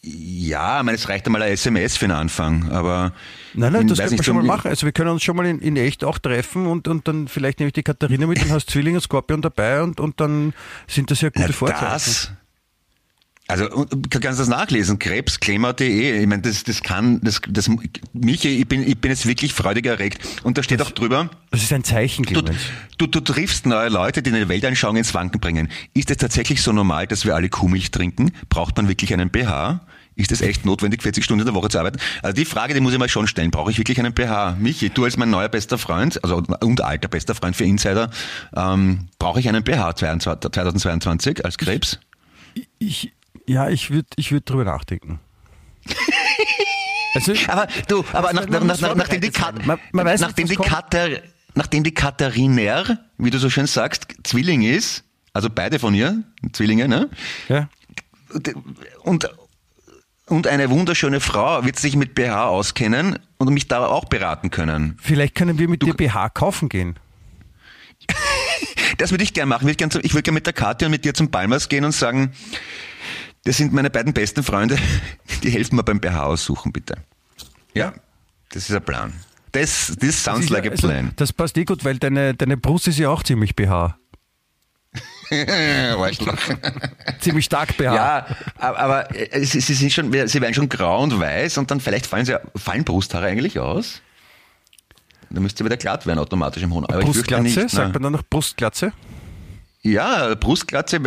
[0.08, 3.14] Ja, ich meine, es reicht einmal ein SMS für den Anfang, aber
[3.56, 4.68] Nein, nein, das können wir schon mal machen.
[4.68, 7.60] Also wir können uns schon mal in, in echt auch treffen und, und dann vielleicht
[7.60, 10.54] nehme ich die Katharina mit, dann hast Zwilling und Skorpion dabei und, und dann
[10.88, 11.90] sind das ja gute Na, Vorzeichen.
[11.90, 12.32] das.
[13.48, 16.20] Also und du kannst das nachlesen, krebsklemmer.de.
[16.20, 17.70] Ich meine, das, das kann, das, das,
[18.14, 20.20] Michi, ich bin, ich bin jetzt wirklich freudig erregt.
[20.44, 22.42] Und da steht auch drüber, Das ist ein Zeichen, du,
[22.98, 25.70] du, du triffst neue Leute, die deine Weltanschauung ins Wanken bringen.
[25.94, 28.32] Ist es tatsächlich so normal, dass wir alle Kuhmilch trinken?
[28.50, 29.86] Braucht man wirklich einen BH?
[30.18, 32.00] Ist es echt notwendig, 40 Stunden in der Woche zu arbeiten?
[32.22, 33.52] Also die Frage, die muss ich mal schon stellen.
[33.52, 34.56] Brauche ich wirklich einen BH?
[34.60, 38.10] Michi, du als mein neuer bester Freund, also und alter bester Freund für Insider,
[38.56, 42.00] ähm, brauche ich einen 22 2022 als Krebs?
[42.80, 43.12] Ich,
[43.46, 45.20] ja, ich würde ich würd drüber nachdenken.
[47.14, 49.66] Also, Aber du, aber nach, nach, nach, nachdem die, Kat.
[49.66, 50.58] Man- man weiß nachdem die.
[50.58, 51.08] Katar,
[51.54, 56.90] nachdem die Kathariner, wie du so schön sagst, Zwilling ist, also beide von ihr, Zwillinge,
[56.90, 57.10] ne?
[57.48, 57.70] ja.
[59.04, 59.30] Und,
[60.28, 64.98] und eine wunderschöne Frau wird sich mit BH auskennen und mich da auch beraten können.
[65.02, 66.96] Vielleicht können wir mit dir BH kaufen gehen.
[68.98, 69.68] Das würde ich gerne machen.
[69.68, 71.92] Ich würde gerne würd gern mit der Katja und mit dir zum Palmas gehen und
[71.92, 72.32] sagen,
[73.44, 74.78] das sind meine beiden besten Freunde,
[75.44, 76.96] die helfen mir beim BH aussuchen, bitte.
[77.74, 77.94] Ja,
[78.50, 79.14] das ist ein Plan.
[79.52, 81.14] Das, this sounds like a also, plan.
[81.16, 83.98] Das passt eh gut, weil deine, deine Brust ist ja auch ziemlich BH.
[87.20, 87.96] Ziemlich stark BH.
[87.96, 88.26] Ja,
[88.60, 92.06] aber äh, sie, sie sind schon, sie werden schon grau und weiß und dann vielleicht
[92.06, 94.02] fallen sie, fallen Brusthaare eigentlich aus?
[95.30, 97.06] Da müsste wieder glatt werden automatisch im hohen Alter.
[97.06, 98.94] Brustglatze, nicht, sagt man dann noch Brustglatze?
[99.82, 101.00] Ja, Brustglatze,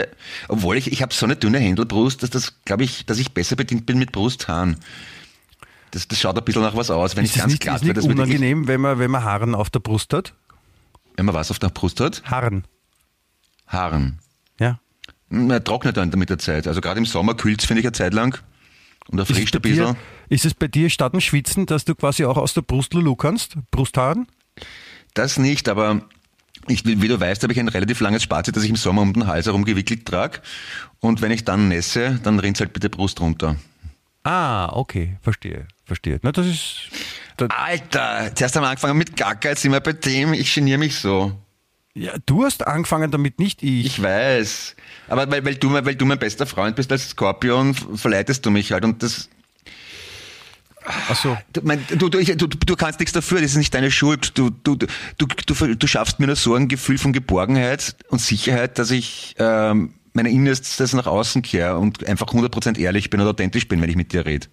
[0.48, 3.56] obwohl ich, ich habe so eine dünne Händelbrust, dass das, glaube ich, dass ich besser
[3.56, 4.76] bedient bin mit Brusthaaren.
[5.90, 7.82] Das, das schaut ein bisschen nach was aus, wenn Ist ich ganz nicht, glatt ist
[7.82, 8.00] nicht werde.
[8.00, 10.34] Das wird wirklich- unangenehm, wenn man, wenn man Haaren auf der Brust hat?
[11.16, 12.64] Wenn man was auf der Brust hat, Haaren.
[13.68, 14.18] Haaren.
[14.58, 14.80] Ja.
[15.28, 16.66] Na, trocknet dann mit der Zeit.
[16.66, 18.38] Also gerade im Sommer kühlt's finde ich, eine Zeit lang.
[19.08, 19.94] Und es, erfrischt ein bisschen.
[19.94, 19.96] dir,
[20.28, 23.16] ist es bei dir statt dem Schwitzen, dass du quasi auch aus der Brust Lulu
[23.16, 23.56] kannst?
[23.70, 24.26] Brusthaaren?
[25.14, 26.02] Das nicht, aber
[26.66, 29.12] ich, wie du weißt, habe ich ein relativ langes Spazit, das ich im Sommer um
[29.12, 30.40] den Hals herum gewickelt trage.
[31.00, 33.56] Und wenn ich dann nässe, dann rinnt halt bitte Brust runter.
[34.24, 36.18] Ah, okay, verstehe, verstehe.
[36.22, 36.90] Na, das ist.
[37.36, 40.78] Da, Alter, zuerst haben wir angefangen mit Gacker, jetzt sind wir bei dem, ich geniere
[40.78, 41.32] mich so.
[41.98, 43.86] Ja, du hast angefangen damit, nicht ich.
[43.86, 44.76] Ich weiß.
[45.08, 48.72] Aber weil, weil, du, weil du mein bester Freund bist als Skorpion, verleitest du mich
[48.72, 48.84] halt.
[48.84, 49.28] Und das,
[50.84, 51.36] Ach so.
[51.52, 54.38] du, mein, du, du, ich, du, du kannst nichts dafür, das ist nicht deine Schuld.
[54.38, 54.86] Du, du, du,
[55.18, 59.34] du, du, du schaffst mir nur so ein Gefühl von Geborgenheit und Sicherheit, dass ich
[59.38, 63.90] ähm, meine Innerstes nach außen kehre und einfach 100% ehrlich bin und authentisch bin, wenn
[63.90, 64.46] ich mit dir rede.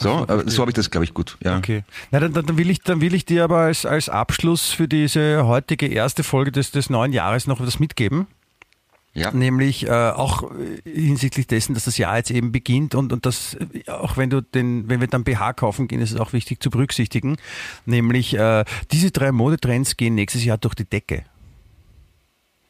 [0.00, 1.36] So, aber so habe ich das, glaube ich, gut.
[1.42, 1.58] Ja.
[1.58, 1.82] Okay.
[2.12, 4.86] Na, dann, dann, dann, will ich, dann will ich dir aber als, als Abschluss für
[4.86, 8.28] diese heutige erste Folge des, des neuen Jahres noch etwas mitgeben.
[9.14, 9.32] Ja.
[9.32, 10.48] Nämlich äh, auch
[10.84, 13.56] hinsichtlich dessen, dass das Jahr jetzt eben beginnt und, und das,
[13.88, 16.70] auch wenn du den, wenn wir dann BH kaufen gehen, ist es auch wichtig zu
[16.70, 17.36] berücksichtigen.
[17.84, 21.24] Nämlich äh, diese drei Modetrends gehen nächstes Jahr durch die Decke.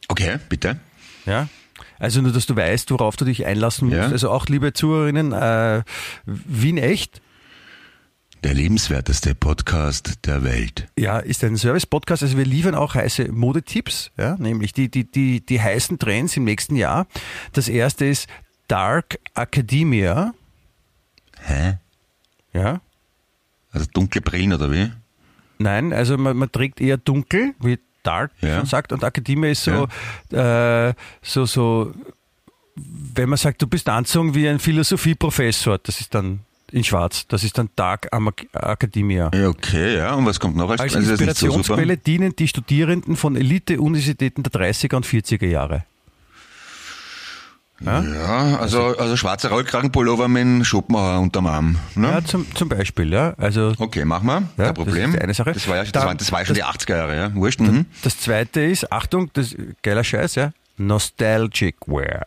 [0.08, 0.80] Okay, bitte.
[1.26, 1.48] Ja.
[1.98, 3.98] Also nur, dass du weißt, worauf du dich einlassen musst.
[3.98, 4.08] Ja.
[4.08, 5.82] Also auch, liebe Zuhörerinnen, äh,
[6.26, 7.20] Wien echt,
[8.44, 10.86] Der lebenswerteste Podcast der Welt.
[10.96, 12.22] ja, ist ein Service-Podcast.
[12.22, 16.44] Also wir liefern auch heiße Modetipps, ja, nämlich die, die, die, die heißen Trends im
[16.44, 17.06] nächsten Jahr.
[17.52, 18.28] Das erste ist
[18.68, 20.34] Dark Academia.
[21.40, 21.78] Hä?
[22.52, 22.80] Ja.
[23.72, 24.90] Also dunkle Brillen oder wie?
[25.58, 28.58] Nein, also man, man trägt eher dunkel, wie Dark Ja.
[28.58, 29.88] schon sagt, und Academia ist so,
[30.36, 30.92] äh,
[31.22, 31.92] so, so,
[33.14, 36.40] wenn man sagt, du bist anzogen wie ein Philosophieprofessor, das ist dann
[36.70, 39.30] in Schwarz, das ist dann Dark Ama- Academia.
[39.34, 40.14] Ja, okay, ja.
[40.14, 41.10] Und was kommt noch als, Als nicht so?
[41.12, 45.84] Inspirationsquelle dienen die Studierenden von Elite-Universitäten der 30er und 40er Jahre.
[47.80, 48.02] Ja?
[48.02, 51.78] Ja, also, also schwarzer Rollkragenpullover mit Schopenhauer unterm Arm.
[51.94, 52.08] Ne?
[52.08, 53.34] Ja, zum, zum Beispiel, ja.
[53.38, 54.42] Also Okay, machen wir.
[54.56, 55.12] Ja, Kein Problem.
[55.12, 55.52] das ist eine Sache.
[55.52, 57.34] Das war ja, das Dann- war, das war ja schon die 80er Jahre, ja.
[57.34, 57.60] Wurscht.
[57.60, 57.86] Mhm.
[58.02, 60.52] das zweite ist, Achtung, das geiler Scheiß, ja.
[60.76, 62.24] Nostalgic Wear.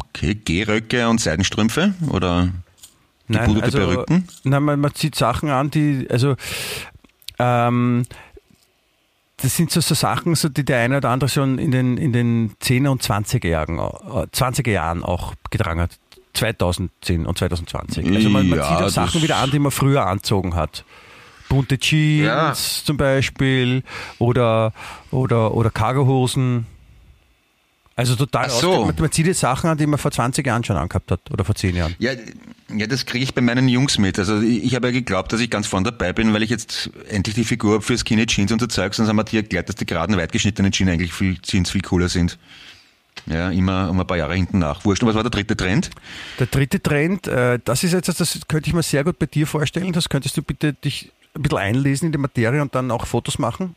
[0.00, 2.48] Okay, Gehröcke und Seidenstrümpfe oder
[3.30, 3.62] Perücken?
[3.62, 3.78] also,
[4.44, 6.36] Nein, man, man zieht Sachen an, die, also,
[7.38, 8.04] ähm,
[9.38, 12.12] das sind so, so Sachen, so, die der eine oder andere schon in den, in
[12.12, 15.98] den 10er und 20er Jahren, äh, 20er Jahren auch getragen hat.
[16.34, 18.06] 2010 und 2020.
[18.14, 20.84] Also man, man Ja, zieht auch Sachen wieder an, die man früher anzogen hat.
[21.48, 22.52] Bunte Jeans Ja.
[22.84, 23.82] zum Beispiel
[24.18, 24.72] oder,
[25.10, 26.66] oder, oder Cargohosen.
[27.98, 28.84] Also total so.
[28.84, 31.44] man, man zieht jetzt Sachen an, die man vor 20 Jahren schon angehabt hat oder
[31.44, 31.96] vor 10 Jahren.
[31.98, 32.12] Ja,
[32.72, 34.20] ja, das kriege ich bei meinen Jungs mit.
[34.20, 36.90] Also ich, ich habe ja geglaubt, dass ich ganz vorne dabei bin, weil ich jetzt
[37.08, 38.98] endlich die Figur habe für Skinny Jeans und so Zeugs.
[38.98, 41.82] Sonst haben wir dir erklärt, dass die geraden, weit geschnittenen Jeans eigentlich viel, Jeans viel
[41.82, 42.38] cooler sind.
[43.26, 44.84] Ja, immer um ein paar Jahre hinten nach.
[44.84, 45.02] Wurscht.
[45.02, 45.90] Und was war der dritte Trend?
[46.38, 49.48] Der dritte Trend, äh, das ist jetzt, das könnte ich mir sehr gut bei dir
[49.48, 49.92] vorstellen.
[49.92, 53.40] Das könntest du bitte dich ein bisschen einlesen in die Materie und dann auch Fotos
[53.40, 53.74] machen.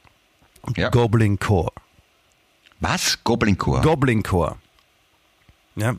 [0.77, 0.89] Ja.
[0.89, 1.71] Goblin Core.
[2.81, 3.23] Was?
[3.23, 3.81] Goblin Core.
[3.81, 4.57] Goblin Core.
[5.75, 5.95] Ja.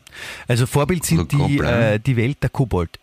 [0.49, 2.99] Also Vorbild sind Also die, äh, die Welt der Kobold.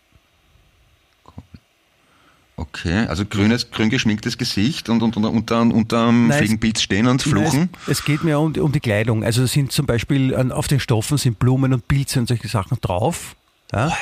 [2.56, 7.06] Okay, also grünes, grün geschminktes Gesicht und, und, und unter, unterm Nein, es- Fliegenpilz stehen
[7.06, 7.70] und fluchen.
[7.86, 9.24] Es, es geht mir um, um die Kleidung.
[9.24, 12.78] Also sind zum Beispiel an, auf den Stoffen sind Blumen und Pilze und solche Sachen
[12.82, 13.34] drauf.
[13.72, 13.96] Ja?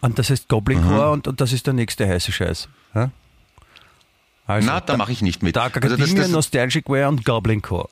[0.00, 2.68] Und das heißt Goblin Core und, und das ist der nächste heiße Scheiß.
[2.94, 3.10] Ja?
[4.46, 5.56] Also, Na, da mache ich nicht mit.
[5.56, 7.88] Dark Also, das, das, Nostalgic Wear und Goblin Core.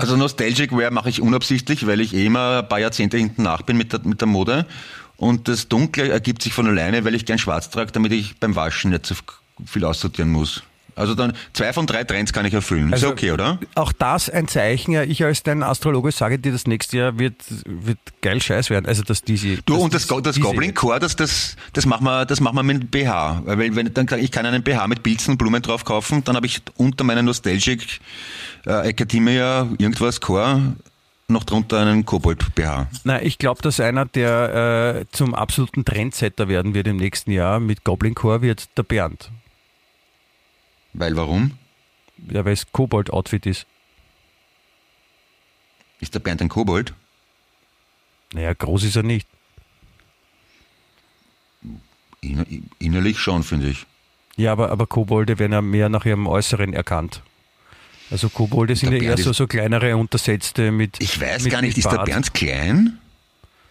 [0.00, 3.62] Also Nostalgic Wear mache ich unabsichtlich, weil ich eh immer ein paar Jahrzehnte hinten nach
[3.62, 4.66] bin mit der, mit der Mode.
[5.16, 8.56] Und das Dunkle ergibt sich von alleine, weil ich gern schwarz trage, damit ich beim
[8.56, 9.14] Waschen nicht so
[9.66, 10.62] viel aussortieren muss.
[10.96, 12.92] Also dann zwei von drei Trends kann ich erfüllen.
[12.92, 13.58] Also- ist okay, oder?
[13.74, 17.34] Auch das ein Zeichen, ja, ich als dein Astrologe sage dir, das nächste Jahr wird,
[17.66, 18.86] wird geil Scheiß werden.
[18.86, 19.56] Also, dass diese.
[19.62, 22.56] Du, dass und das, das diese- Goblin Core, das, das, das machen wir, das machen
[22.56, 23.42] wir mit BH.
[23.44, 26.46] Weil wenn, dann ich kann einen BH mit Pilzen und Blumen drauf kaufen, dann habe
[26.46, 28.00] ich unter meinen Nostalgic
[28.66, 30.74] äh, Academia irgendwas Core
[31.28, 32.88] noch drunter einen Kobold BH.
[33.04, 37.60] Nein, ich glaube, dass einer, der äh, zum absoluten Trendsetter werden wird im nächsten Jahr
[37.60, 39.30] mit Goblin Core, wird der Bernd.
[40.92, 41.58] Weil warum?
[42.30, 43.66] Ja, weil es Kobold-Outfit ist.
[46.00, 46.94] Ist der Bernd ein Kobold?
[48.32, 49.26] Naja, groß ist er nicht.
[52.20, 52.44] Inner,
[52.78, 53.86] innerlich schon, finde ich.
[54.36, 57.22] Ja, aber, aber Kobolde werden ja mehr nach ihrem Äußeren erkannt.
[58.10, 60.96] Also Kobolde sind Der ja eher so, so kleinere Untersetzte mit.
[61.00, 62.04] Ich weiß mit, gar nicht, ist der.
[62.04, 62.98] Bernd klein?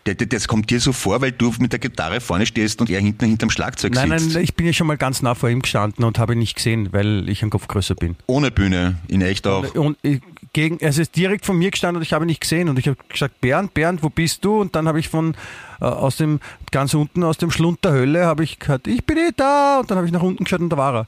[0.06, 3.26] Das kommt dir so vor, weil du mit der Gitarre vorne stehst und er hinten
[3.26, 4.34] hinterm Schlagzeug Nein, sitzt.
[4.34, 6.56] nein, ich bin ja schon mal ganz nah vor ihm gestanden und habe ihn nicht
[6.56, 8.16] gesehen, weil ich einen Kopf größer bin.
[8.26, 9.76] Ohne Bühne, in echt auch.
[9.76, 10.22] Und ich,
[10.54, 12.70] gegen, er ist direkt von mir gestanden und ich habe ihn nicht gesehen.
[12.70, 14.62] Und ich habe gesagt, Bernd, Bernd, wo bist du?
[14.62, 15.36] Und dann habe ich von
[15.80, 16.40] äh, aus dem
[16.72, 19.80] ganz unten aus dem Schlund der Hölle habe ich gehört, ich bin eh da.
[19.82, 21.08] Und dann habe ich nach unten geschaut und da war er.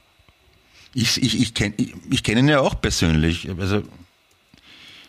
[0.94, 3.48] Ich, ich, ich kenne ich, ich kenn ihn ja auch persönlich.
[3.58, 3.82] Also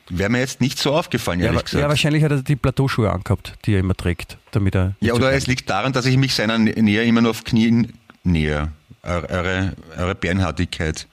[0.10, 1.82] wäre mir jetzt nicht so aufgefallen, Ja, ehrlich gesagt.
[1.82, 4.95] ja, wahrscheinlich hat er die Plateauschuhe angehabt, die er immer trägt, damit er.
[4.99, 7.93] Ja, oder es liegt daran, dass ich mich seiner Nähe immer nur auf Knien
[8.24, 8.72] näher.
[9.04, 11.08] Eure, eure, eure Bernhardigkeit.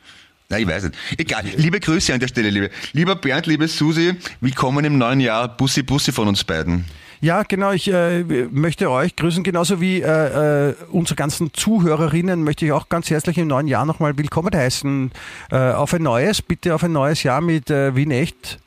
[0.48, 0.96] Na, ich weiß nicht.
[1.18, 1.44] Egal.
[1.56, 2.70] Liebe Grüße an der Stelle, liebe.
[2.92, 5.48] Lieber Bernd, liebe Susi, willkommen im neuen Jahr.
[5.56, 6.84] Bussi, Bussi von uns beiden.
[7.20, 7.70] Ja, genau.
[7.72, 12.88] Ich äh, möchte euch grüßen, genauso wie äh, äh, unsere ganzen Zuhörerinnen möchte ich auch
[12.88, 15.10] ganz herzlich im neuen Jahr nochmal willkommen heißen.
[15.50, 18.58] Äh, auf ein neues, bitte auf ein neues Jahr mit äh, Wien echt.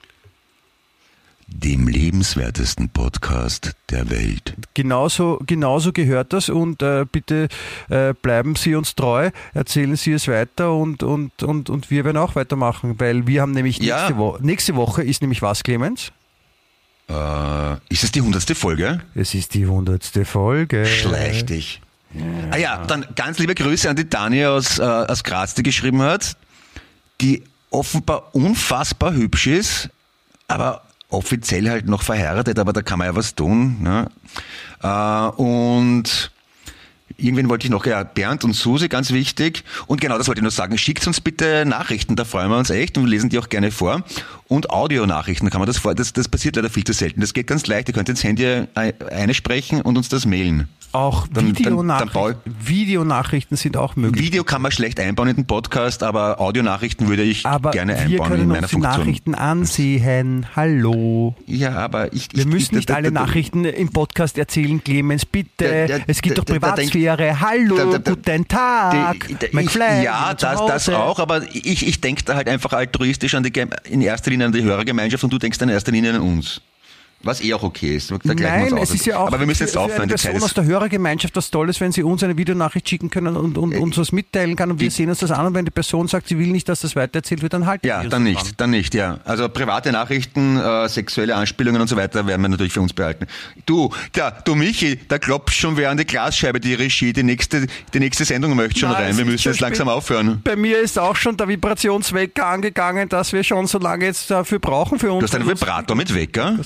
[1.56, 4.56] Dem lebenswertesten Podcast der Welt.
[4.74, 7.48] Genauso, genauso gehört das und äh, bitte
[7.90, 12.18] äh, bleiben Sie uns treu, erzählen Sie es weiter und, und, und, und wir werden
[12.18, 13.98] auch weitermachen, weil wir haben nämlich Ja.
[13.98, 16.12] nächste, Wo nächste Woche ist nämlich was, Clemens?
[17.10, 19.02] Äh, ist es die hundertste Folge?
[19.16, 20.86] Es ist die hundertste Folge.
[20.86, 21.82] Schleich dich.
[22.52, 26.02] Ah ja, dann ganz liebe Grüße an die Dani aus, äh, aus Graz, die geschrieben
[26.02, 26.38] hat,
[27.22, 29.90] die offenbar unfassbar hübsch ist,
[30.48, 33.81] aber offiziell halt noch verheiratet, aber da kann man ja was tun.
[33.81, 34.10] Ne?
[34.81, 36.31] Äh, und
[37.18, 39.64] irgendwen wollte ich noch, ja, Bernd und Susi, ganz wichtig.
[39.88, 40.77] Und genau, das wollte ich nur sagen.
[40.77, 43.72] Schickt uns bitte Nachrichten, da freuen wir uns echt und wir lesen die auch gerne
[43.72, 44.03] vor.
[44.48, 47.22] Und Audionachrichten kann man das vor, das, das passiert leider viel zu selten.
[47.22, 47.88] Das geht ganz leicht.
[47.88, 50.68] Ihr könnt ins Handy äh, eine sprechen und uns das mailen.
[50.94, 52.14] Auch Dann- Videonachrichten,
[52.45, 54.24] dann Videonachrichten sind auch möglich.
[54.26, 57.99] Video kann man schlecht einbauen in den Podcast, aber Audionachrichten würde ich aber gerne wir
[58.02, 58.99] einbauen in können meiner uns die Funktion.
[58.99, 60.45] Nachrichten ansehen.
[60.56, 61.36] Hallo.
[61.48, 62.30] Ja, aber ich.
[62.34, 66.03] Wir ich, müssen ich, nicht da- alle da- da- Nachrichten im Podcast erzählen, Clemens, bitte.
[66.06, 67.40] Es gibt doch Privatsphäre.
[67.40, 69.26] Hallo, guten Tag.
[69.32, 73.52] Ich, ja, das, das auch, aber ich, ich denke da halt einfach altruistisch an die,
[73.90, 76.61] in erster Linie an die Hörergemeinschaft und du denkst in erster Linie an uns.
[77.24, 78.12] Was eh auch okay ist.
[78.26, 80.44] Nein, es ist ja auch aber wir müssen für, jetzt für aufhören, eine Zeit Person
[80.44, 83.98] aus der Hörergemeinschaft was Tolles, wenn sie uns eine Videonachricht schicken können und, und uns
[83.98, 86.38] was mitteilen kann und wir sehen uns das an und wenn die Person sagt, sie
[86.38, 88.44] will nicht, dass das weitererzählt wird, dann halten Ja, wir dann uns dran.
[88.45, 89.20] nicht, dann nicht, ja.
[89.24, 93.28] Also private Nachrichten, äh, sexuelle Anspielungen und so weiter werden wir natürlich für uns behalten.
[93.66, 97.68] Du, da, du Michi, da klopft schon wer an die Glasscheibe, die Regie, die nächste,
[97.94, 99.18] die nächste Sendung möchte schon Nein, rein.
[99.18, 100.41] Wir müssen jetzt langsam aufhören.
[100.44, 104.60] Bei mir ist auch schon der Vibrationswecker angegangen, dass wir schon so lange jetzt dafür
[104.60, 105.20] brauchen für uns.
[105.22, 106.60] Du hast einen Vibrator mit Wecker?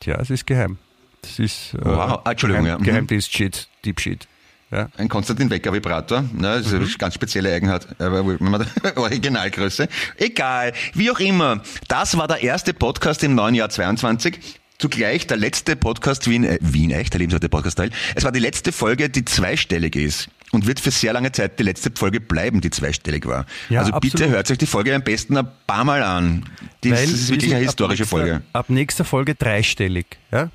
[0.00, 0.78] Tja, es ist geheim.
[1.22, 2.78] Das ist äh, Wow, ah, Entschuldigung, Geheim, ja.
[2.78, 2.84] Mhm.
[2.84, 4.28] Geheimdienst-Shit, Deep Shit.
[4.70, 4.88] Ja.
[4.96, 6.22] Ein Konstantin Wecker Vibrator.
[6.22, 7.86] Ne, das ist eine ganz spezielle Eigenheit.
[8.96, 9.88] Originalgröße.
[10.16, 10.72] Egal.
[10.92, 11.62] Wie auch immer.
[11.86, 14.40] Das war der erste Podcast im neuen Jahr 22.
[14.78, 17.90] Zugleich der letzte Podcast Wien, äh, Wien echt, der lebenswerte Podcast-Teil.
[18.14, 20.28] Es war die letzte Folge, die zweistellig ist.
[20.52, 23.46] Und wird für sehr lange Zeit die letzte Folge bleiben, die zweistellig war.
[23.68, 24.34] Ja, also bitte absolut.
[24.34, 26.44] hört euch die Folge am besten ein paar Mal an.
[26.84, 28.42] Die, das Weil ist wir wirklich eine ab historische nächster, Folge.
[28.52, 30.06] Ab nächster Folge dreistellig.
[30.30, 30.50] Ja?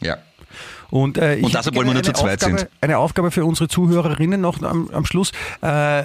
[0.00, 0.18] Ja.
[0.90, 2.70] Und, äh, ich Und das, hätte obwohl wir nur zu zweit Aufgabe, sind.
[2.80, 5.32] Eine Aufgabe für unsere Zuhörerinnen noch am, am Schluss.
[5.60, 6.04] Äh,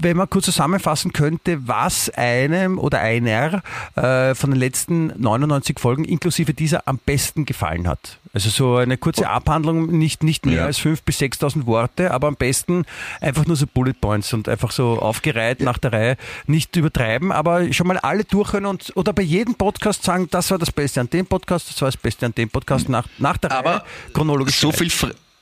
[0.00, 3.62] wenn man kurz zusammenfassen könnte, was einem oder einer
[3.96, 8.18] äh, von den letzten 99 Folgen inklusive dieser am besten gefallen hat.
[8.32, 10.64] Also so eine kurze Abhandlung, nicht, nicht mehr Ja.
[10.66, 12.84] als 5.000 bis 6.000 Worte, aber am besten
[13.20, 16.16] einfach nur so Bullet Points und einfach so aufgereiht nach der Reihe,
[16.46, 20.58] nicht übertreiben, aber schon mal alle durchhören und oder bei jedem Podcast sagen, das war
[20.58, 23.52] das Beste an dem Podcast, das war das Beste an dem Podcast, nach, nach der
[23.52, 24.58] Aber Reihe chronologisch.
[24.58, 24.90] so viel,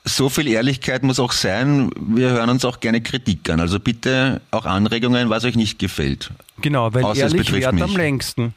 [0.09, 1.91] so viel Ehrlichkeit muss auch sein.
[2.01, 3.61] Wir hören uns auch gerne Kritik an.
[3.61, 6.31] Also bitte auch Anregungen, was euch nicht gefällt.
[6.63, 7.83] Genau, weil Außer es ehrlich betrifft währt mich.
[7.83, 8.55] am längsten.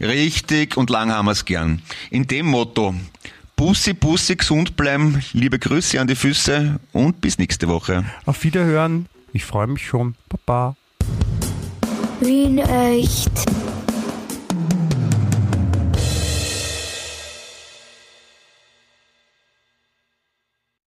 [0.00, 1.82] Richtig und lang haben wir es gern.
[2.10, 2.94] In dem Motto,
[3.54, 8.04] Bussi, Bussi, gesund bleiben, liebe Grüße an die Füße und bis nächste Woche.
[8.24, 9.06] Auf Wiederhören.
[9.32, 10.14] Ich freue mich schon.
[10.28, 10.74] Baba.
[12.20, 13.30] Wien echt.